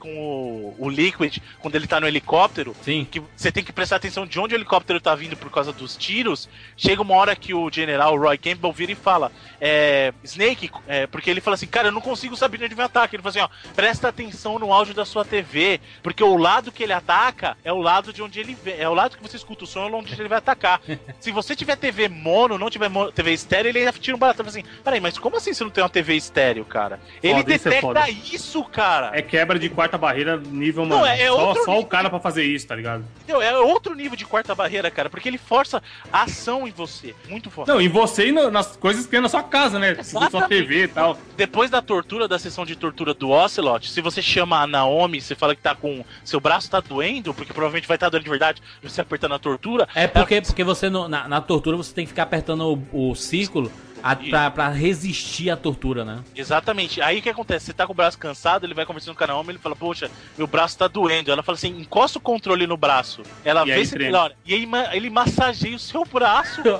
[0.00, 3.06] com o, o Liquid, quando ele tá no helicóptero, Sim.
[3.08, 5.96] que você tem que prestar atenção de onde o helicóptero tá vindo por causa dos
[5.96, 6.48] tiros.
[6.76, 9.30] Chega uma hora que o general Roy Campbell vira e fala:
[9.60, 12.82] é, Snake, é, porque ele fala assim, cara, eu não consigo saber de onde o
[12.82, 13.14] ataque.
[13.14, 16.82] Ele fala assim: ó, presta atenção no áudio da sua TV, porque o lado que
[16.82, 19.66] ele ataca é o lado de onde ele é o lado que você escuta o
[19.66, 20.80] som, é onde ele vai atacar.
[21.20, 24.40] Se você tiver TV mono, não tiver mo- TV estéreo, ele ainda tira um barato.
[24.40, 26.98] Ele fala assim: peraí, mas como assim você não tem uma TV estéreo, cara?
[27.22, 29.10] Ele Foda, isso é detecta isso, cara.
[29.12, 31.06] É quebra de quarta barreira nível, Não, mano.
[31.06, 31.84] é- é só outro só nível.
[31.84, 33.04] o cara pra fazer isso, tá ligado?
[33.22, 33.42] Entendeu?
[33.42, 35.82] É outro nível de quarta barreira, cara, porque ele força
[36.12, 37.14] a ação em você.
[37.28, 37.68] Muito forte.
[37.68, 39.94] Não, e você e no- nas coisas que tem na sua casa, né?
[39.94, 40.48] Na sua.
[40.48, 41.16] TV e tal.
[41.36, 45.34] Depois da tortura, da sessão de tortura do Ocelot, se você chama a Naomi, você
[45.34, 46.04] fala que tá com.
[46.24, 49.88] Seu braço tá doendo, porque provavelmente vai estar doendo de verdade, você apertando a tortura.
[49.94, 53.14] É porque, porque você no- na, na tortura você tem que ficar apertando o, o
[53.14, 53.70] círculo
[54.02, 56.20] a, pra, pra resistir à tortura, né?
[56.34, 57.00] Exatamente.
[57.00, 57.66] Aí o que acontece?
[57.66, 60.10] Você tá com o braço cansado, ele vai conversando com a Naomi, ele fala, poxa,
[60.36, 61.30] meu braço tá doendo.
[61.30, 63.22] Ela fala assim, encosta o controle no braço.
[63.44, 64.34] Ela E vê se melhora.
[64.44, 66.62] E aí ele massageia o seu braço.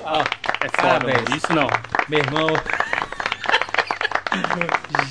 [0.63, 1.35] É foda.
[1.35, 1.67] Isso não.
[2.07, 2.47] Meu irmão.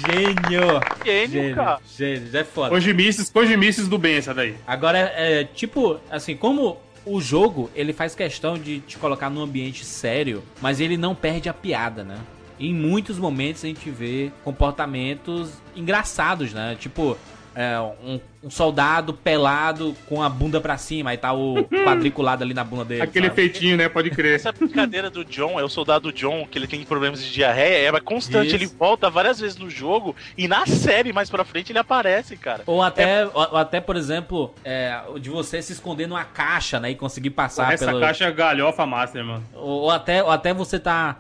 [0.07, 0.81] Gênio!
[1.05, 1.81] Gênio, cara.
[1.97, 2.71] Gênio, é foda.
[2.71, 4.55] Cojimices, cojimices do bem essa daí.
[4.67, 9.85] Agora, é, tipo, assim, como o jogo, ele faz questão de te colocar num ambiente
[9.85, 12.19] sério, mas ele não perde a piada, né?
[12.59, 16.77] Em muitos momentos a gente vê comportamentos engraçados, né?
[16.79, 17.17] Tipo,
[17.55, 22.55] é, um, um soldado pelado com a bunda pra cima, aí tá o quadriculado ali
[22.55, 23.03] na bunda dele.
[23.03, 23.41] Aquele sabe?
[23.41, 23.89] efeitinho, né?
[23.89, 24.37] Pode crer.
[24.37, 28.01] Essa brincadeira do John, é o soldado John, que ele tem problemas de diarreia, é
[28.01, 28.57] constante, Isso.
[28.57, 32.63] ele volta várias vezes no jogo e na série mais pra frente ele aparece, cara.
[32.67, 36.91] Ou até, ou, ou até, por exemplo, é, de você se esconder numa caixa, né?
[36.91, 38.01] E conseguir passar Essa pelo.
[38.01, 39.45] caixa é galhofa master, mano.
[39.55, 41.17] Ou, ou até, ou até você tá.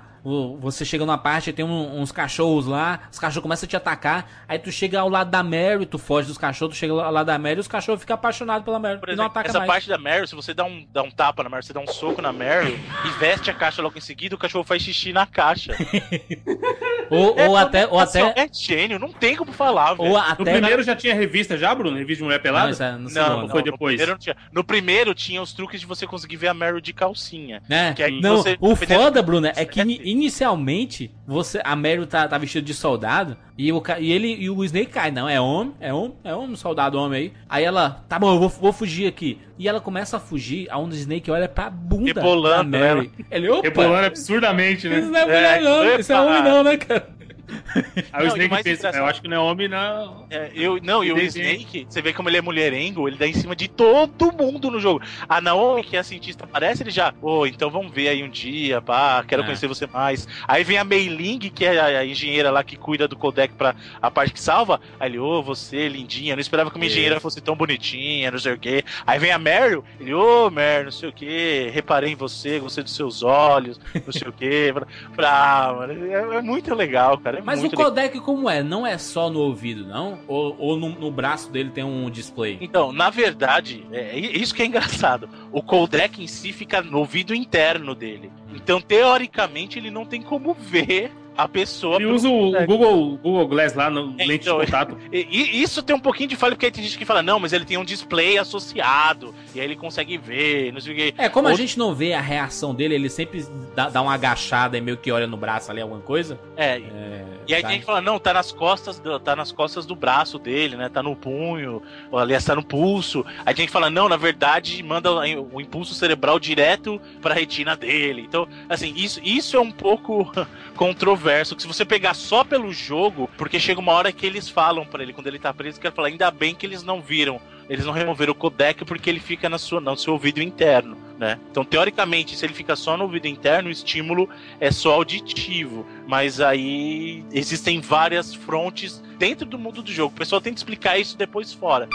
[0.60, 3.76] Você chega numa parte e tem um- uns cachorros lá, os cachorros começam a te
[3.76, 7.10] atacar, aí tu chega ao lado da Mary, tu foge dos cachorros, tu chega ao
[7.12, 9.48] lado da Mary e os cachorros ficam apaixonados pela Mary Por e não exemplo, atacam
[9.50, 9.70] essa mais.
[9.70, 11.86] parte da Meryl, se você dá um, dá um tapa na Meryl, você dá um
[11.86, 15.26] soco na Meryl e veste a caixa logo em seguida, o cachorro faz xixi na
[15.26, 15.74] caixa.
[17.10, 20.44] Ou, É, ou até, ou até, É gênio, não tem como falar, ou No até.
[20.52, 21.96] primeiro já tinha revista já, Bruno?
[21.96, 22.70] Revista de mulher Não, pelada?
[22.70, 23.36] isso é no Não, segundo.
[23.42, 23.94] não, foi no depois?
[23.96, 24.36] primeiro não tinha.
[24.52, 27.60] No primeiro tinha os truques de você conseguir ver a Meryl de calcinha.
[27.68, 27.94] Né?
[27.94, 32.26] Que aí não, você- o foda, Bruno, é que ini- inicialmente você, a Meryl tá,
[32.26, 35.10] tá vestida de soldado e, o, e ele e o Snake cai.
[35.10, 37.32] Não, é homem, é homem, é homem, soldado homem aí.
[37.48, 39.38] Aí ela, tá bom, eu vou, vou fugir aqui.
[39.58, 43.10] E ela começa a fugir, aonde o Snake olha pra bunda Rebolando da Mary.
[43.30, 45.00] Ele, opa, Rebolando absurdamente, isso né?
[45.00, 47.19] não é mulher É, não, isso é homem não, né, cara?
[48.12, 50.26] Aí o Snake pensa, engraçado- eu acho que não é homem, não.
[50.30, 51.18] É, eu, não, e o.
[51.18, 54.80] Snake, você vê como ele é mulherengo, ele dá em cima de todo mundo no
[54.80, 55.00] jogo.
[55.28, 58.28] A Naomi, que é a cientista, aparece, ele já, ô, então vamos ver aí um
[58.28, 59.44] dia, pá, quero É.
[59.44, 60.26] conhecer você mais.
[60.46, 63.54] Aí vem a Mei Ling, que é a, a engenheira lá que cuida do codec
[63.54, 64.80] pra a parte que salva.
[64.98, 68.52] Aí ele, ô, você, lindinha, não esperava que uma engenheira fosse tão bonitinha, não sei
[68.54, 68.82] o quê.
[69.06, 72.82] Aí vem a Meryl, ele, ô, Meryl, não sei o quê, reparei em você, gostei
[72.84, 74.72] dos seus olhos, não sei o quê.
[75.22, 77.39] Ah, mano, é, é muito legal, cara.
[77.40, 78.62] É Mas o codec como é?
[78.62, 80.20] Não é só no ouvido, não?
[80.28, 82.58] Ou, ou no, no braço dele tem um display?
[82.60, 85.28] Então, na verdade, é isso que é engraçado.
[85.50, 88.30] O codec em si fica no ouvido interno dele.
[88.54, 91.96] Então, teoricamente, ele não tem como ver a pessoa.
[91.96, 92.66] Ele pelo usa o.
[92.66, 94.96] Google, Google Glass lá no É, lente então, de contato.
[95.12, 97.38] E, e isso tem um pouquinho de falha, porque aí tem gente que fala, não,
[97.40, 101.14] mas ele tem um display associado, e aí ele consegue ver, não sei o que.
[101.18, 104.14] É, como a Outro- gente não vê a reação dele, ele sempre dá, dá uma
[104.14, 106.38] agachada e meio que olha no braço ali, alguma coisa.
[106.56, 107.68] É, É, E aí tá.
[107.68, 110.76] tem gente que fala, não, tá nas costas do, tá nas costas do braço dele,
[110.76, 110.88] né?
[110.88, 113.26] Tá no punho, ou aliás, tá no pulso.
[113.40, 117.74] Aí tem gente que fala, não, na verdade, manda o impulso cerebral direto pra retina
[117.76, 118.22] dele.
[118.22, 120.30] Então, assim, isso, isso é um pouco
[120.76, 121.56] controverso.
[121.56, 125.02] Que se você pegar só pelo jogo, porque chega uma hora que eles falam pra
[125.02, 127.40] ele, quando ele tá preso, que ele fala, ainda bem que eles não viram.
[127.70, 131.38] Eles não removeram o codec porque ele fica na sua, no seu ouvido interno, né?
[131.52, 135.86] Então, teoricamente, se ele fica só no ouvido interno, o estímulo é só auditivo.
[136.04, 140.12] Mas aí existem várias frontes dentro do mundo do jogo.
[140.12, 141.88] O pessoal tenta explicar isso depois fora.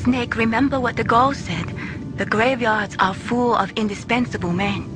[0.00, 1.66] Snake, remember what the Gaul said.
[2.16, 4.88] The graveyards are full of indispensable men.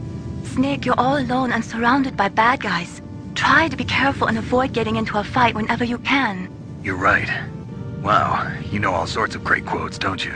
[0.44, 3.02] Snake, you're all alone and surrounded by bad guys.
[3.34, 6.48] Try to be careful and avoid getting into a fight whenever you can.
[6.82, 7.28] You're right.
[8.02, 10.34] Wow, you know all sorts of great quotes, don't you?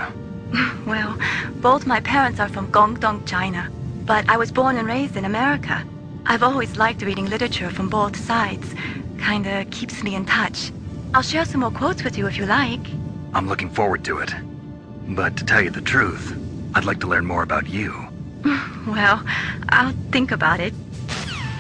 [0.87, 1.17] Well,
[1.61, 3.71] both my parents are from Guangdong, China,
[4.07, 5.85] but I was born and raised in America.
[6.27, 8.75] I've always liked reading literature from both sides.
[9.19, 10.73] Kinda keeps me in touch.
[11.15, 12.81] I'll share some more quotes with you if you like.
[13.35, 14.35] I'm looking forward to it.
[15.09, 16.35] But to tell you the truth,
[16.75, 17.93] I'd like to learn more about you.
[18.87, 19.23] Well,
[19.69, 20.75] I'll think about it.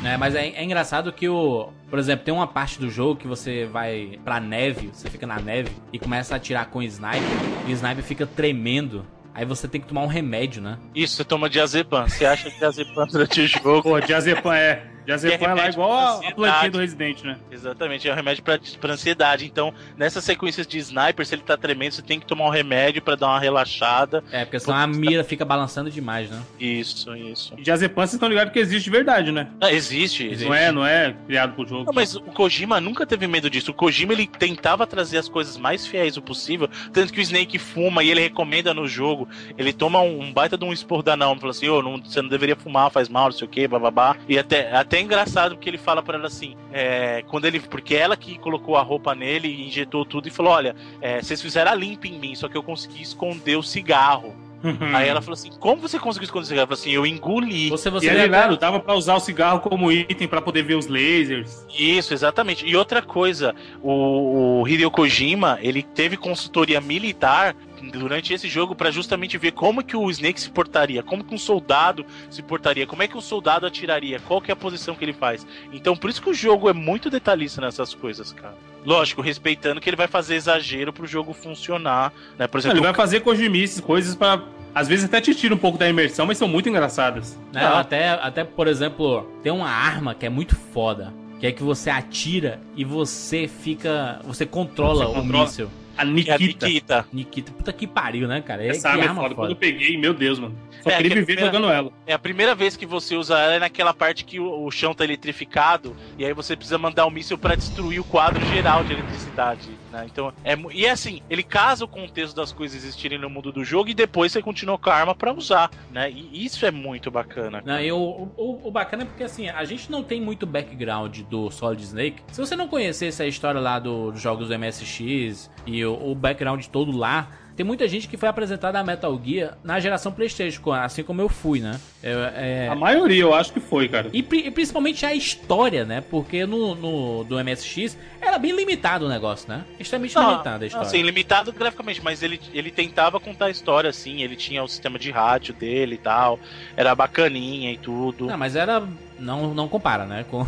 [0.02, 1.68] É, mas é, é engraçado que o.
[1.90, 5.40] Por exemplo, tem uma parte do jogo que você vai pra neve, você fica na
[5.40, 7.20] neve e começa a atirar com o sniper,
[7.66, 9.04] e o sniper fica tremendo.
[9.34, 10.78] Aí você tem que tomar um remédio, né?
[10.94, 12.08] Isso, você toma diazepam.
[12.08, 13.82] Você acha que diazepam durante o jogo?
[13.82, 14.89] Pô, diazepam é.
[15.04, 17.36] Diazepam é lá remédio igual a, plantinha do Resident, né?
[17.50, 19.44] Exatamente, é um remédio pra, pra ansiedade.
[19.44, 23.02] Então, nessas sequências de sniper, se ele tá tremendo, você tem que tomar um remédio
[23.02, 24.22] pra dar uma relaxada.
[24.30, 26.40] É, porque senão a mira fica balançando demais, né?
[26.58, 27.54] Isso, isso.
[27.56, 29.48] E diazepam, vocês estão ligados que existe de verdade, né?
[29.60, 30.48] Ah, existe, existe.
[30.48, 31.84] Não é, não é criado pro jogo.
[31.84, 33.70] Não, mas o Kojima nunca teve medo disso.
[33.70, 36.68] O Kojima ele tentava trazer as coisas mais fiéis o possível.
[36.92, 39.28] Tanto que o Snake fuma e ele recomenda no jogo.
[39.56, 41.40] Ele toma um, um baita de um esporro da Naomi.
[41.40, 44.16] Fala assim: Ô, não, você não deveria fumar, faz mal, não sei o que, bababá.
[44.28, 47.60] E até, até é engraçado porque ele fala pra ela assim: é, quando ele.
[47.60, 51.40] Porque ela que colocou a roupa nele e injetou tudo e falou: Olha, é, vocês
[51.40, 54.34] fizeram a limpa em mim, só que eu consegui esconder o cigarro.
[54.62, 54.76] Hum.
[54.94, 56.60] Aí ela falou assim: Como você conseguiu esconder o cigarro?
[56.60, 57.70] Ela falou assim: Eu engoli.
[57.70, 60.42] Você, E você é vê ligado, até- dava pra usar o cigarro como item pra
[60.42, 61.66] poder ver os lasers.
[61.78, 62.66] Isso, exatamente.
[62.66, 67.56] E outra coisa, o, o Hideo Kojima, ele teve consultoria militar
[67.92, 71.38] durante esse jogo pra justamente ver como que o Snake se portaria, como que um
[71.38, 75.04] soldado se portaria, como é que um soldado atiraria, qual que é a posição que
[75.04, 75.46] ele faz.
[75.72, 78.54] Então, por isso que o jogo é muito detalhista nessas coisas, cara.
[78.84, 82.46] Lógico, respeitando que ele vai fazer exagero pro jogo funcionar, né?
[82.46, 84.42] Por exemplo, Ele vai fazer cojimices, coisas pra.
[84.74, 87.38] Às vezes até te tira um pouco da imersão, mas são muito engraçadas.
[87.52, 91.12] né, até, até, por exemplo, tem uma arma que é muito foda.
[91.40, 94.20] Que é que você atira e você fica.
[94.24, 95.44] Você controla Você o controla.
[95.44, 95.70] míssil.
[96.00, 96.66] A é a Nikita.
[96.66, 97.06] Nikita.
[97.12, 98.64] Nikita, puta que pariu, né, cara?
[98.64, 99.20] É Essa arma é foda.
[99.20, 99.34] foda.
[99.34, 100.56] Quando eu peguei, meu Deus, mano.
[100.82, 101.92] Só É, queria que a viver primeira- jogando ela.
[102.06, 104.94] É a primeira vez que você usa ela é naquela parte que o, o chão
[104.94, 108.92] tá eletrificado e aí você precisa mandar um míssil pra destruir o quadro geral de
[108.92, 110.06] eletricidade, né?
[110.10, 113.64] Então, é e é assim, ele casa o contexto das coisas existirem no mundo do
[113.64, 116.10] jogo e depois você continua com a arma pra usar, né?
[116.10, 117.62] E isso é muito bacana.
[117.64, 117.98] Não, e o,
[118.36, 122.22] o, o bacana é porque assim, a gente não tem muito background do Solid Snake.
[122.32, 126.14] Se você não conhecesse a história lá do- dos jogos do MSX e o, o
[126.14, 127.28] background todo lá,
[127.60, 131.28] tem muita gente que foi apresentada a Metal Gear na geração PlayStation, assim como eu
[131.28, 131.78] fui, né?
[132.02, 134.08] É, é- A maioria eu acho que foi, cara.
[134.14, 136.00] E, e principalmente a história, né?
[136.10, 139.62] Porque no, no do MSX era bem limitado o negócio, né?
[139.78, 140.86] Extremamente limitado a história.
[140.88, 144.98] Assim, limitado graficamente, mas ele, ele tentava contar a história, assim, ele tinha o sistema
[144.98, 146.40] de rádio dele e tal,
[146.74, 148.24] era bacaninha e tudo.
[148.24, 148.82] Não, mas era.
[149.18, 150.24] Não, não compara, né?
[150.30, 150.46] Com...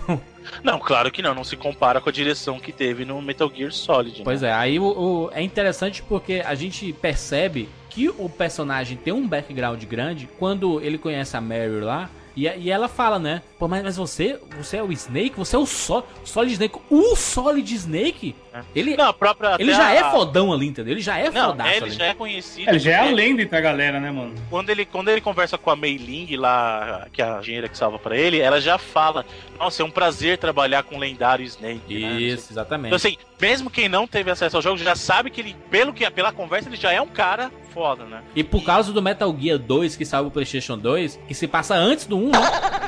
[0.63, 3.73] Não, claro que não, não se compara com a direção que teve no Metal Gear
[3.73, 4.19] Solid.
[4.19, 4.25] né?
[4.25, 9.13] Pois é, aí o, o- é interessante porque a gente percebe que o personagem tem
[9.13, 13.43] um background grande quando ele conhece a Mary lá E, e ela fala, né?
[13.59, 15.37] Pô, mas, mas você, você é o Snake?
[15.37, 16.79] Você é o Sol, Solid Snake?
[16.89, 18.35] O Solid Snake?
[18.75, 19.57] Ele, Não, a própria.
[19.59, 20.93] ele já a- é fodão ali, entendeu?
[20.93, 21.91] Ele já é Não, fodaço ele ali.
[21.91, 22.71] já é conhecido.
[22.71, 24.35] Ele já é a lenda entre a galera, né, mano?
[24.51, 27.79] Quando ele, quando ele conversa com a Mei Ling lá, que é a engenheira que
[27.79, 29.25] salva pra ele, ela já fala:
[29.59, 31.99] Nossa, é um prazer trabalhar com o lendário Snake.
[32.01, 32.21] né?
[32.21, 32.89] Isso, exatamente.
[32.89, 36.09] Então, assim, mesmo quem não teve acesso ao jogo já sabe que ele, pelo que,
[36.11, 38.21] pela conversa, ele já é um cara foda, né?
[38.37, 41.75] E por causa do Metal Gear 2 que saiu pro PlayStation 2, que se passa
[41.75, 42.39] antes do 1, né?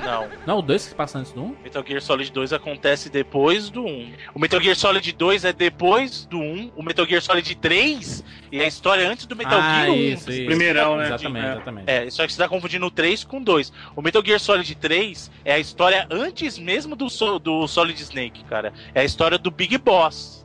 [0.05, 0.29] Não.
[0.47, 1.57] Não, o 2 que se passa antes do 1?
[1.65, 4.13] Metal Gear Solid 2 acontece depois do 1.
[4.35, 6.73] O Metal Gear Solid 2 é depois do 1.
[6.77, 9.95] O Metal Gear Solid 3 e a história antes do Metal ah, Gear 1.
[9.95, 10.47] isso, isso.
[10.47, 11.07] Primeirão, né?
[11.07, 11.53] Exatamente, É.
[11.53, 11.85] exatamente.
[11.91, 13.73] É, só que você tá confundindo o 3 com o 2.
[13.97, 17.07] O Metal Gear Solid 3 é a história antes mesmo do,
[17.39, 18.73] do Solid Snake, cara.
[18.95, 20.44] É a história do Big Boss?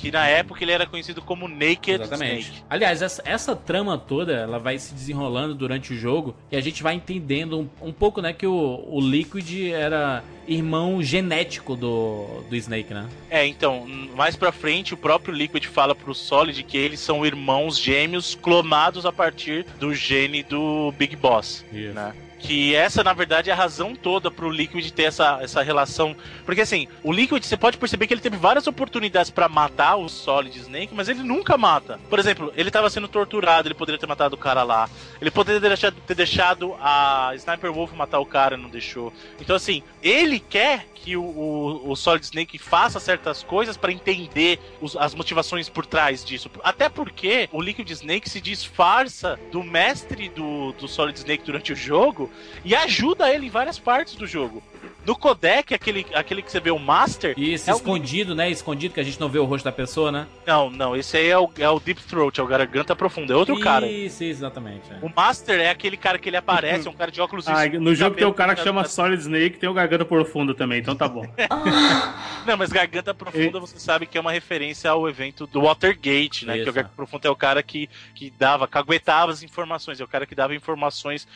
[0.00, 2.40] Que na época ele era conhecido como Naked Exatamente.
[2.46, 2.64] Snake.
[2.70, 6.82] Aliás, essa, essa trama toda, ela vai se desenrolando durante o jogo e a gente
[6.82, 12.56] vai entendendo um, um pouco, né, que o, o Liquid era irmão genético do, do
[12.56, 13.08] Snake, né?
[13.28, 13.86] É, então,
[14.16, 19.04] mais pra frente, o próprio Liquid fala pro Solid que eles são irmãos gêmeos clonados
[19.04, 21.64] a partir do gene do Big Boss.
[21.72, 21.92] Isso.
[21.94, 22.12] né?
[22.42, 26.16] Que essa, na verdade, é a razão toda pro Liquid ter essa, essa relação.
[26.46, 30.08] Porque assim, o Liquid, você pode perceber que ele teve várias oportunidades pra matar o
[30.08, 32.00] Solid Snake, mas ele nunca mata.
[32.08, 34.88] Por exemplo, ele tava sendo torturado, ele poderia ter matado o cara lá.
[35.20, 39.12] Ele poderia ter deixado, ter deixado a Sniper Wolf matar o cara, não deixou.
[39.38, 44.58] Então, assim, ele quer que o, o, o Solid Snake faça certas coisas pra entender
[44.82, 46.50] os- as motivações por trás disso.
[46.62, 51.76] Até porque o Liquid Snake se disfarça do mestre do, do Solid Snake durante o
[51.76, 52.29] jogo
[52.64, 54.62] e ajuda ele em várias partes do jogo.
[55.04, 57.34] No codec, aquele, aquele que você vê o Master.
[57.36, 58.50] Isso, é o- escondido, né?
[58.50, 60.26] Escondido que a gente não vê o rosto da pessoa, né?
[60.46, 63.36] Não, não, esse aí é o, é o Deep Throat, é o Garganta Profunda, é
[63.36, 63.86] outro cara.
[63.86, 64.82] Isso, isso, exatamente.
[64.92, 64.98] é.
[65.04, 67.82] O Master é aquele cara que ele aparece, é um cara de óculos Ah, escuros,
[67.82, 70.94] no jogo tem o cara que chama Solid Snake, tem o Garganta Profunda também, então
[70.94, 71.24] tá bom.
[72.46, 76.56] Não, mas Garganta Profunda você sabe que é uma referência ao evento do Watergate, né?
[76.56, 76.64] Isso.
[76.64, 80.08] Que o Garganta Profunda é o cara que, que dava, caguetava as informações, é o
[80.08, 81.26] cara que dava informações.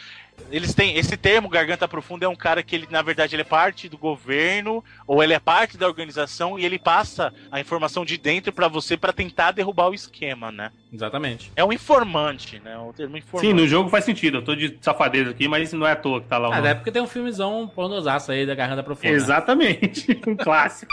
[0.51, 3.45] Eles têm esse termo Garganta Profunda é um cara que ele na verdade ele é
[3.47, 8.19] parte do governo ou ele é parte da organização e ele passa a informação de
[8.19, 10.71] dentro pra você pra tentar derrubar o esquema, né?
[10.93, 11.51] Exatamente.
[11.57, 12.77] É um informante, né?
[12.79, 13.49] O termo informante.
[13.49, 14.39] Sim, no jogo faz sentido.
[14.39, 16.57] Eu tô de safadeza aqui, mas não é à toa que tá lá o Ah,
[16.57, 16.69] nome.
[16.69, 19.09] é porque tem um filmezão pornosaço aí da Garganta Profunda.
[19.09, 20.21] Exatamente.
[20.29, 20.93] Um clássico.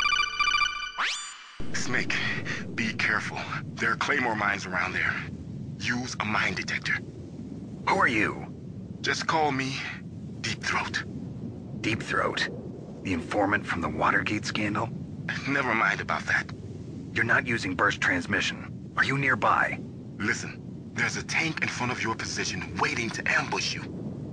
[1.74, 2.16] Snake,
[2.76, 3.38] be careful.
[3.76, 5.14] There are claymore mines around there.
[5.80, 6.96] Use a mine detector.
[7.90, 8.51] Who are you?
[9.02, 9.78] Just call me
[10.42, 11.04] Deep Throat.
[11.82, 12.48] Deep Throat.
[13.02, 14.90] The informant from the Watergate scandal?
[15.50, 16.52] Never mind about that.
[17.12, 18.92] You're not using burst transmission.
[18.98, 19.80] Are you nearby?
[20.20, 20.62] Listen,
[20.94, 23.82] there's a tank in front of your position waiting to ambush you.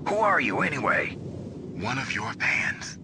[0.07, 1.15] Who are you anyway?
[1.17, 2.98] One of your fans.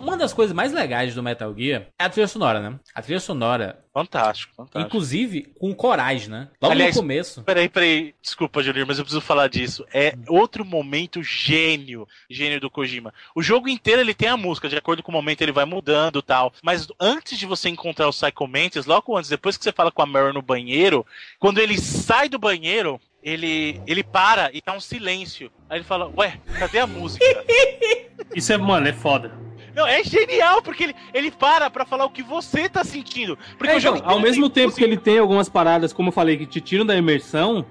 [0.00, 2.78] Uma das coisas mais legais do Metal Gear é a trilha sonora, né?
[2.94, 4.86] A trilha sonora, Fantástico, fantástico.
[4.86, 6.48] inclusive com coragem, né?
[6.62, 7.42] Logo Aliás, no começo.
[7.42, 8.14] Peraí, peraí.
[8.22, 9.84] Desculpa, Julinho, mas eu preciso falar disso.
[9.92, 13.12] É outro momento gênio, gênio do Kojima.
[13.34, 16.20] O jogo inteiro ele tem a música, de acordo com o momento ele vai mudando
[16.20, 16.52] e tal.
[16.62, 20.02] Mas antes de você encontrar o Psycho Mantis, logo antes, depois que você fala com
[20.02, 21.04] a Meryl no banheiro,
[21.40, 25.50] quando ele sai do banheiro, ele, ele para e tá um silêncio.
[25.68, 27.24] Aí ele fala, ué, cadê a música?
[28.34, 29.32] Isso é, mano, é foda.
[29.74, 33.38] Não, é genial, porque ele, ele para pra falar o que você tá sentindo.
[33.56, 36.36] Porque É, então, ao mesmo tem tempo que ele tem algumas paradas, como eu falei,
[36.36, 37.64] que te tiram da imersão,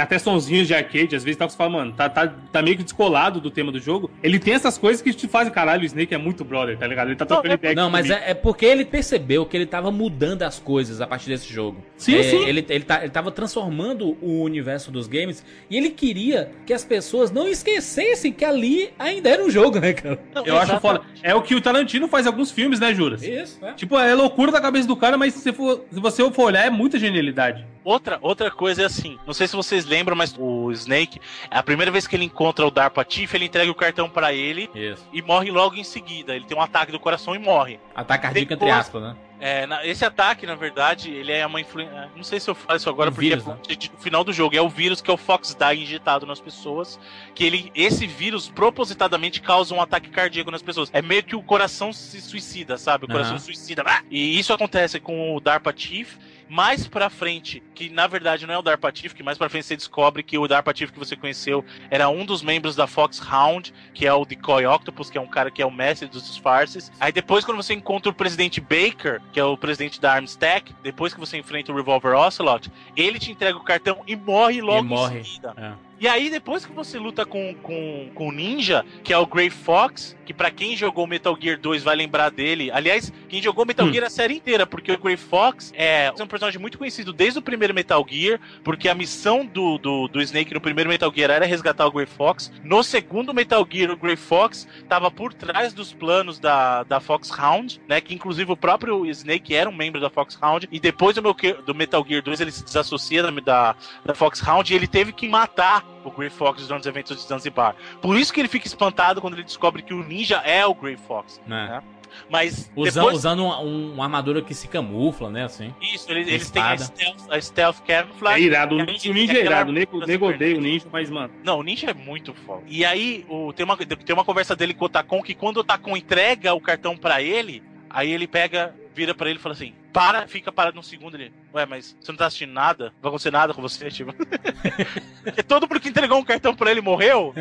[0.00, 2.82] até sonzinhos de arcade, às vezes tá, você fala, mano, tá, tá, tá meio que
[2.82, 4.10] descolado do tema do jogo.
[4.22, 7.08] Ele tem essas coisas que te fazem, caralho, o Snake é muito brother, tá ligado?
[7.08, 9.90] Ele tá trocando é- ideia Não, mas é, é porque ele percebeu que ele tava
[9.90, 11.82] mudando as coisas a partir desse jogo.
[11.96, 12.44] Sim, É, sim.
[12.46, 16.84] Ele, ele, tá, ele tava transformando o universo dos games e ele queria que as
[16.84, 20.18] pessoas não esquecessem que ali ainda era um jogo, né, cara?
[20.34, 20.80] Não, Eu acho exatamente.
[20.80, 21.00] foda.
[21.22, 23.22] É o que o Tarantino faz em alguns filmes, né, Juras?
[23.22, 23.74] Isso, né?
[23.76, 26.64] Tipo, é loucura da cabeça do cara, mas se, você for, se você for olhar,
[26.66, 27.66] é muita genialidade.
[27.84, 31.20] Outra, outra coisa é assim, não sei se vocês lembram, mas o Snake,
[31.50, 34.70] a primeira vez que ele encontra o DARPA Chief, ele entrega o cartão pra ele
[34.74, 35.04] Isso.
[35.12, 36.34] e morre logo em seguida.
[36.36, 37.80] Ele tem um ataque do coração e morre.
[37.94, 39.16] Ataque cardíaco entre Depois- aspas, né?
[39.44, 42.08] É, na- esse ataque, na verdade, ele é uma influência.
[42.14, 43.56] Não sei se eu falo isso agora, Um porque vírus, é né?
[43.92, 44.54] no final do jogo.
[44.54, 47.00] É o vírus que é o Fox Die injetado nas pessoas.
[47.34, 50.90] Que ele, esse vírus propositadamente causa um ataque cardíaco nas pessoas.
[50.92, 53.06] É meio que o coração se suicida, sabe?
[53.06, 53.40] O coração Aham.
[53.40, 53.82] suicida.
[53.84, 54.02] Ah!
[54.08, 56.14] E isso acontece com o DARPA Chief.
[56.48, 59.66] Mais pra frente, que na verdade não é o Darpa Chief, que mais pra frente
[59.66, 63.72] você descobre que o Darpa Chief que você conheceu era um dos membros da Foxhound,
[63.94, 66.90] que é o Decoy Octopus, que é um cara que é o mestre dos disfarces.
[67.00, 71.14] Aí depois, quando você encontra o presidente Baker, que é o presidente da Armstack, depois
[71.14, 74.88] que você enfrenta o Revolver Ocelot, ele te entrega o cartão e morre logo E
[74.88, 75.20] morre.
[75.20, 75.54] em seguida.
[75.56, 75.92] É.
[76.00, 79.48] E aí, depois que você luta com, com, com o Ninja, que é o Grey
[79.50, 82.70] Fox, que pra quem jogou Metal Gear 2 vai lembrar dele.
[82.70, 86.60] Aliás, quem jogou Metal Gear a série inteira, porque o Grey Fox é um personagem
[86.60, 90.60] muito conhecido desde o primeiro Metal Gear, porque a missão do, do, do Snake no
[90.60, 92.50] primeiro Metal Gear era resgatar o Grey Fox.
[92.64, 97.80] No segundo Metal Gear, o Grey Fox tava por trás dos planos da, da Foxhound,
[97.86, 98.00] né?
[98.00, 100.68] Que inclusive o próprio Snake era um membro da Foxhound.
[100.72, 104.72] E depois do, meu, do Metal Gear 2 ele se desassocia da, da, da Foxhound
[104.72, 107.74] e ele teve que matar o Grey Fox durante os eventos de Zanzibar.
[108.00, 110.96] Por isso que ele fica espantado quando ele descobre que o ninja é o Grey
[110.96, 111.40] Fox.
[111.46, 111.82] né?
[112.28, 113.16] Mas Usando, depois...
[113.16, 115.44] usando um- um- uma armadura que se camufla, né?
[115.44, 115.74] Assim.
[115.80, 118.44] Isso, eles, eles têm a stealth, a stealth É camouflage.
[118.44, 118.74] irado.
[118.74, 119.70] O que a ninja, o ninja é irado.
[119.70, 121.32] O nego, nego o ninja, mas, mano.
[121.42, 122.62] Não, o Ninja é muito foda.
[122.66, 125.60] E aí, o, tem, uma, tem uma conversa dele com o Otacon que quando o
[125.60, 129.72] Otacon entrega o cartão pra ele, aí ele pega, vira pra ele e fala assim:
[129.92, 131.32] para, fica parado um segundo ele.
[131.54, 132.84] Ué, mas você não tá assistindo nada?
[132.86, 134.12] Não vai acontecer nada com você, tipo.
[135.22, 137.32] Porque todo mundo que entregou um cartão pra ele morreu.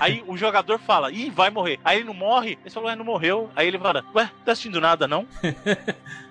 [0.00, 1.78] Aí o jogador fala, ih, vai morrer.
[1.84, 3.50] Aí ele não morre, ele fala, ué, não morreu.
[3.56, 5.26] Aí ele fala, ué, tá assistindo nada, não?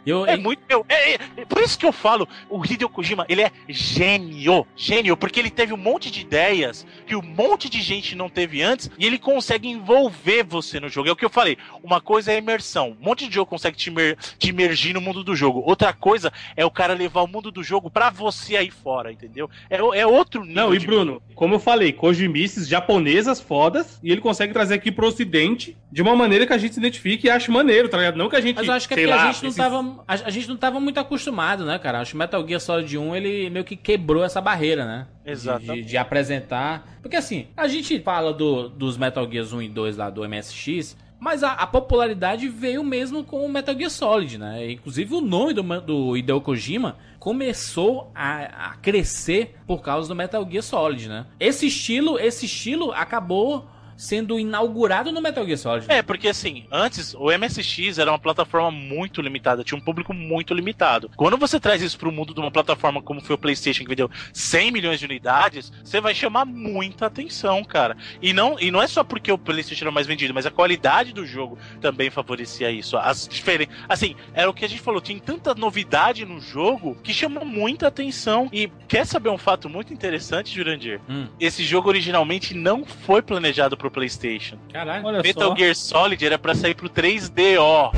[0.05, 0.61] Eu, É muito.
[0.69, 4.63] eu- é, é- é por isso que eu falo, o Hideo Kojima, ele é gênio.
[4.76, 8.61] Gênio, porque ele teve um monte de ideias que um monte de gente não teve
[8.61, 11.09] antes e ele consegue envolver você no jogo.
[11.09, 11.57] É o que eu falei.
[11.84, 12.95] Uma coisa é imersão.
[13.01, 15.63] Um monte de jogo consegue te, imer- te imergir no mundo do jogo.
[15.66, 19.49] Outra coisa é o cara levar o mundo do jogo pra você aí fora, entendeu?
[19.70, 20.55] É, é outro nível.
[20.55, 24.91] Não, e de- Bruno, como eu falei, Kojimices japonesas fodas, e ele consegue trazer aqui
[24.91, 28.16] pro ocidente de uma maneira que a gente se identifique e ache maneiro, tá ligado?
[28.18, 28.55] Não que a gente.
[28.57, 30.03] Mas eu acho que é lá, a gente não esse- tava.
[30.07, 31.99] A, a gente não tava muito acostumado, né, cara?
[31.99, 35.07] Acho que Metal Gear Solid 1 ele meio que quebrou essa barreira, né?
[35.24, 35.82] De- Exatamente.
[35.84, 36.97] De, de apresentar.
[37.01, 40.95] Porque assim, a gente fala do, dos Metal Gears 1 e 2 lá do MSX.
[41.20, 44.72] Mas a, a popularidade veio mesmo com o Metal Gear Solid, né?
[44.72, 50.47] Inclusive o nome do, do Hideo Kojima começou a, a crescer por causa do Metal
[50.49, 51.26] Gear Solid, né?
[51.39, 53.66] Esse estilo, esse estilo acabou
[53.96, 55.86] sendo inaugurado no Metal Gear Solid.
[55.89, 60.54] É, porque assim, antes o MSX era uma plataforma muito limitada, tinha um público muito
[60.54, 61.10] limitado.
[61.16, 64.10] Quando você traz isso pro mundo de uma plataforma como foi o PlayStation, que vendeu
[64.34, 67.96] 100 milhões de unidades, você vai chamar muita atenção, cara.
[68.22, 71.14] E não, e não é só porque o PlayStation era mais vendido, mas a qualidade
[71.14, 72.98] do jogo também favorecia isso.
[72.98, 73.68] As diferen...
[73.88, 77.88] Assim, era o que a gente falou, tinha tanta novidade no jogo que chamou muita
[77.88, 78.50] atenção.
[78.52, 81.00] E quer saber um fato muito interessante, Jurandir?
[81.10, 81.28] Hum.
[81.39, 84.57] Esse jogo originalmente não foi planejado pro PlayStation.
[84.71, 85.05] Caralho.
[85.05, 85.55] Olha Metal só.
[85.55, 87.91] Gear Solid era pra sair pro 3DO.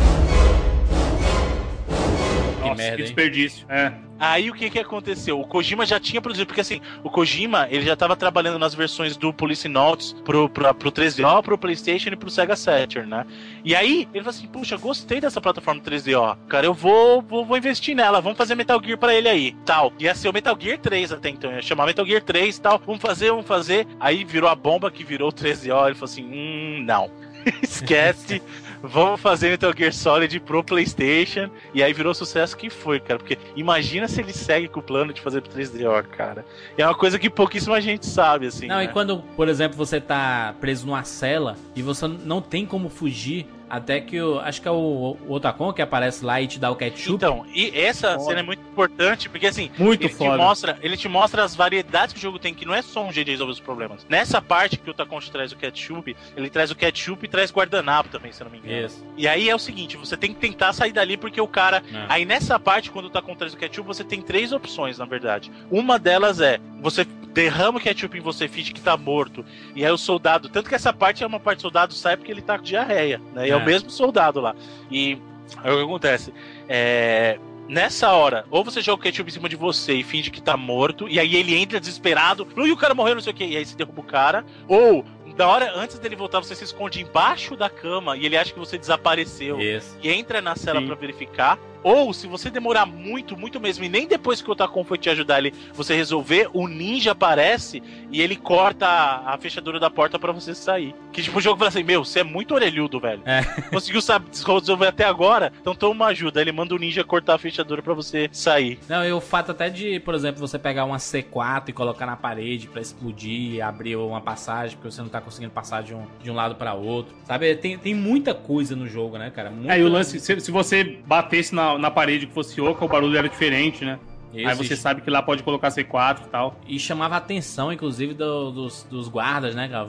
[2.61, 3.05] Que Nossa, merda, que hein?
[3.05, 3.65] desperdício.
[3.69, 3.93] É.
[4.19, 5.39] Aí o que que aconteceu?
[5.39, 9.15] O Kojima já tinha produzido, porque assim, o Kojima, ele já tava trabalhando nas versões
[9.15, 13.25] do Police Notes pro, pro, pro 3DO, pro Playstation e pro Sega Saturn, né?
[13.63, 16.37] E aí, ele falou assim, puxa, gostei dessa plataforma 3DO.
[16.47, 19.93] Cara, eu vou, vou, vou investir nela, vamos fazer Metal Gear pra ele aí, tal.
[19.99, 23.01] Ia ser o Metal Gear 3 até então, ia chamar Metal Gear 3 tal, vamos
[23.01, 23.87] fazer, vamos fazer.
[23.99, 27.09] Aí virou a bomba que virou o 3DO, ele falou assim, hum, não.
[27.61, 28.41] Esquece,
[28.81, 31.49] vamos fazer Metal Gear Solid pro PlayStation.
[31.73, 33.19] E aí virou o sucesso que foi, cara.
[33.19, 36.45] Porque imagina se ele segue com o plano de fazer pro 3DO, cara.
[36.77, 38.67] É uma coisa que pouquíssima gente sabe, assim.
[38.67, 38.85] Não, né?
[38.85, 43.47] e quando, por exemplo, você tá preso numa cela e você não tem como fugir,
[43.69, 44.39] até que o.
[44.39, 47.15] Acho que é o, o Otacon que aparece lá e te dá o ketchup.
[47.15, 50.37] Então, e essa cena é muito importante, porque assim, Muito ele te, foda.
[50.37, 53.11] mostra, ele te mostra as variedades que o jogo tem, que não é só um
[53.11, 54.05] jeito de resolver os problemas.
[54.09, 57.51] Nessa parte que o Takon te traz o ketchup, ele traz o ketchup e traz
[57.51, 58.85] guardanapo também, se eu não me engano.
[58.85, 59.05] Isso.
[59.17, 61.83] E aí é o seguinte, você tem que tentar sair dali porque o cara.
[61.93, 62.05] É.
[62.09, 65.51] Aí nessa parte, quando tá com traz o ketchup, você tem três opções, na verdade.
[65.69, 69.45] Uma delas é você derrama o ketchup em você, finge que tá morto.
[69.75, 70.49] E aí o soldado.
[70.49, 73.21] Tanto que essa parte é uma parte do soldado sai porque ele tá com diarreia,
[73.33, 73.47] né?
[73.47, 73.56] E É.
[73.57, 74.55] o mesmo soldado lá.
[74.91, 75.21] E
[75.63, 76.33] aí o que acontece?
[76.67, 77.39] É.
[77.69, 80.55] Nessa hora, ou você joga o ketchup em cima de você e finge que tá
[80.55, 83.57] morto, e aí ele entra desesperado, e o cara morreu, não sei o que, e
[83.57, 85.03] aí você derruba o cara, ou
[85.37, 88.59] da hora antes dele voltar, você se esconde embaixo da cama e ele acha que
[88.59, 89.95] você desapareceu Isso.
[90.01, 91.59] e entra na cela pra verificar.
[91.83, 95.09] Ou, se você demorar muito, muito mesmo, e nem depois que o Otacon foi te
[95.09, 100.19] ajudar ali, você resolver, o ninja aparece e ele corta a, a fechadura da porta
[100.19, 100.95] pra você sair.
[101.11, 103.21] Que tipo, o jogo fala assim: Meu, você é muito orelhudo, velho.
[103.25, 103.43] É.
[103.71, 106.41] Conseguiu sabe, resolver até agora, então toma uma ajuda.
[106.41, 108.79] Ele manda o ninja cortar a fechadura pra você sair.
[108.87, 112.15] Não, e o fato até de, por exemplo, você pegar uma C4 e colocar na
[112.15, 116.05] parede pra explodir e abrir uma passagem, porque você não tá conseguindo passar de um,
[116.21, 117.15] de um lado pra outro.
[117.25, 117.55] Sabe?
[117.55, 119.49] Tem, tem muita coisa no jogo, né, cara?
[119.49, 119.73] Muita...
[119.73, 123.17] Aí o lance, se, se você batesse na, na parede que fosse oca, o barulho
[123.17, 123.99] era diferente, né?
[124.33, 124.81] Aí você Isso.
[124.83, 126.59] sabe que lá pode colocar C4 e tal.
[126.67, 129.85] E chamava a atenção, inclusive, do- dos, dos guardas, né, cara?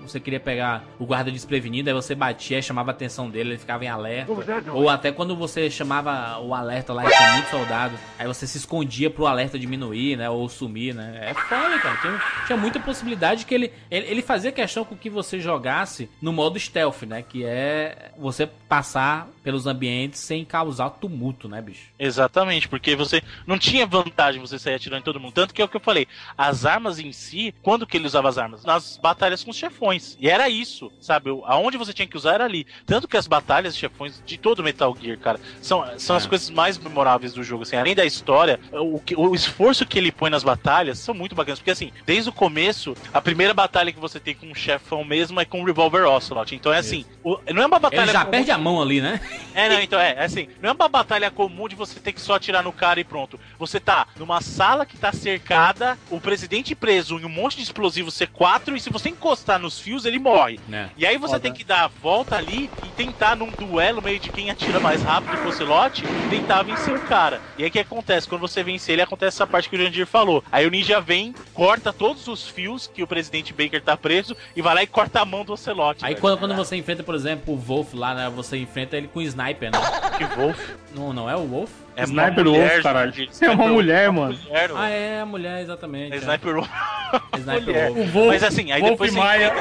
[0.00, 3.84] Você queria pegar o guarda desprevenido, aí você batia, chamava a atenção dele, ele ficava
[3.84, 4.32] em alerta.
[4.72, 8.58] Ou até quando você chamava o alerta lá e tinha muito soldado, aí você se
[8.58, 10.28] escondia pro alerta diminuir, né?
[10.30, 11.18] Ou sumir, né?
[11.30, 11.96] É foda, cara.
[12.00, 16.32] Tinha, tinha muita possibilidade que ele, ele, ele fazia questão com que você jogasse no
[16.32, 17.22] modo stealth, né?
[17.22, 21.86] Que é você passar pelos ambientes sem causar tumulto, né, bicho?
[21.98, 25.32] Exatamente, porque você não tinha vantagem você sair atirando em todo mundo.
[25.32, 26.06] Tanto que é o que eu falei,
[26.36, 28.64] as armas em si, quando que ele usava as armas?
[28.64, 30.16] Nas batalhas com os chefões.
[30.20, 31.30] E era isso, sabe?
[31.30, 32.66] O- Aonde você tinha que usar era ali.
[32.86, 36.28] Tanto que as batalhas de chefões de todo Metal Gear, cara, são, são as É.
[36.28, 37.62] coisas mais memoráveis do jogo.
[37.62, 41.58] Assim, além da história, o, o esforço que ele põe nas batalhas são muito bacanas.
[41.58, 45.40] Porque assim, desde o começo, a primeira batalha que você tem com um chefão mesmo
[45.40, 46.54] é com o Revolver Ocelot.
[46.54, 48.02] Então é assim, o- não é uma batalha.
[48.02, 49.20] Ele já comum perde de- a mão ali, né?
[49.54, 52.20] é, não, então é, é assim, não é uma batalha comum de você ter que
[52.20, 53.38] só atirar no cara e pronto.
[53.58, 58.10] Você tá numa sala que tá cercada, o presidente preso em um monte de explosivo
[58.10, 60.58] C4 e se você encostar nos fios, ele morre.
[60.72, 60.88] É.
[60.96, 61.40] E aí você Foda.
[61.40, 65.02] tem que dar a volta ali e tentar num duelo meio de quem atira mais
[65.02, 67.40] rápido com o Ocelote, tentar vencer o cara.
[67.58, 68.28] E aí o que acontece?
[68.28, 70.42] Quando você vence ele, acontece essa parte que o Jandir falou.
[70.50, 74.62] Aí o ninja vem, corta todos os fios que o presidente Baker tá preso e
[74.62, 76.04] vai lá e corta a mão do Ocelote.
[76.04, 76.20] Aí velho.
[76.20, 78.30] quando, quando você enfrenta, por exemplo, o Wolf lá, né?
[78.30, 79.78] Você enfrenta ele com sniper, né?
[80.18, 80.58] Que Wolf.
[80.94, 81.70] Não, não é o Wolf?
[82.00, 83.12] É Sniper mulher, Wolf, caralho.
[83.12, 84.38] Você é uma Sniper mulher, Wolf, mano.
[84.44, 86.12] mulher, Ah, é a mulher, exatamente.
[86.12, 86.18] É é.
[86.20, 86.68] Sniper Wolf.
[87.38, 87.74] Sniper.
[87.94, 87.98] Wolf.
[87.98, 89.52] O Wolf, Mas assim, aí Wolf depois Maia.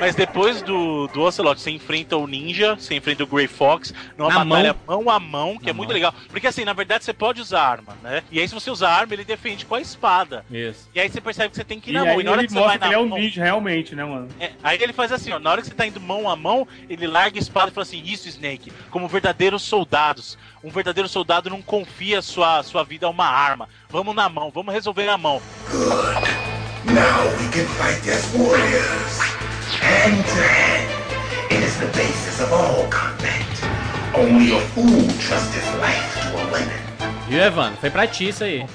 [0.00, 4.30] Mas depois do, do Ocelot, você enfrenta o Ninja, você enfrenta o Grey Fox, numa
[4.30, 5.10] Na batalha mão.
[5.10, 5.94] a mão, que Na é muito mão.
[5.94, 6.14] legal.
[6.28, 8.22] Porque assim, na verdade, você pode usar arma, né?
[8.30, 10.44] E aí, se você usar arma, ele defende com a espada.
[10.50, 10.88] Isso.
[10.94, 12.14] E aí você percebe que você tem que ir E na mão.
[12.14, 13.18] aí E na hora ele que você vai mostra que na ele é um mão.
[13.18, 14.28] ninja, realmente, né, mano?
[14.40, 16.66] É, aí ele faz assim, ó, na hora que você tá indo mão a mão,
[16.88, 20.38] ele larga a espada e fala assim, isso, Snake, como verdadeiros soldados.
[20.62, 23.68] Um verdadeiro soldado não confia sua, sua vida a uma arma.
[23.88, 25.40] Vamos na mão, vamos resolver na mão.
[26.84, 29.20] Now we can fight as warriors,
[29.80, 31.00] hand to hand.
[31.50, 33.44] It is the basis of all combat.
[34.14, 36.90] Only a fool trusts his life to a weapon.
[37.28, 37.78] Viu, Evandro?
[37.80, 38.66] Foi pra ti isso aí.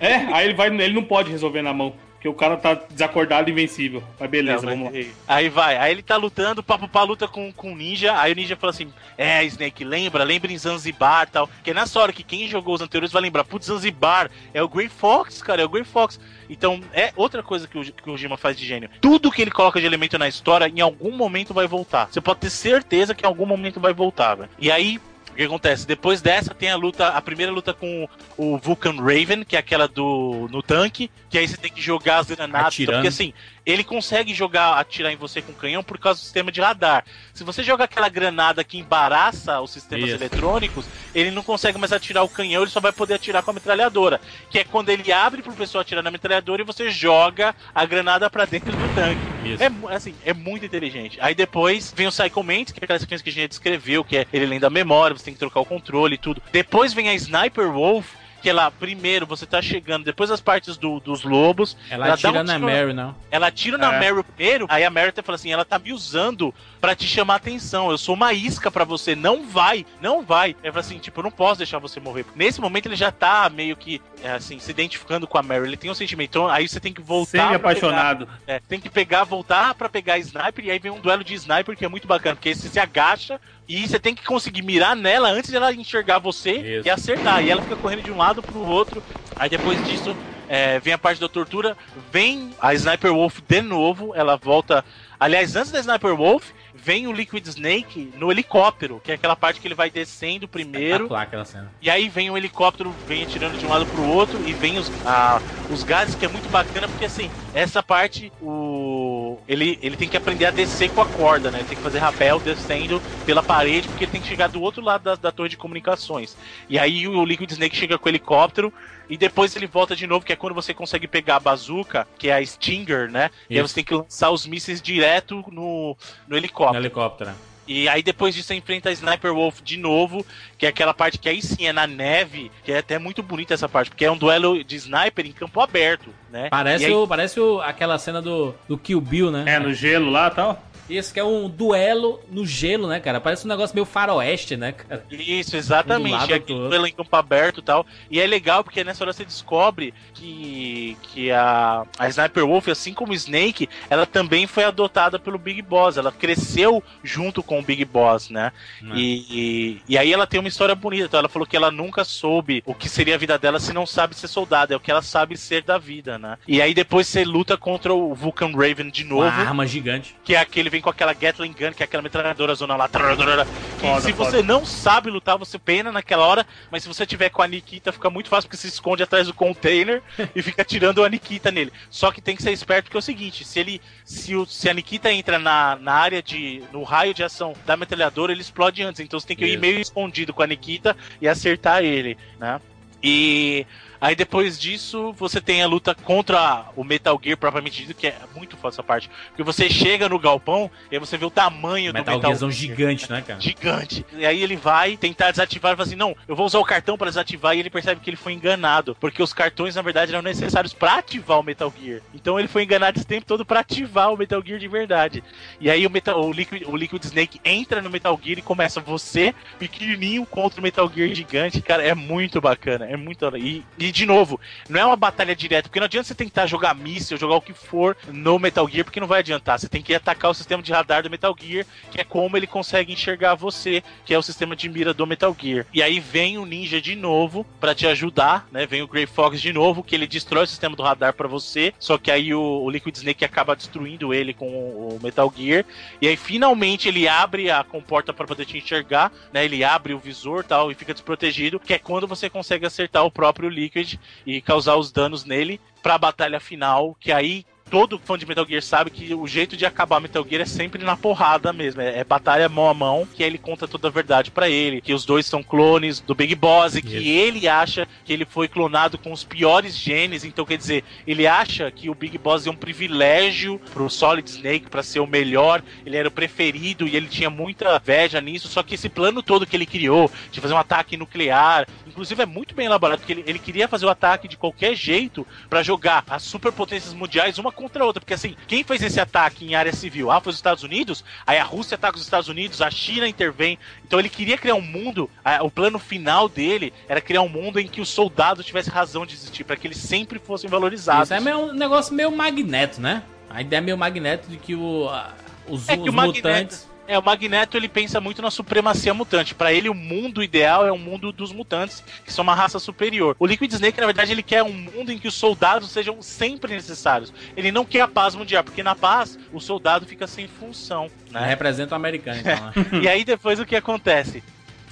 [0.00, 3.48] É, aí ele vai, ele não pode resolver na mão, porque o cara tá desacordado
[3.48, 4.04] e invencível.
[4.20, 4.90] Mas beleza, Não, vamos lá.
[4.92, 8.30] mas- Aí vai, aí ele tá lutando, papo pra luta com, com o ninja, aí
[8.30, 11.48] o ninja fala assim: É, Snake, lembra, lembra em Zanzibar e tal.
[11.64, 14.68] Que é nessa hora que quem jogou os anteriores vai lembrar, putz, Zanzibar é o
[14.68, 16.20] Grey Fox, cara, é o Grey Fox.
[16.50, 18.90] Então, é outra coisa que o, que o Jima faz de gênio.
[19.00, 22.08] Tudo que ele coloca de elemento na história, em algum momento vai voltar.
[22.12, 24.50] Você pode ter certeza que em algum momento vai voltar, velho.
[24.58, 25.00] E aí.
[25.40, 25.86] O que acontece?
[25.86, 29.88] Depois dessa tem a luta, a primeira luta com o Vulcan Raven, que é aquela
[29.88, 32.96] do no tanque, que aí você tem que jogar as granadas, Atirando.
[32.96, 33.32] porque assim,
[33.64, 37.04] ele consegue jogar, atirar em você com canhão por causa do sistema de radar.
[37.32, 40.16] Se você joga aquela granada que embaraça os sistemas Isso.
[40.16, 43.54] eletrônicos, ele não consegue mais atirar o canhão, ele só vai poder atirar com a
[43.54, 44.20] metralhadora.
[44.50, 48.28] Que é quando ele abre pro pessoal atirar na metralhadora e você joga a granada
[48.30, 49.20] pra dentro do tanque.
[49.48, 49.62] Isso.
[49.62, 51.18] É, assim, é muito inteligente.
[51.20, 54.04] Aí depois vem o Psycho Mantis, que é aquela sequência que a gente já descreveu,
[54.04, 56.42] que é ele lendo a memória, você tem que trocar o controle e tudo.
[56.52, 58.06] Depois vem a Sniper Wolf,
[58.40, 61.76] que ela, primeiro, você tá chegando, depois as partes do- dos lobos.
[61.90, 63.14] Ela, dá atira um na Mary, não.
[63.30, 63.98] ela atira na É.
[64.00, 67.36] Meryl primeiro, aí a Meryl até fala assim: ela tá me usando pra te chamar
[67.36, 67.90] atenção.
[67.90, 69.14] Eu sou uma isca pra você.
[69.14, 70.50] Não vai, não vai.
[70.62, 72.24] Ele fala assim: tipo, eu não posso deixar você morrer.
[72.34, 75.66] Nesse momento ele já tá meio que, é, assim, se identificando com a Meryl.
[75.66, 76.30] Ele tem um sentimento.
[76.30, 77.30] Então aí você tem que voltar.
[77.30, 78.26] Sempre pra apaixonado.
[78.26, 80.64] pegar- é, tem que pegar, voltar pra pegar a sniper.
[80.64, 82.36] E aí vem um duelo de sniper que é muito bacana.
[82.36, 86.18] Porque você se agacha e você tem que conseguir mirar nela antes de ela enxergar
[86.18, 86.88] você Isso.
[86.88, 87.40] e acertar.
[87.44, 89.00] E ela fica correndo de um lado pro outro.
[89.36, 90.16] Aí depois disso.
[90.48, 91.76] é, vem a parte da tortura,
[92.10, 94.84] vem a Sniper Wolf de novo, ela volta.
[95.20, 96.50] Aliás, antes da Sniper Wolf,
[96.82, 101.14] vem o Liquid Snake no helicóptero, que é aquela parte que ele vai descendo primeiro.
[101.14, 101.72] Aquela cena.
[101.80, 104.92] E aí vem o helicóptero, vem atirando de um lado pro outro, e vem os,
[105.04, 110.08] a- os gases, que é muito bacana, porque assim, essa parte, o ele, ele tem
[110.08, 111.58] que aprender a descer com a corda, né?
[111.58, 114.82] Ele tem que fazer rapel descendo pela parede, porque ele tem que chegar do outro
[114.82, 116.36] lado da, da torre de comunicações.
[116.68, 118.72] E aí o Liquid Snake chega com o helicóptero,
[119.10, 122.28] e depois ele volta de novo, que é quando você consegue pegar a bazuca, que
[122.28, 123.28] é a Stinger, né?
[123.50, 123.68] E aí Isso.
[123.68, 125.96] você tem que lançar os mísseis direto no,
[126.28, 126.78] no helicóptero.
[126.78, 127.30] No helicóptero.
[127.66, 130.24] E aí depois disso você enfrenta a Sniper Wolf de novo,
[130.58, 133.54] que é aquela parte que aí sim é na neve, que é até muito bonita
[133.54, 136.48] essa parte, porque é um duelo de sniper em campo aberto, né?
[136.50, 139.44] Parece, aí- o, parece o, aquela cena do, do Kill Bill, né?
[139.46, 140.69] É, no gelo lá e tal.
[140.90, 143.20] Esse que é um duelo no gelo, né, cara?
[143.20, 145.04] Parece um negócio meio faroeste, né, cara?
[145.10, 146.24] Isso, Um exatamente.
[146.24, 147.86] E do aqui pelo em campo aberto e tal.
[148.10, 152.92] E é legal porque nessa hora você descobre que, que a, a Sniper Wolf, assim
[152.92, 155.96] como o Snake, ela também foi adotada pelo Big Boss.
[155.96, 158.52] Ela cresceu junto com o Big Boss, né?
[158.82, 158.94] Né.
[158.96, 161.04] E, e, e aí ela tem uma história bonita.
[161.04, 163.86] Então ela falou que ela nunca soube o que seria a vida dela se não
[163.86, 164.72] sabe ser soldado.
[164.72, 166.38] É o que ela sabe ser da vida, né?
[166.46, 169.40] E aí depois você luta contra o Vulcan Raven de Uma novo.
[169.40, 170.16] arma gigante.
[170.24, 172.88] Que é aquele vem com aquela Gatling Gun, que é aquela metralhadora zona lá.
[172.88, 174.30] Que se foda.
[174.30, 177.92] você não sabe lutar, você pena naquela hora, mas se você tiver com a Nikita,
[177.92, 180.02] fica muito fácil, porque se esconde atrás do container
[180.34, 181.72] e fica tirando a Nikita nele.
[181.90, 183.80] Só que tem que ser esperto, porque é o seguinte: se ele.
[184.04, 186.62] Se, o, se a Nikita entra na, na área de.
[186.72, 189.00] no raio de ação da metralhadora, ele explode antes.
[189.00, 189.60] Então você tem que ir Isso.
[189.60, 192.60] meio escondido com a Nikita e acertar ele, né?
[193.02, 193.66] E.
[194.00, 198.16] Aí depois disso, você tem a luta contra o Metal Gear propriamente dito, que é
[198.34, 199.10] muito fácil essa parte.
[199.28, 202.50] Porque você chega no galpão e aí você vê o tamanho Metal do Metal Gearzão
[202.50, 202.76] Gear.
[202.76, 203.40] gigante, né, cara?
[203.40, 204.06] Gigante.
[204.14, 206.96] E aí ele vai tentar desativar e fala assim: não, eu vou usar o cartão
[206.96, 207.54] para desativar.
[207.54, 208.96] E ele percebe que ele foi enganado.
[208.98, 212.00] Porque os cartões, na verdade, eram necessários para ativar o Metal Gear.
[212.14, 215.22] Então ele foi enganado esse tempo todo para ativar o Metal Gear de verdade.
[215.60, 218.80] E aí o, Metal, o, Liquid, o Liquid Snake entra no Metal Gear e começa
[218.80, 221.60] você, pequenininho, contra o Metal Gear gigante.
[221.60, 222.86] Cara, é muito bacana.
[222.86, 223.20] É muito.
[223.36, 226.74] E, e de novo, não é uma batalha direta, porque não adianta você tentar jogar
[226.74, 229.58] míssil, jogar o que for no Metal Gear, porque não vai adiantar.
[229.58, 232.46] Você tem que atacar o sistema de radar do Metal Gear, que é como ele
[232.46, 235.66] consegue enxergar você, que é o sistema de mira do Metal Gear.
[235.72, 238.66] E aí vem o ninja de novo pra te ajudar, né?
[238.66, 241.72] Vem o Grey Fox de novo, que ele destrói o sistema do radar pra você,
[241.78, 245.64] só que aí o, o Liquid Snake acaba destruindo ele com o, o Metal Gear.
[246.00, 249.44] E aí finalmente ele abre a comporta pra poder te enxergar, né?
[249.44, 253.10] Ele abre o visor tal e fica desprotegido, que é quando você consegue acertar o
[253.10, 253.79] próprio Liquid
[254.26, 258.62] e causar os danos nele pra batalha final, que aí todo fã de Metal Gear
[258.62, 262.04] sabe que o jeito de acabar Metal Gear é sempre na porrada mesmo, é, é
[262.04, 265.04] batalha mão a mão, que aí ele conta toda a verdade pra ele, que os
[265.04, 267.08] dois são clones do Big Boss e que Isso.
[267.08, 271.70] ele acha que ele foi clonado com os piores genes, então quer dizer, ele acha
[271.70, 275.96] que o Big Boss é um privilégio pro Solid Snake pra ser o melhor, ele
[275.96, 279.56] era o preferido e ele tinha muita inveja nisso, só que esse plano todo que
[279.56, 283.38] ele criou, de fazer um ataque nuclear, inclusive é muito bem elaborado, porque ele, ele
[283.38, 287.86] queria fazer o ataque de qualquer jeito pra jogar as superpotências mundiais uma contra a
[287.86, 290.10] outra, porque assim, quem fez esse ataque em área civil?
[290.10, 291.04] Ah, foi os Estados Unidos?
[291.26, 293.58] Aí a Rússia ataca os Estados Unidos, a China intervém.
[293.86, 295.10] Então ele queria criar um mundo,
[295.42, 299.14] o plano final dele era criar um mundo em que os soldados tivessem razão de
[299.14, 301.04] existir, pra que eles sempre fossem valorizados.
[301.10, 303.02] Isso é meio, um negócio meio magneto, né?
[303.28, 305.12] A ideia é meio magneto de que o, a-
[305.48, 306.69] os, É que os o Magneto, mutantes.
[306.90, 309.32] É, o Magneto ele pensa muito na supremacia mutante.
[309.32, 313.14] Pra ele o mundo ideal é o mundo dos mutantes, que são uma raça superior.
[313.16, 316.52] O Liquid Snake na verdade ele quer um mundo em que os soldados sejam sempre
[316.52, 317.12] necessários.
[317.36, 321.24] Ele não quer a paz mundial, porque na paz o soldado fica sem função, né?
[321.26, 322.52] Representa o americano, então, né?
[322.82, 324.20] e aí depois o que acontece?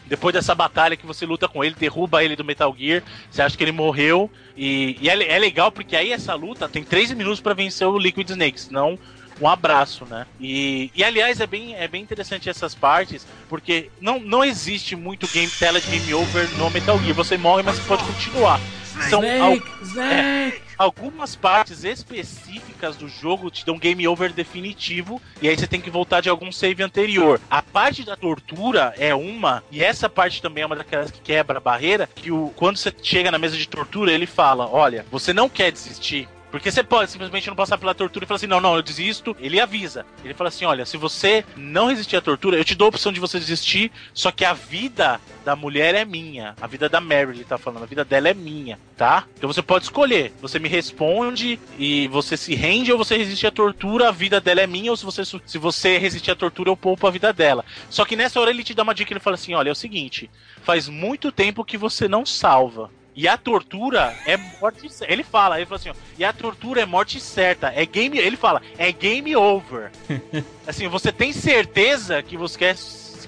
[0.09, 3.57] Depois dessa batalha que você luta com ele, derruba ele do Metal Gear, você acha
[3.57, 4.29] que ele morreu.
[4.57, 7.99] E, e é, é legal porque aí essa luta tem 13 minutos pra vencer o
[7.99, 8.99] Liquid Snake, senão
[9.41, 10.27] um abraço, né?
[10.41, 15.27] E, e aliás, é bem, é bem interessante essas partes, porque não, não existe muito
[15.29, 17.15] game tela de game over no Metal Gear.
[17.15, 18.61] Você morre, mas você pode continuar.
[19.09, 20.63] São al- Snake, Snake.
[20.77, 25.89] algumas partes específicas do jogo te dão game over definitivo e aí você tem que
[25.89, 27.41] voltar de algum save anterior.
[27.49, 31.59] A parte da tortura é uma e essa parte também é uma daquelas que quebra
[31.59, 35.33] a barreira que o quando você chega na mesa de tortura ele fala, olha, você
[35.33, 36.29] não quer desistir.
[36.51, 39.37] Porque você pode simplesmente não passar pela tortura e falar assim, não, não, eu desisto.
[39.39, 40.07] Ele avisa.
[40.25, 43.13] Ele fala assim, olha, se você não resistir à tortura, eu te dou a opção
[43.13, 46.55] de você desistir, só que a vida da mulher é minha.
[46.61, 49.25] A vida da Mary, ele tá falando, a vida dela é minha, tá?
[49.37, 50.33] Então você pode escolher.
[50.41, 54.61] Você me responde e você se rende ou você resiste à tortura, a vida dela
[54.61, 57.65] é minha, ou se você, se você resistir à tortura, eu poupo a vida dela.
[57.91, 59.77] Só que nessa hora ele te dá uma dica, ele fala assim, olha, é o
[59.77, 60.31] seguinte,
[60.63, 62.91] faz muito tempo que você não salva.
[63.19, 65.13] E a tortura é morte certa.
[65.13, 67.73] Ele fala, ele fala assim, ó, e a tortura é morte certa.
[67.75, 68.17] É game.
[68.17, 69.91] Ele fala, é game over.
[70.65, 72.77] assim, você tem certeza que você quer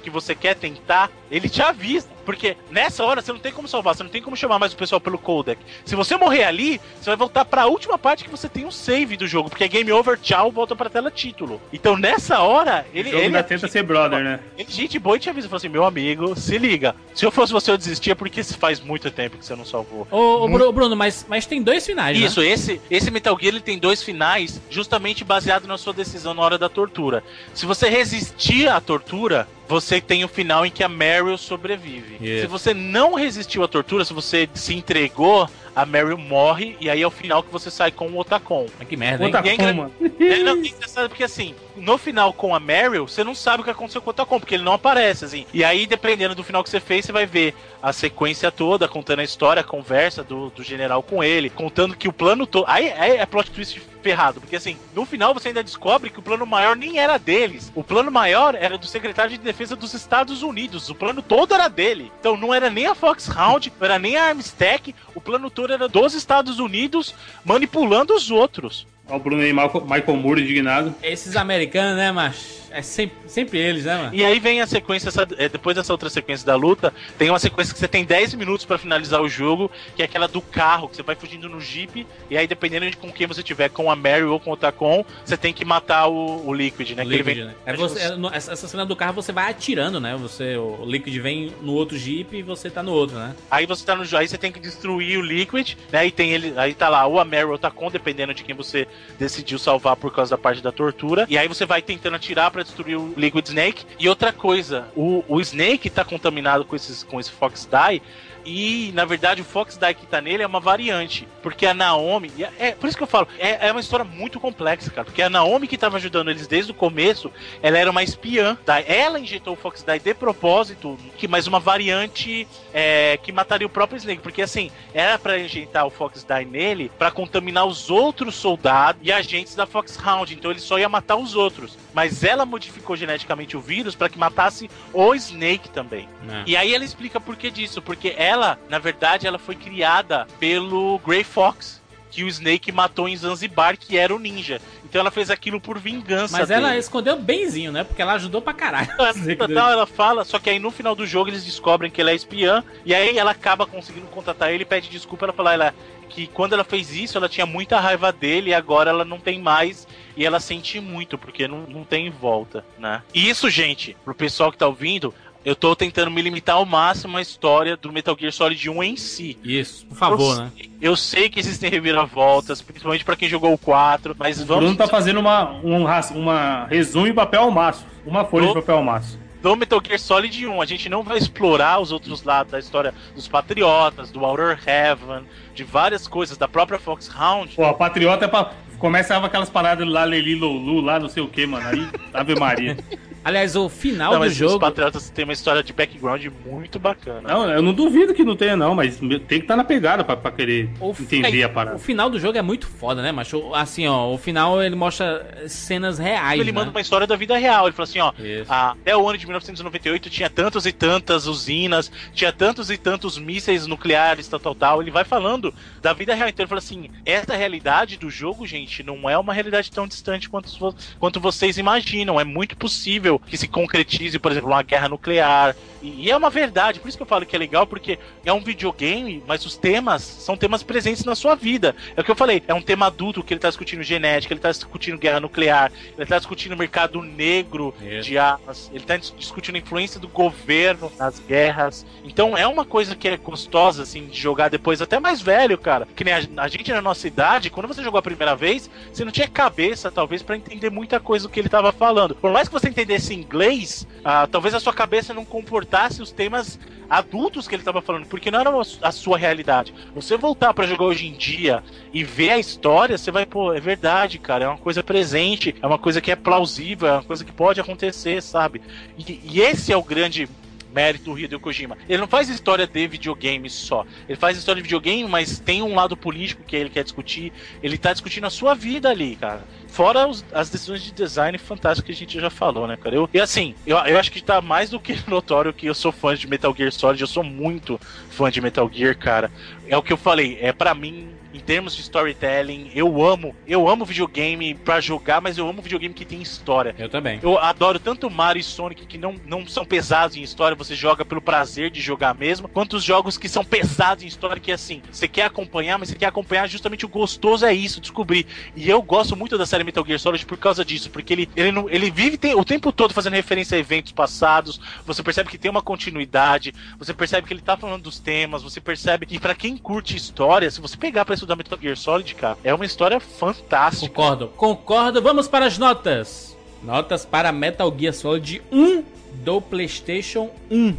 [0.01, 2.09] que você quer tentar, ele te avisa.
[2.25, 4.77] Porque nessa hora você não tem como salvar, você não tem como chamar mais o
[4.77, 5.61] pessoal pelo codec.
[5.85, 9.17] Se você morrer ali, você vai voltar pra última parte que você tem um save
[9.17, 11.61] do jogo, porque é game over, tchau, volta pra tela título.
[11.73, 13.09] Então nessa hora, ele.
[13.09, 14.41] o jogo ele ainda tenta ser brother, né?
[14.57, 16.95] ele, gente boa, e te avisa, fala assim, meu amigo, se liga.
[17.15, 20.07] Se eu fosse você, eu desistia porque faz muito tempo que você não salvou.
[20.11, 22.25] Ô, ô, Bru- Bruno, mas, mas tem dois finais, né?
[22.27, 26.43] Isso, esse, esse Metal Gear ele tem dois finais, justamente baseado na sua decisão na
[26.43, 27.23] hora da tortura.
[27.55, 32.10] Se você resistir à tortura, você tem o final em que a Meryl sobrevive.
[32.19, 37.03] Se você não resistiu à tortura, se você se entregou, a Meryl morre e aí
[37.03, 38.67] é o final que você sai com o Otacon.
[38.79, 39.33] Mas que merda, hein?
[39.45, 39.91] E é coma.
[40.01, 43.65] É, não, é engraçado porque assim, no final com a Meryl, você não sabe o
[43.65, 45.47] que aconteceu com o Otacon, porque ele não aparece, assim.
[45.53, 49.21] E aí, dependendo do final que você fez, você vai ver a sequência toda, contando
[49.21, 52.65] a história, a conversa do, do general com ele, contando que o plano todo.
[52.69, 56.23] Aí, aí é plot twist ferrado, porque assim, no final você ainda descobre que o
[56.23, 57.71] plano maior nem era deles.
[57.75, 60.89] O plano maior era do secretário de defesa dos Estados Unidos.
[60.89, 62.11] O plano todo era dele.
[62.19, 64.95] Então não era nem a Foxhound, não era nem a Armstec.
[65.15, 68.87] O plano todo era dos Estados Unidos manipulando os outros.
[69.09, 70.95] Ó, o Bruno aí, Michael, Michael Moore indignado.
[71.03, 74.15] Esses americanos, né, mas é sempre, sempre eles, né, mano?
[74.15, 77.39] E aí vem a sequência, essa- é, depois dessa outra sequência da luta, tem uma
[77.39, 80.89] sequência que você tem 10 minutos pra finalizar o jogo, que é aquela do carro,
[80.89, 83.91] que você vai fugindo no jeep, e aí dependendo de com quem você tiver, com
[83.91, 87.03] a Mary ou com o Tacon, você tem que matar o, o Liquid, né?
[87.03, 87.55] ele Liquid, vem- né?
[87.67, 90.17] É você, é, no- essa cena do carro você vai atirando, né?
[90.17, 93.35] Você, o Liquid vem no outro jeep e você tá no outro, né?
[93.51, 96.07] Aí você tá no aí você tem que destruir o Liquid, né?
[96.07, 98.55] E tem ele, aí tá lá ou a Mary ou o Tacon, dependendo de quem
[98.55, 98.87] você
[99.19, 101.27] decidiu salvar por causa da parte da tortura.
[101.29, 103.85] E aí você vai tentando atirar pra destruir o Liquid Snake.
[103.99, 108.03] E outra coisa, o, o Snake tá contaminado com esses com esse Fox Die.
[108.45, 111.27] E, na verdade, o Fox Die que tá nele é uma variante.
[111.43, 112.31] Porque a Naomi.
[112.59, 115.05] É, é- por isso que eu falo, é, é uma história muito complexa, cara.
[115.05, 117.31] Porque a Naomi que tava ajudando eles desde o começo,
[117.63, 118.57] ela era uma espiã.
[118.65, 118.81] Tá?
[118.81, 123.71] Ela injetou o Fox Die de propósito, que mais uma variante é, que mataria o
[123.71, 124.23] próprio Snake.
[124.23, 129.13] Porque assim, era pra injetar o Fox Die nele pra contaminar os outros soldados e
[129.13, 130.33] agentes da Foxhound.
[130.35, 131.77] Então ele só ia matar os outros.
[131.93, 136.09] Mas ela modificou geneticamente o vírus pra que matasse o Snake também.
[136.29, 136.43] É.
[136.47, 138.30] E aí ela explica por que disso, porque ela,
[138.69, 141.81] na verdade, ela foi criada pelo Grey Fox,
[142.11, 144.61] que o Snake matou em Zanzibar, que era o ninja.
[144.85, 146.81] Então ela fez aquilo por vingança Mas ela dele.
[146.81, 147.85] escondeu benzinho, né?
[147.85, 148.89] Porque ela ajudou pra caralho.
[149.39, 152.15] Total, ela fala, só que aí no final do jogo eles descobrem que ela é
[152.15, 155.75] espiã, e aí ela acaba conseguindo contatar ele, pede desculpa, ela fala ela,
[156.09, 159.41] que quando ela fez isso, ela tinha muita raiva dele, e agora ela não tem
[159.41, 159.87] mais,
[160.17, 163.03] e ela sente muito, porque não, não tem volta, né?
[163.15, 165.15] E isso, gente, pro pessoal que tá ouvindo,
[165.45, 168.97] eu tô tentando me limitar ao máximo à história do Metal Gear Solid 1 em
[168.97, 169.39] si.
[169.43, 170.51] Isso, por favor, eu, né?
[170.81, 174.77] Eu sei que existem reviravoltas, principalmente pra quem jogou o 4, mas O vamos Bruno
[174.77, 175.85] tá fazendo uma, um,
[176.15, 177.87] uma resumo em papel ao maço.
[178.05, 178.55] Uma folha de Ô.
[178.55, 179.19] papel ao maço.
[179.43, 180.61] do Metal Gear Solid 1.
[180.61, 185.25] A gente não vai explorar os outros lados da história dos Patriotas, do Outer Heaven,
[185.55, 187.55] de várias coisas, da própria Foxhound.
[187.55, 188.53] Pô, a Patriota é pra...
[188.79, 191.69] Começava aquelas paradas lá, Leli Lulu, lá não sei o que, mano.
[191.69, 192.79] Aí, Ave Maria.
[193.23, 194.59] Aliás, o final Não, do mas os jogo.
[194.61, 197.29] Patriotas têm uma história de background muito bacana.
[197.29, 200.17] Não, eu não duvido que não tenha, não, mas tem que estar na pegada pra,
[200.17, 201.77] pra querer O, entender é, a parada.
[201.77, 203.55] O final do jogo é muito foda, né, macho?
[203.55, 206.59] Assim, ó, o final ele mostra cenas reais, Ele né?
[206.59, 207.67] manda uma história da vida real.
[207.67, 208.51] Ele falou assim: ó, Isso.
[208.51, 213.19] a- até o ano de 1998 tinha tantas e tantas usinas, tinha tantos e tantos
[213.19, 214.81] mísseis nucleares, tal, tal, tal.
[214.83, 215.53] Ele vai falando
[215.83, 216.29] da vida real.
[216.29, 220.29] Então ele fala assim: essa realidade do jogo, gente, não é uma realidade tão distante
[220.29, 220.51] quanto,
[220.99, 222.19] quanto vocês imaginam.
[222.19, 225.57] É muito possível que se concretize, por exemplo, uma guerra nuclear.
[225.83, 228.33] E, e é uma verdade, por isso que eu falo que é legal, porque é
[228.33, 231.75] um videogame, mas os temas são temas presentes na sua vida.
[231.97, 234.41] É o que eu falei, é um tema adulto que ele tá discutindo genética, ele
[234.41, 238.09] tá discutindo guerra nuclear, ele tá discutindo mercado negro Isso.
[238.09, 241.87] de armas, ele tá dis- discutindo a influência do governo nas guerras.
[242.05, 245.89] Então é uma coisa que é gostosa, assim, de jogar depois, até mais velho, cara.
[245.97, 249.05] Que nem a, a gente na nossa idade, quando você jogou a primeira vez, você
[249.05, 252.15] não tinha cabeça, talvez, pra entender muita coisa do que ele tava falando.
[252.15, 256.59] Por mais que você entendesse inglês, ah, talvez a sua cabeça não comportasse os temas
[256.91, 258.51] adultos que ele tava falando, porque não era
[258.83, 259.73] a sua realidade.
[259.95, 261.63] Você voltar pra jogar hoje em dia
[261.93, 265.67] e ver a história, você vai, pô, é verdade, cara, é uma coisa presente, é
[265.67, 268.61] uma coisa que é plausível, é uma coisa que pode acontecer, sabe?
[268.99, 270.29] E, e esse é o grande
[270.73, 271.77] mérito do Hideo Kojima.
[271.89, 273.85] Ele não faz história de videogame só.
[274.09, 277.33] Ele faz história de videogame, mas tem um lado político que ele quer discutir.
[277.63, 279.45] Ele tá discutindo a sua vida ali, cara.
[279.71, 282.95] Fora os- as decisões de design fantásticas que a gente já falou, né, cara?
[282.97, 285.93] Eu, e assim, eu, eu acho que tá mais do que notório que eu sou
[285.93, 287.01] fã de Metal Gear Solid.
[287.01, 287.81] Eu sou muito
[288.11, 289.31] fã de Metal Gear, cara.
[289.69, 290.39] É o que eu falei.
[290.41, 293.35] É para mim, em termos de storytelling, eu amo.
[293.47, 296.75] Eu amo videogame pra jogar, mas eu amo videogame que tem história.
[296.77, 297.21] Eu também.
[297.23, 301.05] Eu adoro tanto Mario e Sonic que não, não são pesados em história, você joga
[301.05, 304.83] pelo prazer de jogar mesmo, quanto os jogos que são pesados em história, que assim,
[304.91, 308.27] você quer acompanhar, mas você quer acompanhar justamente o gostoso é isso, descobrir.
[308.57, 311.53] E eu gosto muito da série Metal Gear Solid por causa disso, porque ele, ele,
[311.53, 315.39] não, ele vive tem- o tempo todo fazendo referência a eventos passados, você percebe que
[315.39, 319.35] tem uma continuidade, você percebe que ele tá falando dos temas, você percebe que pra
[319.35, 322.99] quem curte história, se você pegar pra estudar Metal Gear Solid, cara, é uma história
[323.01, 323.89] fantástica.
[323.95, 325.03] Concordo, concordo.
[325.03, 326.37] Vamos para as notas.
[326.63, 328.85] Notas para Metal Gear Solid 1
[329.25, 330.75] do PlayStation 1.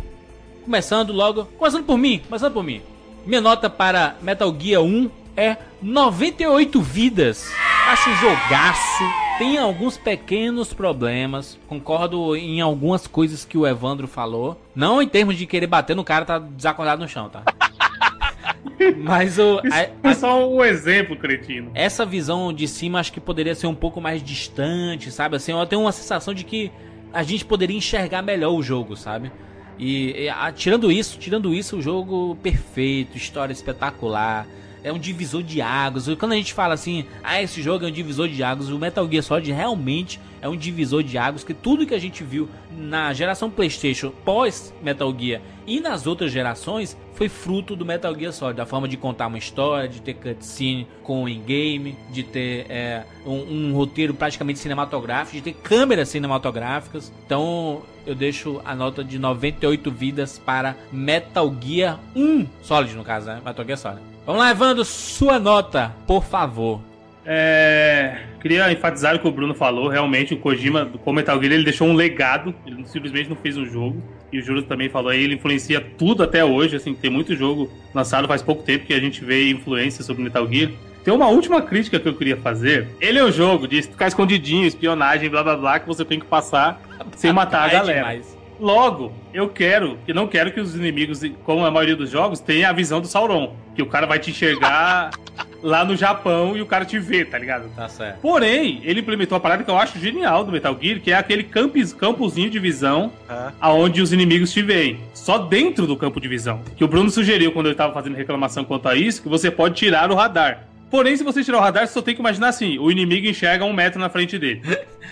[0.64, 2.82] Começando logo, começando por mim, começando por mim.
[3.26, 7.52] Minha nota para Metal Gear 1 é 98 vidas.
[7.88, 9.04] Acho um jogaço.
[9.38, 11.58] Tem alguns pequenos problemas.
[11.68, 14.60] Concordo em algumas coisas que o Evandro falou.
[14.76, 17.44] Não em termos de querer bater no cara, tá desacordado no chão, tá?
[18.98, 19.62] Mas o.
[19.66, 21.72] É só um exemplo, cretino.
[21.74, 25.36] Essa visão de cima acho que poderia ser um pouco mais distante, sabe?
[25.36, 26.72] Assim, eu tenho uma sensação de que
[27.14, 29.32] a gente poderia enxergar melhor o jogo, sabe?
[29.78, 34.48] E, e a, tirando isso, tirando isso, o jogo perfeito, história espetacular
[34.84, 36.08] é um divisor de águas.
[36.16, 39.08] Quando a gente fala assim, ah, esse jogo é um divisor de águas, o Metal
[39.10, 43.14] Gear Solid realmente é um divisor de águas, que tudo que a gente viu na
[43.14, 48.58] geração PlayStation pós Metal Gear e nas outras gerações foi fruto do Metal Gear Solid,
[48.58, 53.06] da forma de contar uma história, de ter cutscene com o in-game, de ter é,
[53.26, 57.14] um, um roteiro praticamente cinematográfico, de ter câmeras cinematográficas.
[57.24, 63.28] Então eu deixo a nota de 98 vidas para Metal Gear 1 Solid, no caso,
[63.28, 63.42] né?
[63.46, 64.11] Metal Gear Solid.
[64.26, 66.80] Vamos lá, Evandro, sua nota, por favor.
[67.26, 69.88] É, queria enfatizar o que o Bruno falou.
[69.88, 72.54] Realmente, o Kojima, com Metal Gear, ele deixou um legado.
[72.66, 74.02] Ele simplesmente não fez um jogo.
[74.32, 76.76] E o Júlio também falou aí, ele influencia tudo até hoje.
[76.76, 80.48] Assim, tem muito jogo lançado faz pouco tempo que a gente vê influência sobre Metal
[80.48, 80.72] Gear.
[81.04, 82.88] Tem uma última crítica que eu queria fazer.
[83.00, 86.26] Ele é um jogo de ficar escondidinho, espionagem, blá blá blá, que você tem que
[86.26, 86.80] passar
[87.16, 88.00] sem matar a galera.
[88.00, 88.41] Demais.
[88.62, 92.70] Logo, eu quero, e não quero que os inimigos, como a maioria dos jogos, tenham
[92.70, 93.56] a visão do Sauron.
[93.74, 95.10] Que o cara vai te enxergar
[95.64, 97.74] lá no Japão e o cara te vê, tá ligado?
[97.76, 98.20] Tá certo.
[98.22, 101.44] Porém, ele implementou uma parada que eu acho genial do Metal Gear, que é aquele
[101.44, 103.52] campus, campozinho de visão ah.
[103.60, 105.00] aonde os inimigos te veem.
[105.12, 106.62] Só dentro do campo de visão.
[106.78, 109.74] Que o Bruno sugeriu quando ele tava fazendo reclamação quanto a isso, que você pode
[109.74, 110.68] tirar o radar.
[110.92, 113.66] Porém, se você tirar o radar, você só tem que imaginar assim: o inimigo enxerga
[113.66, 114.62] um metro na frente dele.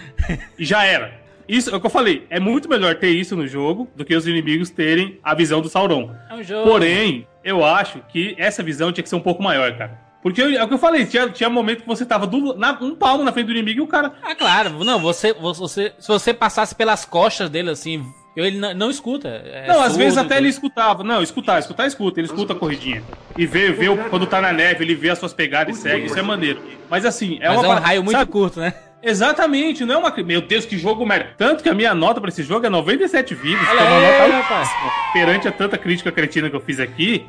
[0.59, 1.28] e já era.
[1.49, 2.27] Isso é o que eu falei.
[2.29, 5.67] É muito melhor ter isso no jogo do que os inimigos terem a visão do
[5.67, 6.15] Sauron.
[6.29, 6.69] É um jogo.
[6.69, 9.99] Porém, eu acho que essa visão tinha que ser um pouco maior, cara.
[10.21, 12.93] Porque é o que eu falei, tinha, tinha momento que você tava do, na, um
[12.93, 14.13] palmo na frente do inimigo e o cara.
[14.21, 14.83] Ah, claro.
[14.83, 15.93] Não, você, você.
[15.97, 18.05] Se você passasse pelas costas dele assim,
[18.35, 19.27] ele não, não escuta.
[19.27, 21.03] É não, às vezes até ele escutava.
[21.03, 22.19] Não, escutar, escutar, escuta.
[22.19, 23.01] Ele escuta a corridinha.
[23.37, 26.05] E vê, vê quando tá na neve, ele vê as suas pegadas e segue.
[26.05, 26.61] Isso é maneiro.
[26.89, 27.65] Mas assim, é Mas uma.
[27.65, 28.31] É um raio muito sabe?
[28.31, 28.73] curto, né?
[29.01, 30.23] Exatamente, não é uma.
[30.23, 31.31] Meu Deus, que jogo merda.
[31.37, 34.33] Tanto que a minha nota pra esse jogo é 97 vidas, que é uma nota
[34.41, 34.69] rapaz.
[35.13, 37.25] perante a tanta crítica cretina que eu fiz aqui.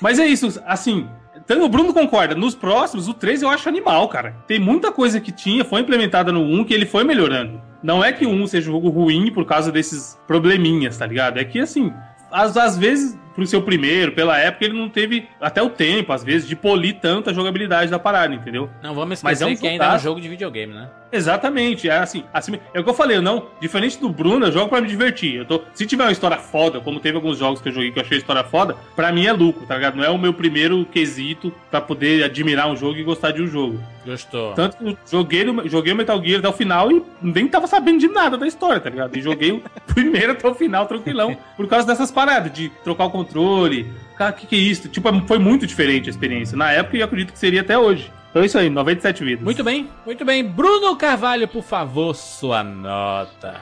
[0.00, 1.08] Mas é isso, assim.
[1.48, 2.34] O Bruno concorda.
[2.34, 4.36] Nos próximos, o 3 eu acho animal, cara.
[4.46, 7.60] Tem muita coisa que tinha, foi implementada no 1 que ele foi melhorando.
[7.82, 11.38] Não é que o 1 seja um jogo ruim por causa desses probleminhas, tá ligado?
[11.38, 11.92] É que, assim,
[12.30, 16.22] às, às vezes pro seu primeiro, pela época, ele não teve até o tempo, às
[16.22, 18.68] vezes, de polir tanto a jogabilidade da parada, entendeu?
[18.82, 20.88] Não vamos esquecer Mas é um que ainda é um jogo de videogame, né?
[21.12, 24.70] Exatamente, é assim, assim, é o que eu falei, não, diferente do Bruno, eu jogo
[24.70, 25.34] para me divertir.
[25.36, 27.98] Eu tô, se tiver uma história foda, como teve alguns jogos que eu joguei que
[27.98, 29.96] eu achei a história foda, para mim é lucro, tá ligado?
[29.96, 33.46] Não é o meu primeiro quesito para poder admirar um jogo e gostar de um
[33.46, 33.78] jogo.
[34.06, 34.54] Gostou.
[34.54, 38.00] Tanto que eu joguei, joguei o Metal Gear até o final e nem tava sabendo
[38.00, 39.16] de nada da história, tá ligado?
[39.16, 43.10] E joguei o primeiro até o final tranquilão, por causa dessas paradas de trocar o
[43.24, 44.88] controle, cara, o que, que é isso?
[44.88, 46.56] Tipo, foi muito diferente a experiência.
[46.56, 48.10] Na época, e acredito que seria até hoje.
[48.30, 49.44] Então é isso aí, 97 vidas.
[49.44, 50.42] Muito bem, muito bem.
[50.42, 53.52] Bruno Carvalho, por favor, sua nota.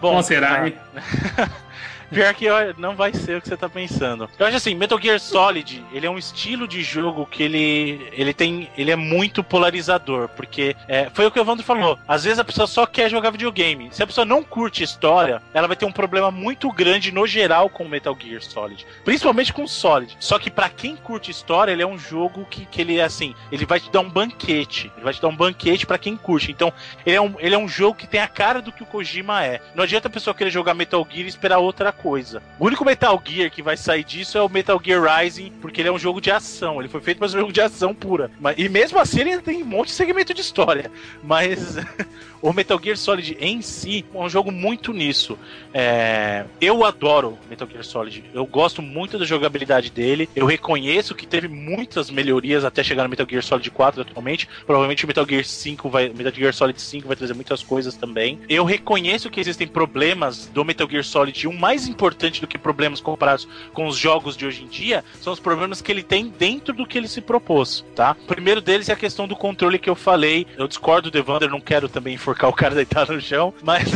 [0.00, 0.74] Bom, Como será, hein?
[2.10, 2.46] Pior que
[2.78, 4.28] não vai ser o que você tá pensando.
[4.38, 8.32] Eu acho assim, Metal Gear Solid, ele é um estilo de jogo que ele, ele
[8.32, 11.98] tem, ele é muito polarizador, porque é, foi o que o Evandro falou.
[12.08, 13.88] Às vezes a pessoa só quer jogar videogame.
[13.92, 17.68] Se a pessoa não curte história, ela vai ter um problema muito grande no geral
[17.68, 20.16] com Metal Gear Solid, principalmente com Solid.
[20.18, 23.34] Só que para quem curte história, ele é um jogo que, que ele é assim,
[23.52, 26.50] ele vai te dar um banquete, ele vai te dar um banquete para quem curte.
[26.50, 26.72] Então,
[27.04, 29.44] ele é um, ele é um jogo que tem a cara do que o Kojima
[29.44, 29.60] é.
[29.74, 32.42] Não adianta a pessoa querer jogar Metal Gear e esperar outra coisa.
[32.58, 35.88] O único Metal Gear que vai sair disso é o Metal Gear Rising, porque ele
[35.88, 36.80] é um jogo de ação.
[36.80, 38.30] Ele foi feito para ser um jogo de ação pura.
[38.56, 40.90] E mesmo assim ele tem um monte de segmento de história.
[41.22, 41.76] Mas
[42.40, 45.38] o Metal Gear Solid em si é um jogo muito nisso.
[45.74, 46.44] É...
[46.60, 48.24] Eu adoro Metal Gear Solid.
[48.32, 50.28] Eu gosto muito da jogabilidade dele.
[50.34, 54.48] Eu reconheço que teve muitas melhorias até chegar no Metal Gear Solid 4 atualmente.
[54.66, 56.08] Provavelmente o Metal Gear 5 vai.
[56.08, 58.38] Metal Gear Solid 5 vai trazer muitas coisas também.
[58.48, 63.00] Eu reconheço que existem problemas do Metal Gear Solid 1 mais importante do que problemas
[63.00, 65.04] comparados com os jogos de hoje em dia.
[65.20, 68.16] São os problemas que ele tem dentro do que ele se propôs, tá?
[68.22, 70.46] O primeiro deles é a questão do controle que eu falei.
[70.56, 73.90] Eu discordo do Evander, não quero também enforcar o cara deitado no chão, mas.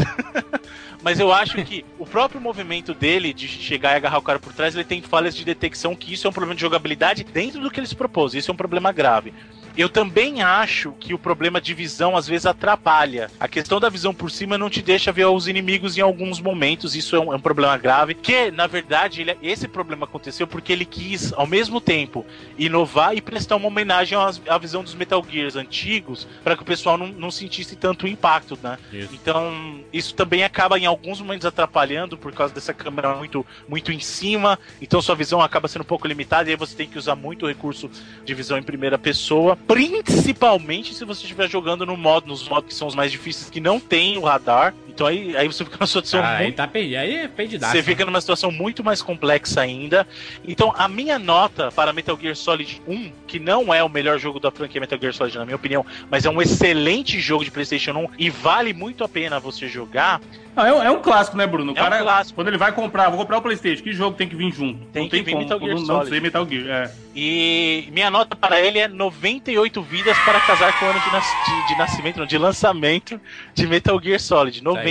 [1.02, 4.52] mas eu acho que o próprio movimento dele de chegar e agarrar o cara por
[4.52, 7.70] trás, ele tem falhas de detecção, que isso é um problema de jogabilidade dentro do
[7.70, 8.34] que ele se propôs.
[8.34, 9.34] Isso é um problema grave.
[9.76, 13.30] Eu também acho que o problema de visão às vezes atrapalha.
[13.40, 16.94] A questão da visão por cima não te deixa ver os inimigos em alguns momentos.
[16.94, 18.14] Isso é um, é um problema grave.
[18.14, 22.24] Que, na verdade, ele- esse problema aconteceu porque ele quis, ao mesmo tempo,
[22.58, 26.66] inovar e prestar uma homenagem às- à visão dos Metal Gears antigos para que o
[26.66, 28.78] pessoal não, não sentisse tanto impacto, né?
[29.12, 34.00] Então, isso também acaba em alguns momentos atrapalhando por causa dessa câmera muito, muito em
[34.00, 34.58] cima.
[34.80, 37.44] Então, sua visão acaba sendo um pouco limitada e aí você tem que usar muito
[37.44, 37.90] o recurso
[38.24, 42.74] de visão em primeira pessoa, principalmente se você estiver jogando no modo, nos modos que
[42.74, 44.74] são os mais difíceis, que não tem o radar.
[44.94, 46.96] Então aí, aí você fica numa situação Ah, aí muito tá perdido.
[46.98, 47.72] Aí é perdidaço.
[47.72, 50.06] você fica numa situação muito mais complexa ainda.
[50.46, 54.38] Então, a minha nota para Metal Gear Solid 1, que não é o melhor jogo
[54.38, 57.92] da franquia Metal Gear Solid, na minha opinião, mas é um excelente jogo de PlayStation
[57.92, 60.20] 1 e vale muito a pena você jogar.
[60.54, 61.72] Não, é, um- é um clássico, né, Bruno?
[61.72, 62.34] O É um cara, clássico.
[62.34, 64.84] quando ele vai comprar, vou comprar o PlayStation, que jogo tem que vir junto?
[64.92, 66.10] Tem não que tem vir como, Metal Gear não, não Solid.
[66.10, 66.66] sei Metal Gear.
[66.68, 66.90] É.
[67.14, 71.24] E minha nota para ele é 98 vidas para casar com o ano de, nas-
[71.46, 73.20] de- de nascimento, não, de lançamento
[73.54, 74.62] de Metal Gear Solid.
[74.62, 74.81] 98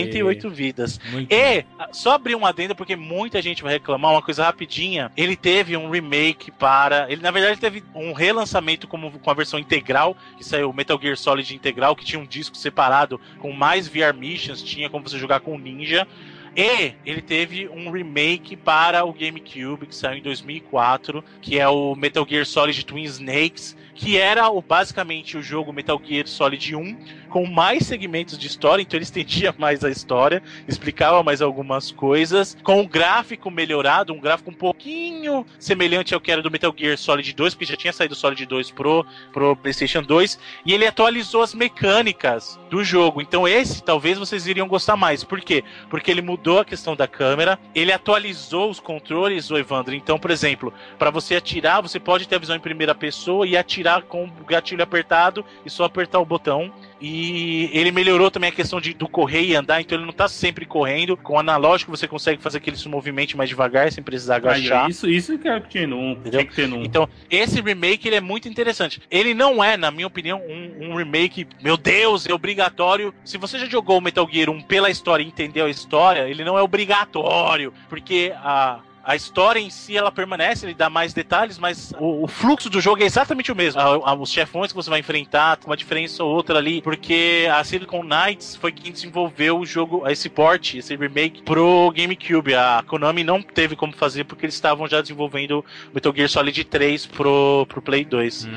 [0.49, 0.99] vidas.
[1.11, 5.11] Muito E, só abrir um adendo, porque muita gente vai reclamar, uma coisa rapidinha.
[5.15, 7.11] Ele teve um remake para.
[7.11, 11.17] Ele, na verdade, teve um relançamento como, com a versão integral, que saiu Metal Gear
[11.17, 15.39] Solid integral, que tinha um disco separado com mais VR missions, tinha como você jogar
[15.39, 16.07] com o Ninja.
[16.55, 21.95] E ele teve um remake para o GameCube que saiu em 2004, que é o
[21.95, 26.97] Metal Gear Solid Twin Snakes, que era o, basicamente o jogo Metal Gear Solid 1
[27.29, 32.57] com mais segmentos de história, então ele estendia mais a história, explicava mais algumas coisas,
[32.63, 36.97] com um gráfico melhorado, um gráfico um pouquinho semelhante ao que era do Metal Gear
[36.97, 40.87] Solid 2, porque já tinha saído o Solid 2 pro, pro PlayStation 2, e ele
[40.87, 43.21] atualizou as mecânicas do jogo.
[43.21, 45.23] Então esse talvez vocês iriam gostar mais.
[45.23, 45.63] Por quê?
[45.91, 49.93] Porque ele mudou a questão da câmera, ele atualizou os controles, o Evandro.
[49.93, 53.55] Então, por exemplo, para você atirar, você pode ter a visão em primeira pessoa e
[53.55, 56.71] atirar com o gatilho apertado e só apertar o botão.
[57.01, 60.27] E ele melhorou também a questão de, do correr e andar, então ele não tá
[60.27, 61.17] sempre correndo.
[61.17, 64.87] Com o analógico você consegue fazer aquele movimento mais devagar, sem precisar agachar.
[64.87, 66.21] isso, isso que era que tinha no 1.
[66.29, 66.83] Tinha que ter no 1.
[66.83, 69.01] Então, esse remake ele é muito interessante.
[69.09, 73.13] Ele não é, na minha opinião, um, um remake, meu Deus, é obrigatório.
[73.25, 76.43] Se você já jogou o Metal Gear 1 pela história e entendeu a história, ele
[76.43, 78.79] não é obrigatório, porque a.
[79.03, 82.79] A história em si ela permanece, ele dá mais detalhes, mas o, o fluxo do
[82.79, 83.79] jogo é exatamente o mesmo.
[83.81, 87.63] A- a- os chefões que você vai enfrentar, uma diferença ou outra ali, porque a
[87.63, 92.53] Silicon Knights foi quem desenvolveu o jogo, esse port, esse remake pro GameCube.
[92.53, 97.05] A Konami não teve como fazer porque eles estavam já desenvolvendo Metal Gear Solid 3
[97.07, 98.47] pro, pro Play 2.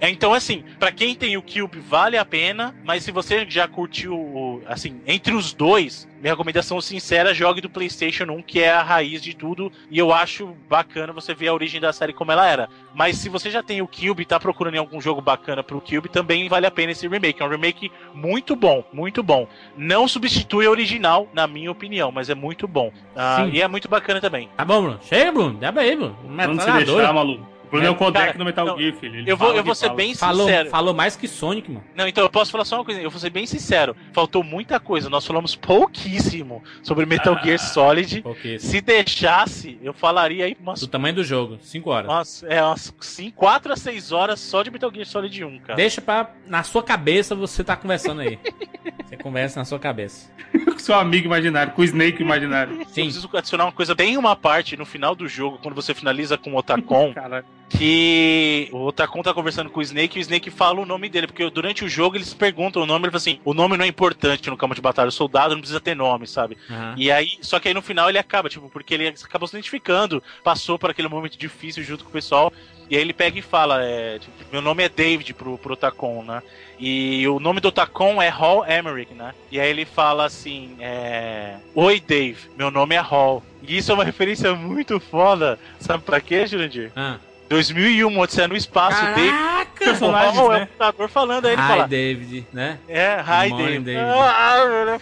[0.00, 3.66] É, Então, assim, pra quem tem o Cube, vale a pena, mas se você já
[3.66, 8.82] curtiu, assim, entre os dois, minha recomendação sincera, jogue do PlayStation 1, que é a
[8.82, 12.48] raiz de tudo, e eu acho bacana você ver a origem da série como ela
[12.48, 12.70] era.
[12.94, 15.82] Mas se você já tem o Cube e tá procurando em algum jogo bacana pro
[15.82, 17.42] Cube, também vale a pena esse remake.
[17.42, 19.46] É um remake muito bom, muito bom.
[19.76, 22.90] Não substitui o original, na minha opinião, mas é muito bom.
[23.14, 24.48] Ah, e é muito bacana também.
[24.56, 25.00] Tá bom, Bruno.
[25.02, 25.58] Chega, Bruno.
[25.58, 26.16] Dá aí, Bruno.
[26.26, 27.53] Não se deixar, maluco.
[27.66, 29.16] O Bruno é, o codec Cara, no Metal não, Gear, filho.
[29.16, 29.96] Ele eu vou- eu vou ser fala.
[29.96, 30.70] bem Falou, sincero.
[30.70, 31.84] falou mais que Sonic, mano.
[31.94, 33.96] Não, então eu posso falar só uma coisa, eu vou ser bem sincero.
[34.12, 38.24] Faltou muita coisa, nós falamos pouquíssimo sobre Metal Gear Solid.
[38.58, 42.10] Se deixasse, eu falaria aí umas, Do tamanho do jogo, 5 horas.
[42.10, 42.94] umas, é, umas
[43.34, 45.74] 4 a 6 horas só de Metal Gear Solid 1, cara.
[45.76, 46.30] Deixa pra.
[46.46, 48.38] Na sua cabeça você tá conversando aí.
[49.04, 50.30] você conversa na sua cabeça.
[50.52, 52.72] Com seu amigo imaginário, com o Snake imaginário.
[52.80, 53.94] Eu preciso adicionar uma coisa.
[53.96, 57.14] Tem uma parte no final do jogo, quando você finaliza com o Otacon,
[57.68, 61.26] que o Otacon tá conversando com o Snake e o Snake fala o nome dele,
[61.26, 63.88] porque durante o jogo eles perguntam o nome, ele fala assim: o nome não é
[63.88, 66.56] importante no campo de batalha, o soldado não precisa ter nome, sabe?
[66.70, 66.94] Aham.
[66.96, 70.22] E aí, só que aí no final ele acaba, tipo, porque ele acabou se identificando,
[70.42, 72.52] passou por aquele momento difícil junto com o pessoal.
[72.88, 76.22] E aí ele pega e fala, é, tipo, meu nome é David pro, pro Otacon,
[76.22, 76.42] né?
[76.78, 79.32] E o nome do Otacon é Hall Emmerich, né?
[79.50, 81.56] E aí ele fala assim, é...
[81.74, 83.42] Oi, Dave, meu nome é Hall.
[83.62, 85.58] E isso é uma referência muito foda.
[85.80, 86.92] Sabe pra quê, Jurandir?
[86.94, 87.16] Ah.
[87.54, 89.20] 2001, Odisseia no Espaço, Caraca!
[89.20, 89.54] Dave...
[89.78, 90.66] Personagens, Hall é o né?
[90.66, 91.88] computador falando, aí ele Hi, fala...
[91.88, 92.78] David, né?
[92.88, 93.84] É, hi, Morning, David.
[93.84, 94.00] David.
[94.00, 94.98] Ah,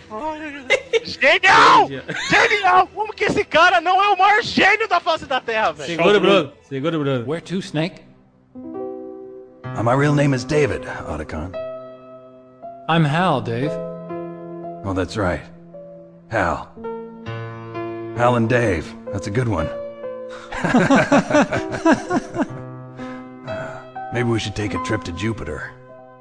[0.92, 1.04] é.
[1.04, 1.88] Genial!
[2.28, 2.88] Genial!
[2.94, 5.88] Como que esse cara não é o maior gênio da face da Terra, velho?
[5.88, 6.52] Segura, Bruno.
[6.68, 7.24] Segura, Bruno.
[7.26, 8.02] Where to, Snake?
[8.54, 11.52] Uh, my real name is David, Otacon.
[12.88, 13.72] I'm Hal, Dave.
[14.84, 15.42] Oh, that's right.
[16.28, 16.68] Hal.
[18.16, 18.92] Hal and Dave.
[19.12, 19.68] That's a good one.
[24.12, 25.72] Maybe we should take a trip to Jupiter.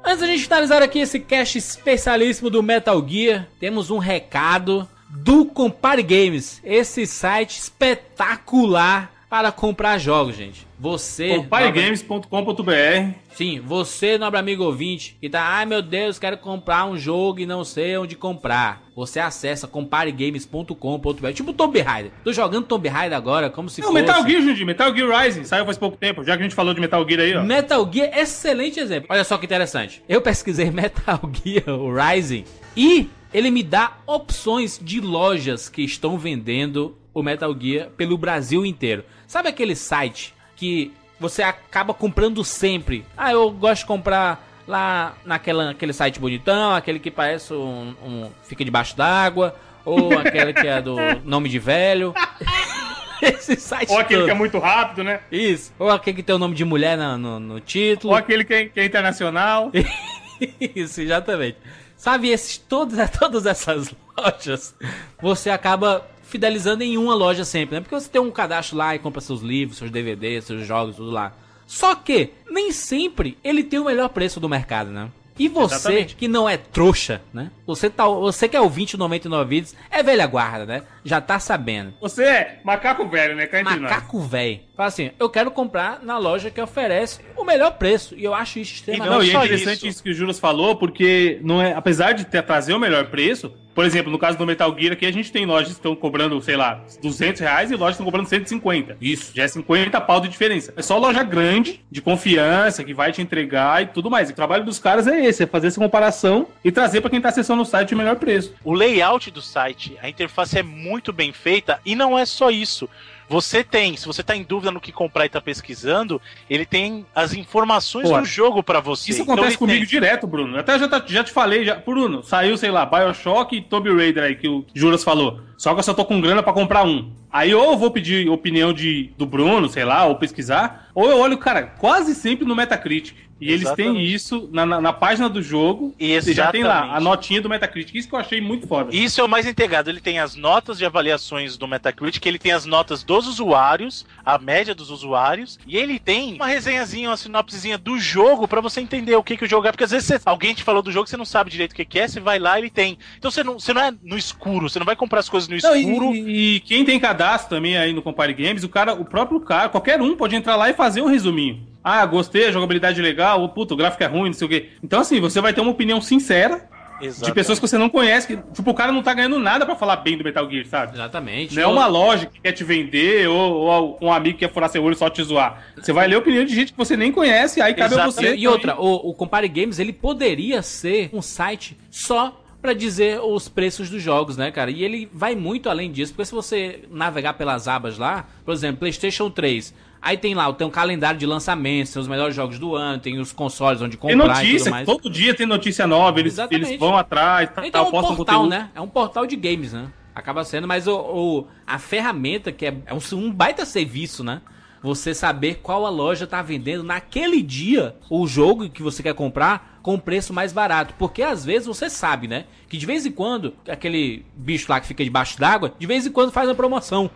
[0.04, 5.44] Antes da gente finalizar aqui esse cast especialíssimo do Metal Gear, temos um recado do
[5.44, 10.66] Compare Games, esse site espetacular para comprar jogos, gente.
[10.78, 11.36] Você.
[11.36, 17.40] Comparegames.com.br Sim, você, nobre amigo ouvinte, que tá, ai meu Deus, quero comprar um jogo
[17.40, 18.82] e não sei onde comprar.
[18.94, 21.32] Você acessa comparegames.com.br.
[21.32, 22.12] Tipo Tomb Raider.
[22.22, 24.00] Tô jogando Tomb Raider agora, como se Não, fosse.
[24.02, 26.74] Metal Gear, Jundi, Metal Gear Rising, saiu faz pouco tempo, já que a gente falou
[26.74, 27.42] de Metal Gear aí, ó.
[27.42, 29.08] Metal Gear, excelente exemplo.
[29.10, 30.02] Olha só que interessante.
[30.08, 32.44] Eu pesquisei Metal Gear Rising
[32.76, 38.64] e ele me dá opções de lojas que estão vendendo o Metal Gear pelo Brasil
[38.66, 39.04] inteiro.
[39.26, 40.92] Sabe aquele site que
[41.22, 43.06] você acaba comprando sempre?
[43.16, 48.30] Ah, eu gosto de comprar lá naquela, naquele site bonitão, aquele que parece um, um
[48.42, 49.54] fica debaixo d'água,
[49.84, 52.12] ou aquele que é do nome de velho.
[53.22, 54.26] Esse site Ou aquele todo.
[54.26, 55.20] que é muito rápido, né?
[55.30, 55.72] Isso.
[55.78, 58.12] Ou aquele que tem o nome de mulher no, no, no título.
[58.12, 59.70] Ou aquele que é, que é internacional.
[60.74, 61.56] Isso, exatamente.
[61.96, 64.74] Sabe, esses, todas, todas essas lojas,
[65.20, 67.82] você acaba fidelizando em uma loja sempre, né?
[67.82, 71.10] Porque você tem um cadastro lá e compra seus livros, seus DVDs, seus jogos, tudo
[71.10, 71.34] lá.
[71.66, 75.10] Só que, nem sempre ele tem o melhor preço do mercado, né?
[75.38, 76.16] E você, Exatamente.
[76.16, 77.50] que não é trouxa, né?
[77.66, 80.82] Você, tá, você que é ouvinte do 99 vídeos, é velha guarda, né?
[81.04, 81.92] Já tá sabendo.
[82.00, 83.46] Você é macaco velho, né?
[83.46, 83.62] Cá.
[83.62, 84.60] Macaco velho.
[84.74, 88.14] Fala assim, eu quero comprar na loja que oferece o melhor preço.
[88.16, 89.10] E eu acho isso extremamente...
[89.10, 89.86] Não, e é interessante isso.
[89.86, 90.02] isso.
[90.02, 93.84] que o Juras falou, porque não é, apesar de ter, trazer o melhor preço, por
[93.84, 96.56] exemplo, no caso do Metal Gear aqui, a gente tem lojas que estão cobrando, sei
[96.56, 98.96] lá, 200 reais e lojas que estão cobrando 150.
[99.00, 99.32] Isso.
[99.34, 100.74] Já é 50 pau de diferença.
[100.76, 104.28] É só loja grande, de confiança, que vai te entregar e tudo mais.
[104.28, 107.20] E o trabalho dos caras é esse, é fazer essa comparação e trazer pra quem
[107.20, 108.54] tá acessando o site o melhor preço.
[108.62, 112.88] O layout do site, a interface é muito bem feita e não é só isso.
[113.32, 117.06] Você tem, se você tá em dúvida no que comprar e tá pesquisando, ele tem
[117.14, 119.10] as informações Pô, do jogo pra você.
[119.10, 120.58] Isso Então acontece ele comigo tem- direto, Bruno.
[120.58, 124.22] Até já, tá- já te falei, já, Bruno, saiu, sei lá, Bioshock e Tomb Raider
[124.24, 125.40] aí que o Juras falou.
[125.56, 127.10] Só que eu só tô com grana pra comprar um.
[127.32, 131.18] Aí ou eu vou pedir opinião de, do Bruno, sei lá, ou pesquisar, ou eu
[131.18, 133.16] olho, cara, quase sempre no Metacritic.
[133.40, 134.14] E eles têm Exatamente.
[134.14, 135.92] isso na, na, na página do jogo.
[135.98, 136.96] Você já tem lá Exatamente.
[136.96, 137.92] a notinha do Metacritic.
[137.96, 138.94] Isso que eu achei muito foda.
[138.94, 139.90] Isso é o mais integrado.
[139.90, 144.38] Ele tem as notas de avaliações do Metacritic, ele tem as notas dos usuários, a
[144.38, 149.16] média dos usuários, e ele tem uma resenhazinha, uma sinopsezinha do jogo pra você entender
[149.16, 149.72] o que, que o jogo é.
[149.72, 151.84] Porque às vezes você- alguém te falou do jogo, você não sabe direito o que,
[151.84, 152.96] que é, você vai lá e ele tem.
[153.18, 155.56] Então você não, você não é no escuro, você não vai comprar as coisas no
[155.60, 156.14] Não, escuro.
[156.14, 159.68] e, e quem tem cadastro também aí no Compare Games, o cara, o próprio cara,
[159.68, 161.66] qualquer um pode entrar lá e fazer um resuminho.
[161.82, 164.68] Ah, gostei, a jogabilidade legal, ou puta, o gráfico é ruim, não sei o quê.
[164.82, 166.68] Então, assim, você vai ter uma opinião sincera
[167.02, 167.34] de Exatamente.
[167.34, 168.28] pessoas que você não conhece.
[168.28, 170.94] Que, tipo, o cara não tá ganhando nada pra falar bem do Metal Gear, sabe?
[170.94, 171.54] Exatamente.
[171.54, 174.70] Não é uma loja que quer te vender ou, ou um amigo que quer furar
[174.70, 175.64] seu olho só te zoar.
[175.76, 178.14] Você vai ler a opinião de gente que você nem conhece, aí cabe a Exatamente.
[178.14, 178.36] você.
[178.36, 183.20] E, e outra, o, o Compare Games, ele poderia ser um site só pra dizer
[183.20, 184.70] os preços dos jogos, né, cara?
[184.70, 188.78] E ele vai muito além disso, porque se você navegar pelas abas lá, por exemplo,
[188.78, 192.74] PlayStation 3, aí tem lá, tem um calendário de lançamentos, tem os melhores jogos do
[192.76, 196.34] ano, tem os consoles onde Tem comprar tudo notícia, todo dia tem notícia nova, eles,
[196.34, 196.68] Exatamente.
[196.68, 198.48] eles vão atrás, tá, Então é tal, um portal, conteúdo.
[198.48, 198.70] né?
[198.74, 199.88] É um portal de games, né?
[200.14, 204.40] Acaba sendo, mas o, o- a ferramenta que é, é um, um baita serviço, né?
[204.82, 209.78] Você saber qual a loja tá vendendo naquele dia o jogo que você quer comprar
[209.82, 210.94] com preço mais barato.
[210.98, 212.44] Porque às vezes você sabe, né?
[212.68, 216.10] Que de vez em quando, aquele bicho lá que fica debaixo d'água, de vez em
[216.10, 217.10] quando faz uma promoção.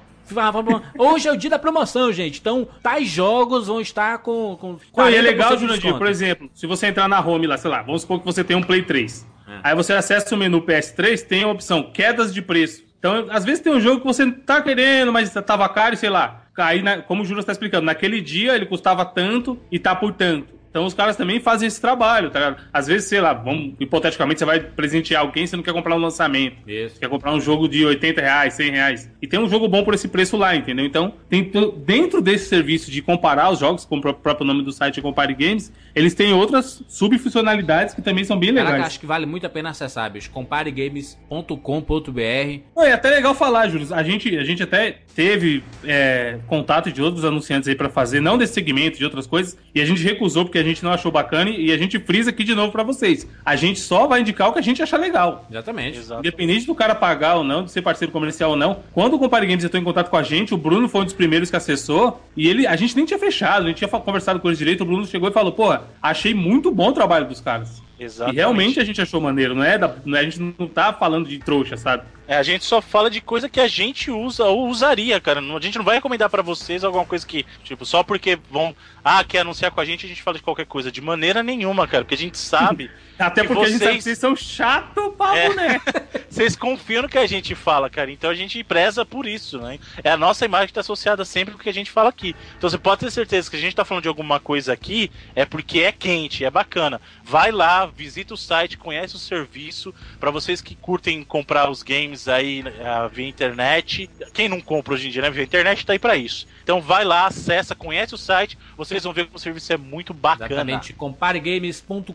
[0.99, 2.41] Hoje é o dia da promoção, gente.
[2.41, 4.57] Então, tais jogos vão estar com.
[4.61, 7.57] com Não, e é 40% legal, Jurandir, por exemplo, se você entrar na home lá,
[7.57, 9.27] sei lá, vamos supor que você tem um Play 3.
[9.49, 9.61] É.
[9.63, 12.86] Aí você acessa o menu PS3, tem a opção quedas de preço.
[13.07, 16.43] Então, às vezes tem um jogo que você tá querendo, mas tava caro, sei lá.
[16.57, 20.56] Aí, como o Júlio está explicando, naquele dia ele custava tanto e tá por tanto.
[20.77, 22.63] Então os caras também fazem esse trabalho, tá ligado?
[22.71, 25.99] Às vezes, sei lá, vamos, hipoteticamente, você vai presentear alguém, você não quer comprar um
[25.99, 26.57] lançamento.
[26.69, 27.01] Isso.
[27.01, 29.11] Quer comprar um jogo de 80 reais, 100 reais.
[29.23, 30.85] E tem um jogo bom por esse preço lá, entendeu?
[30.85, 35.01] Então, tem, dentro desse serviço de comparar os jogos, como o próprio nome do site
[35.01, 38.89] é Compare Games, eles têm outras subfuncionalidades que também são bem Caraca, legais.
[38.89, 40.31] acho que vale muito a pena acessar, bicho.
[40.31, 42.21] Comparegames.com.br.
[42.21, 43.95] É até legal falar, Júlio.
[43.95, 48.37] A gente, a gente até teve é, contato de outros anunciantes aí pra fazer, não
[48.37, 51.51] desse segmento, de outras coisas, e a gente recusou porque a gente não achou bacana
[51.51, 53.27] e a gente frisa aqui de novo pra vocês.
[53.45, 55.47] A gente só vai indicar o que a gente achar legal.
[55.51, 55.99] Exatamente.
[55.99, 56.21] Exato.
[56.21, 59.47] Independente do cara pagar ou não, de ser parceiro comercial ou não, quando o Compare
[59.47, 62.21] Games entrou em contato com a gente, o Bruno foi um dos primeiros que acessou
[62.37, 64.87] e ele, a gente nem tinha fechado, a gente tinha conversado com eles direito, o
[64.87, 67.86] Bruno chegou e falou, pô, achei muito bom o trabalho dos caras.
[67.99, 68.35] Exatamente.
[68.37, 69.79] E realmente a gente achou maneiro, não é?
[69.79, 72.05] Da, não é- a gente não tá falando de trouxa, sabe?
[72.29, 75.39] É, a gente só fala de coisa que a gente usa ou usaria, cara.
[75.41, 78.75] A gente não vai recomendar pra vocês alguma coisa que, tipo, só porque vão,
[79.05, 80.91] ah, quer anunciar com a gente, a gente fala de qualquer coisa.
[80.91, 82.91] De maneira nenhuma, cara, porque a gente sabe.
[83.17, 85.49] Até que porque a gente sabe que vocês- vocês são chato pra É.
[85.49, 85.81] boné.
[86.29, 88.11] Vocês confiam no que a gente fala, cara.
[88.11, 89.79] Então a gente preza por isso, né?
[90.03, 92.35] É a nossa imagem que tá associada sempre com o que a gente fala aqui.
[92.59, 95.45] Então você pode ter certeza que a gente tá falando de alguma coisa aqui é
[95.47, 97.01] porque é quente, é bacana.
[97.25, 99.95] Vai lá, visita o site, conhece o serviço.
[100.19, 104.09] Pra vocês que curtem comprar os games aí uh, via internet.
[104.33, 105.31] Quem não compra hoje em dia, né?
[105.31, 106.47] Via internet tá aí pra isso.
[106.63, 108.59] Então vai lá, acessa, conhece o site.
[108.77, 110.53] Vocês vão ver que o serviço é muito bacana.
[110.53, 112.15] Exatamente, comparegames.com.br.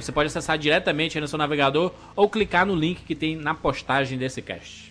[0.00, 3.54] Você pode acessar diretamente aí no seu navegador ou clicar no link que tem na
[3.54, 4.83] postagem desse cast.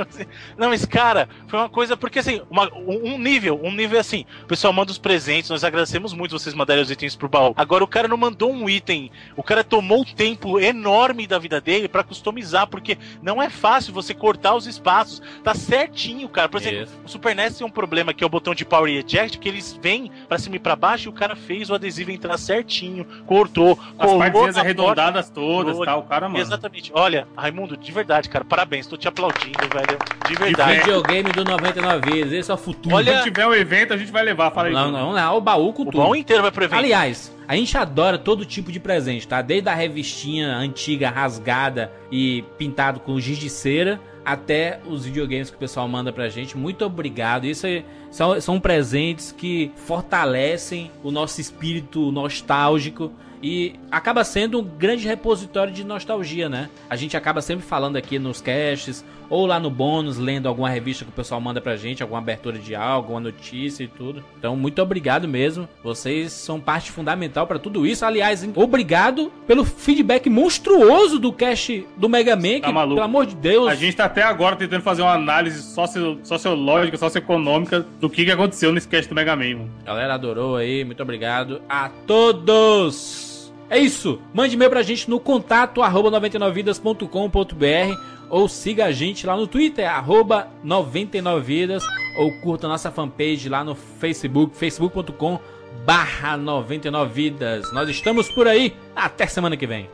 [0.58, 4.48] Não, mas, cara, foi uma coisa, porque assim, uma- um nível, um nível assim, o
[4.48, 7.54] pessoal manda os presentes, nós agradecemos muito vocês mandarem os itens pro baú.
[7.56, 11.60] Agora, o cara não mandou um item, o cara tomou um tempo enorme da vida
[11.62, 16.50] dele pra customizar, porque não é fácil você cortar os espaços, tá certinho, cara.
[16.50, 17.00] Por exemplo, Isso.
[17.06, 19.78] o Super NES tem um problema que é o botão de Power Eject, que eles
[19.82, 23.80] vêm pra cima e pra baixo e o cara fez o adesivo entrar certinho, cortou,
[23.98, 26.40] As colou partezinhas na arredondadas todas tal, o cara, mano.
[26.42, 26.92] Exatamente.
[26.94, 29.98] Olha, Raimundo, de verdade, cara, parabéns, tô te aplaudindo, velho.
[30.28, 30.80] De verdade.
[30.80, 32.96] Videogame do 99 vezes, esse é o futuro.
[32.96, 34.74] Olha- Quando tiver o evento, a gente vai levar, fala aí.
[34.74, 35.98] Não, não, não, o baú com O tudo.
[36.00, 36.80] baú inteiro vai pro evento.
[36.80, 39.42] Aliás, a gente adora todo tipo de presente, tá?
[39.42, 45.56] Desde a revistinha antiga, rasgada e pintado com giz de cera, até os videogames que
[45.56, 46.56] o pessoal manda pra gente.
[46.58, 47.46] Muito obrigado.
[47.46, 53.12] Isso é- são, são presentes que fortalecem o nosso espírito nostálgico
[53.42, 56.70] e acaba sendo um grande repositório de nostalgia, né?
[56.90, 61.06] A gente acaba sempre falando aqui nos casts ou lá no bônus, lendo alguma revista
[61.06, 64.24] que o pessoal manda pra gente, alguma abertura de algo, alguma notícia e tudo.
[64.38, 65.70] Então, muito obrigado mesmo.
[65.84, 68.04] Vocês são parte fundamental pra tudo isso.
[68.04, 72.96] Aliás, obrigado pelo feedback monstruoso do cast do Mega Man, Tá que, maluco.
[72.96, 73.68] pelo amor de Deus.
[73.68, 78.32] A gente tá até agora tentando fazer uma análise socio, sociológica, socioeconômica do que, que
[78.32, 79.72] aconteceu nesse cast do Mega Man, mano.
[79.86, 83.54] Galera adorou aí, muito obrigado a todos.
[83.70, 84.20] É isso.
[84.34, 89.90] Mande e-mail pra gente no contato arroba 99vidas.com.br ou siga a gente lá no Twitter,
[89.90, 91.84] arroba 99vidas
[92.18, 95.40] ou curta nossa fanpage lá no Facebook, facebook.com
[95.86, 97.72] barra 99vidas.
[97.74, 98.76] Nós estamos por aí.
[98.96, 99.90] Até semana que vem.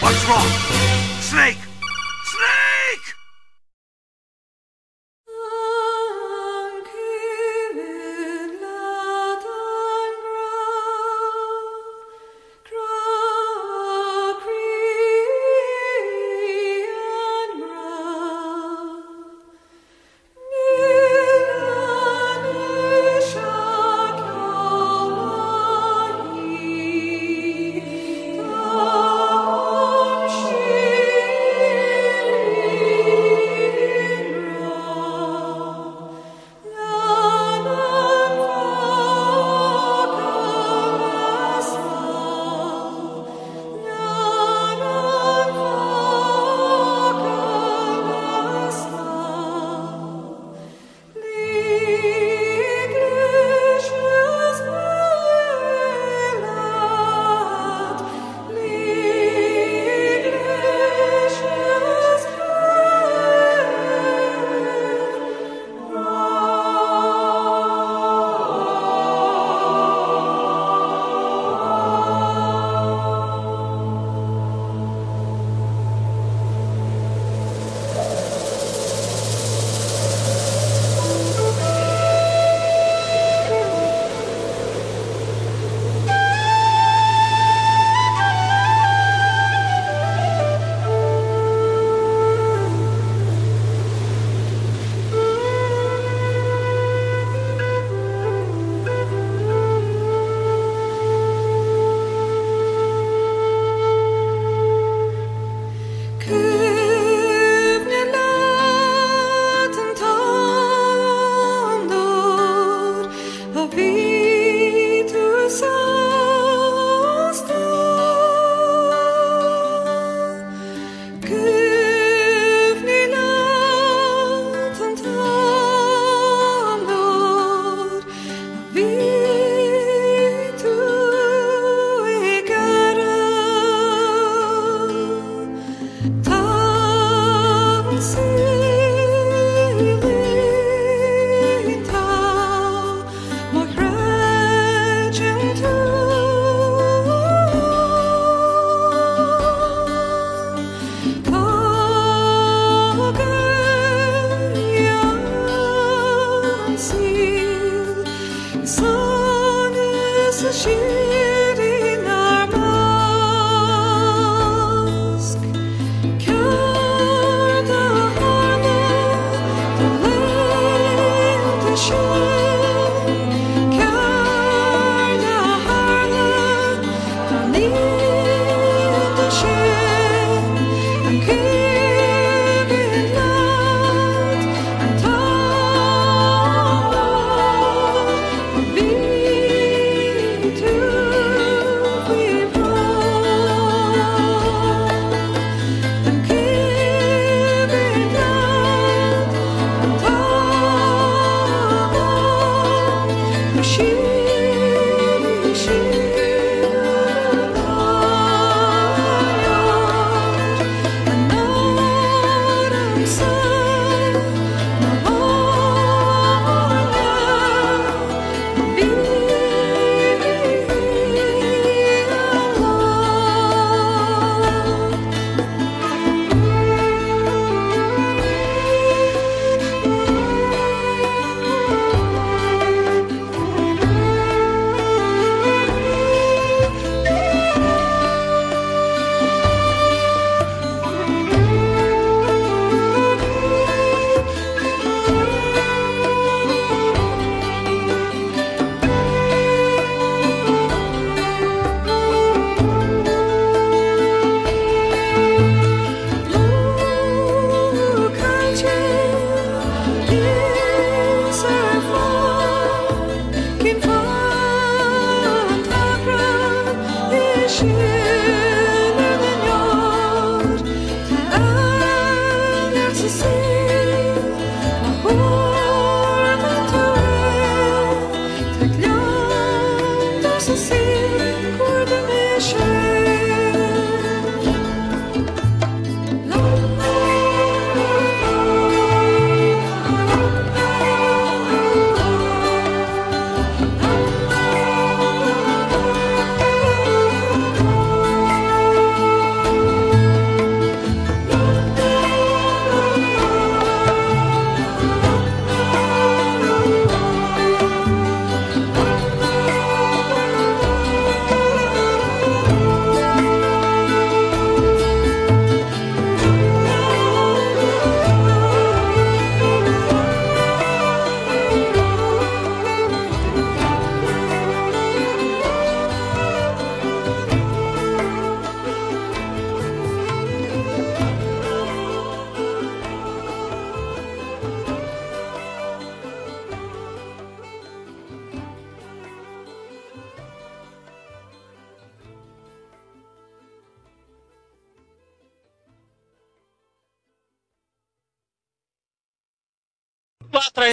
[0.00, 1.01] What's wrong?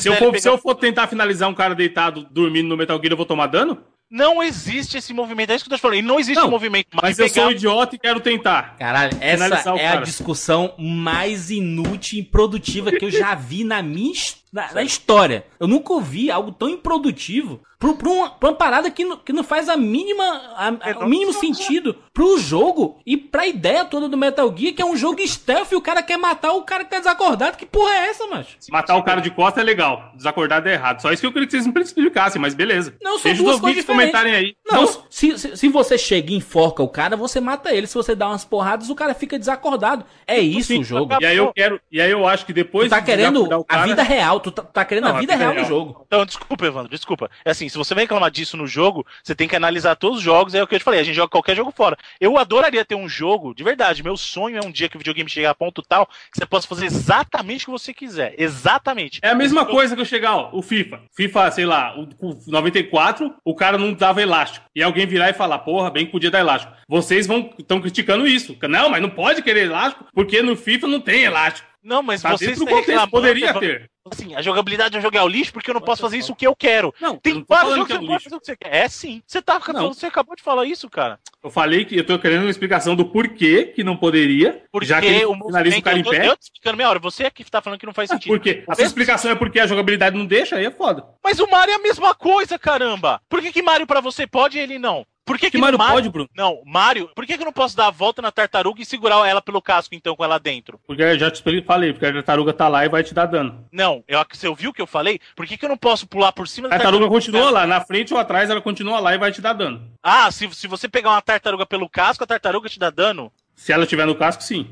[0.01, 2.97] Se eu, for, pegar- se eu for tentar finalizar um cara deitado dormindo no Metal
[2.99, 3.77] Gear, eu vou tomar dano?
[4.11, 5.51] Não existe esse movimento.
[5.51, 5.99] É isso que eu tô te falando.
[5.99, 8.75] E não existe Não, um movimento Mas de eu sou pegar- idiota e quero tentar.
[8.77, 10.01] Caralho, essa é a cara.
[10.01, 14.11] discussão mais inútil e improdutiva que eu já vi na minha
[14.51, 15.45] na, na história.
[15.59, 19.31] Eu nunca ouvi algo tão improdutivo pra, pra uma, pra uma parada que não, que
[19.33, 20.23] não faz a mínima,
[20.55, 24.81] a- a- o mínimo sentido pro jogo e pra ideia toda do Metal Gear, que
[24.81, 27.57] é um jogo stealth e o cara quer matar o cara que tá desacordado.
[27.57, 28.57] Que porra é essa, macho?
[28.69, 30.11] Matar o cara de costa é legal.
[30.15, 31.01] Desacordado é errado.
[31.01, 32.93] Só isso que eu queria que vocês me explicassem, mas beleza.
[33.01, 34.55] Não, são Deixa duas os coisas comentarem aí.
[34.69, 37.87] Não, se, se, se você chega e enforca o cara, você mata ele.
[37.87, 40.03] Se você dá umas porradas, o cara fica desacordado.
[40.27, 41.15] É isso o jogo.
[41.21, 41.79] E aí eu quero.
[41.91, 44.51] E aí eu acho que depois Tu tá de querendo a cara- vida real, tu
[44.51, 45.67] tá, tá querendo Não, a a vida vida real no real.
[45.69, 46.03] jogo.
[46.05, 47.29] Então, desculpa, Evandro, desculpa.
[47.45, 50.23] É assim, se você vai reclamar disso no jogo, você tem que analisar todos os
[50.23, 51.97] jogos, é o que eu te falei, a gente joga qualquer jogo fora.
[52.19, 55.29] Eu adoraria ter um jogo, de verdade, meu sonho é um dia que o videogame
[55.29, 58.33] chegar a ponto tal que você possa fazer exatamente o que você quiser.
[58.37, 59.19] Exatamente.
[59.21, 61.01] É a mesma coisa que eu chegar, ó, o FIFA.
[61.15, 64.65] FIFA, sei lá, o, o 94, o cara não dava elástico.
[64.75, 66.73] E alguém virar e falar, porra, bem que podia dar elástico.
[66.87, 68.57] Vocês vão estão criticando isso.
[68.67, 71.67] Não, mas não pode querer elástico, porque no FIFA não tem elástico.
[71.83, 73.89] Não, mas Tá vocês dentro do estão contexto, reclamando, poderia ter.
[74.11, 76.35] Assim, a jogabilidade do jogo é o lixo porque eu não posso fazer isso o
[76.35, 76.93] que eu quero.
[76.99, 78.75] Não, tem não vários jogos que que é você pode fazer o que você quer.
[78.75, 79.21] É sim.
[79.25, 79.93] Você, tá, Não.
[79.93, 81.19] você acabou de falar isso, cara.
[81.43, 84.99] Eu falei que eu tô querendo uma explicação do porquê que não poderia, Porque já
[84.99, 86.27] que o finaliza o cara em eu tô, pé.
[86.27, 86.99] eu tô explicando meia hora.
[86.99, 88.31] Você é que tá falando que não faz sentido.
[88.31, 88.63] Por quê?
[88.67, 91.05] A sua explicação é porque a jogabilidade não deixa, aí é foda.
[91.23, 93.21] Mas o Mario é a mesma coisa, caramba.
[93.29, 95.05] Por que, que Mario pra você pode e ele não?
[95.29, 96.27] Por que, que, Que Mario pode, Bruno?
[96.35, 99.29] Não, Mario, por que, que eu não posso dar a volta na tartaruga e segurar
[99.29, 100.79] ela pelo casco, então, com ela dentro?
[100.87, 103.63] Porque eu já te falei, porque a tartaruga tá lá e vai te dar dano.
[103.71, 105.19] Não, eu, você ouviu o que eu falei?
[105.35, 108.11] Por que, que eu não posso pular por cima A tartaruga continua lá, na frente
[108.11, 109.87] ou atrás, ela continua lá e vai te dar dano.
[110.01, 113.31] Ah, se, se você pegar uma tartaruga pelo casco, a tartaruga te dá dano?
[113.55, 114.67] Se ela estiver no casco, sim.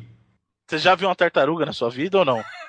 [0.68, 2.44] Você já viu uma tartaruga na sua vida ou não?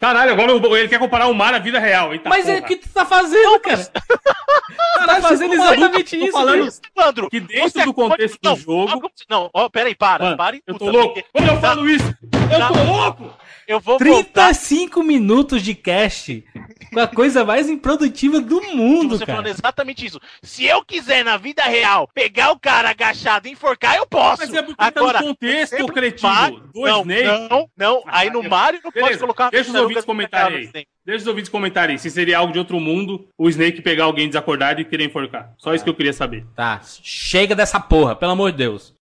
[0.00, 2.12] Caralho, agora ele quer comparar o mar à vida real.
[2.12, 2.64] Eita Mas é porra.
[2.64, 3.84] o que tu tá fazendo, cara?
[3.84, 3.90] Tu
[5.06, 6.32] tá fazendo exatamente isso.
[6.32, 9.10] falando que dentro você do contexto de- não, do jogo.
[9.28, 11.14] Não, ó, peraí, para, Mano, para e eu tô louco.
[11.14, 13.34] porque- Quando eu falo isso, eu tô louco!
[13.68, 14.54] Eu vou voltar.
[14.54, 16.42] 35 minutos de cast
[16.90, 19.42] com a coisa mais improdutiva do mundo, Você cara.
[19.42, 20.18] falando exatamente isso.
[20.42, 24.40] Se eu quiser na vida real pegar o cara agachado e enforcar, eu posso.
[24.40, 26.28] Mas é porque Agora, tá no contexto, cretino.
[26.32, 27.48] Mario- Do não, Snake.
[27.50, 28.02] não, não.
[28.06, 30.86] Aí no Mario não pode Beleza, colocar uma Deixa os ouvintes comentarem aí.
[31.04, 34.28] Deixa os ouvintes comentarem aí se seria algo de outro mundo o Snake pegar alguém
[34.28, 35.52] desacordado e querer enforcar.
[35.58, 36.46] Só isso que eu queria saber.
[36.56, 38.94] Tá, chega dessa porra, pelo amor de Deus.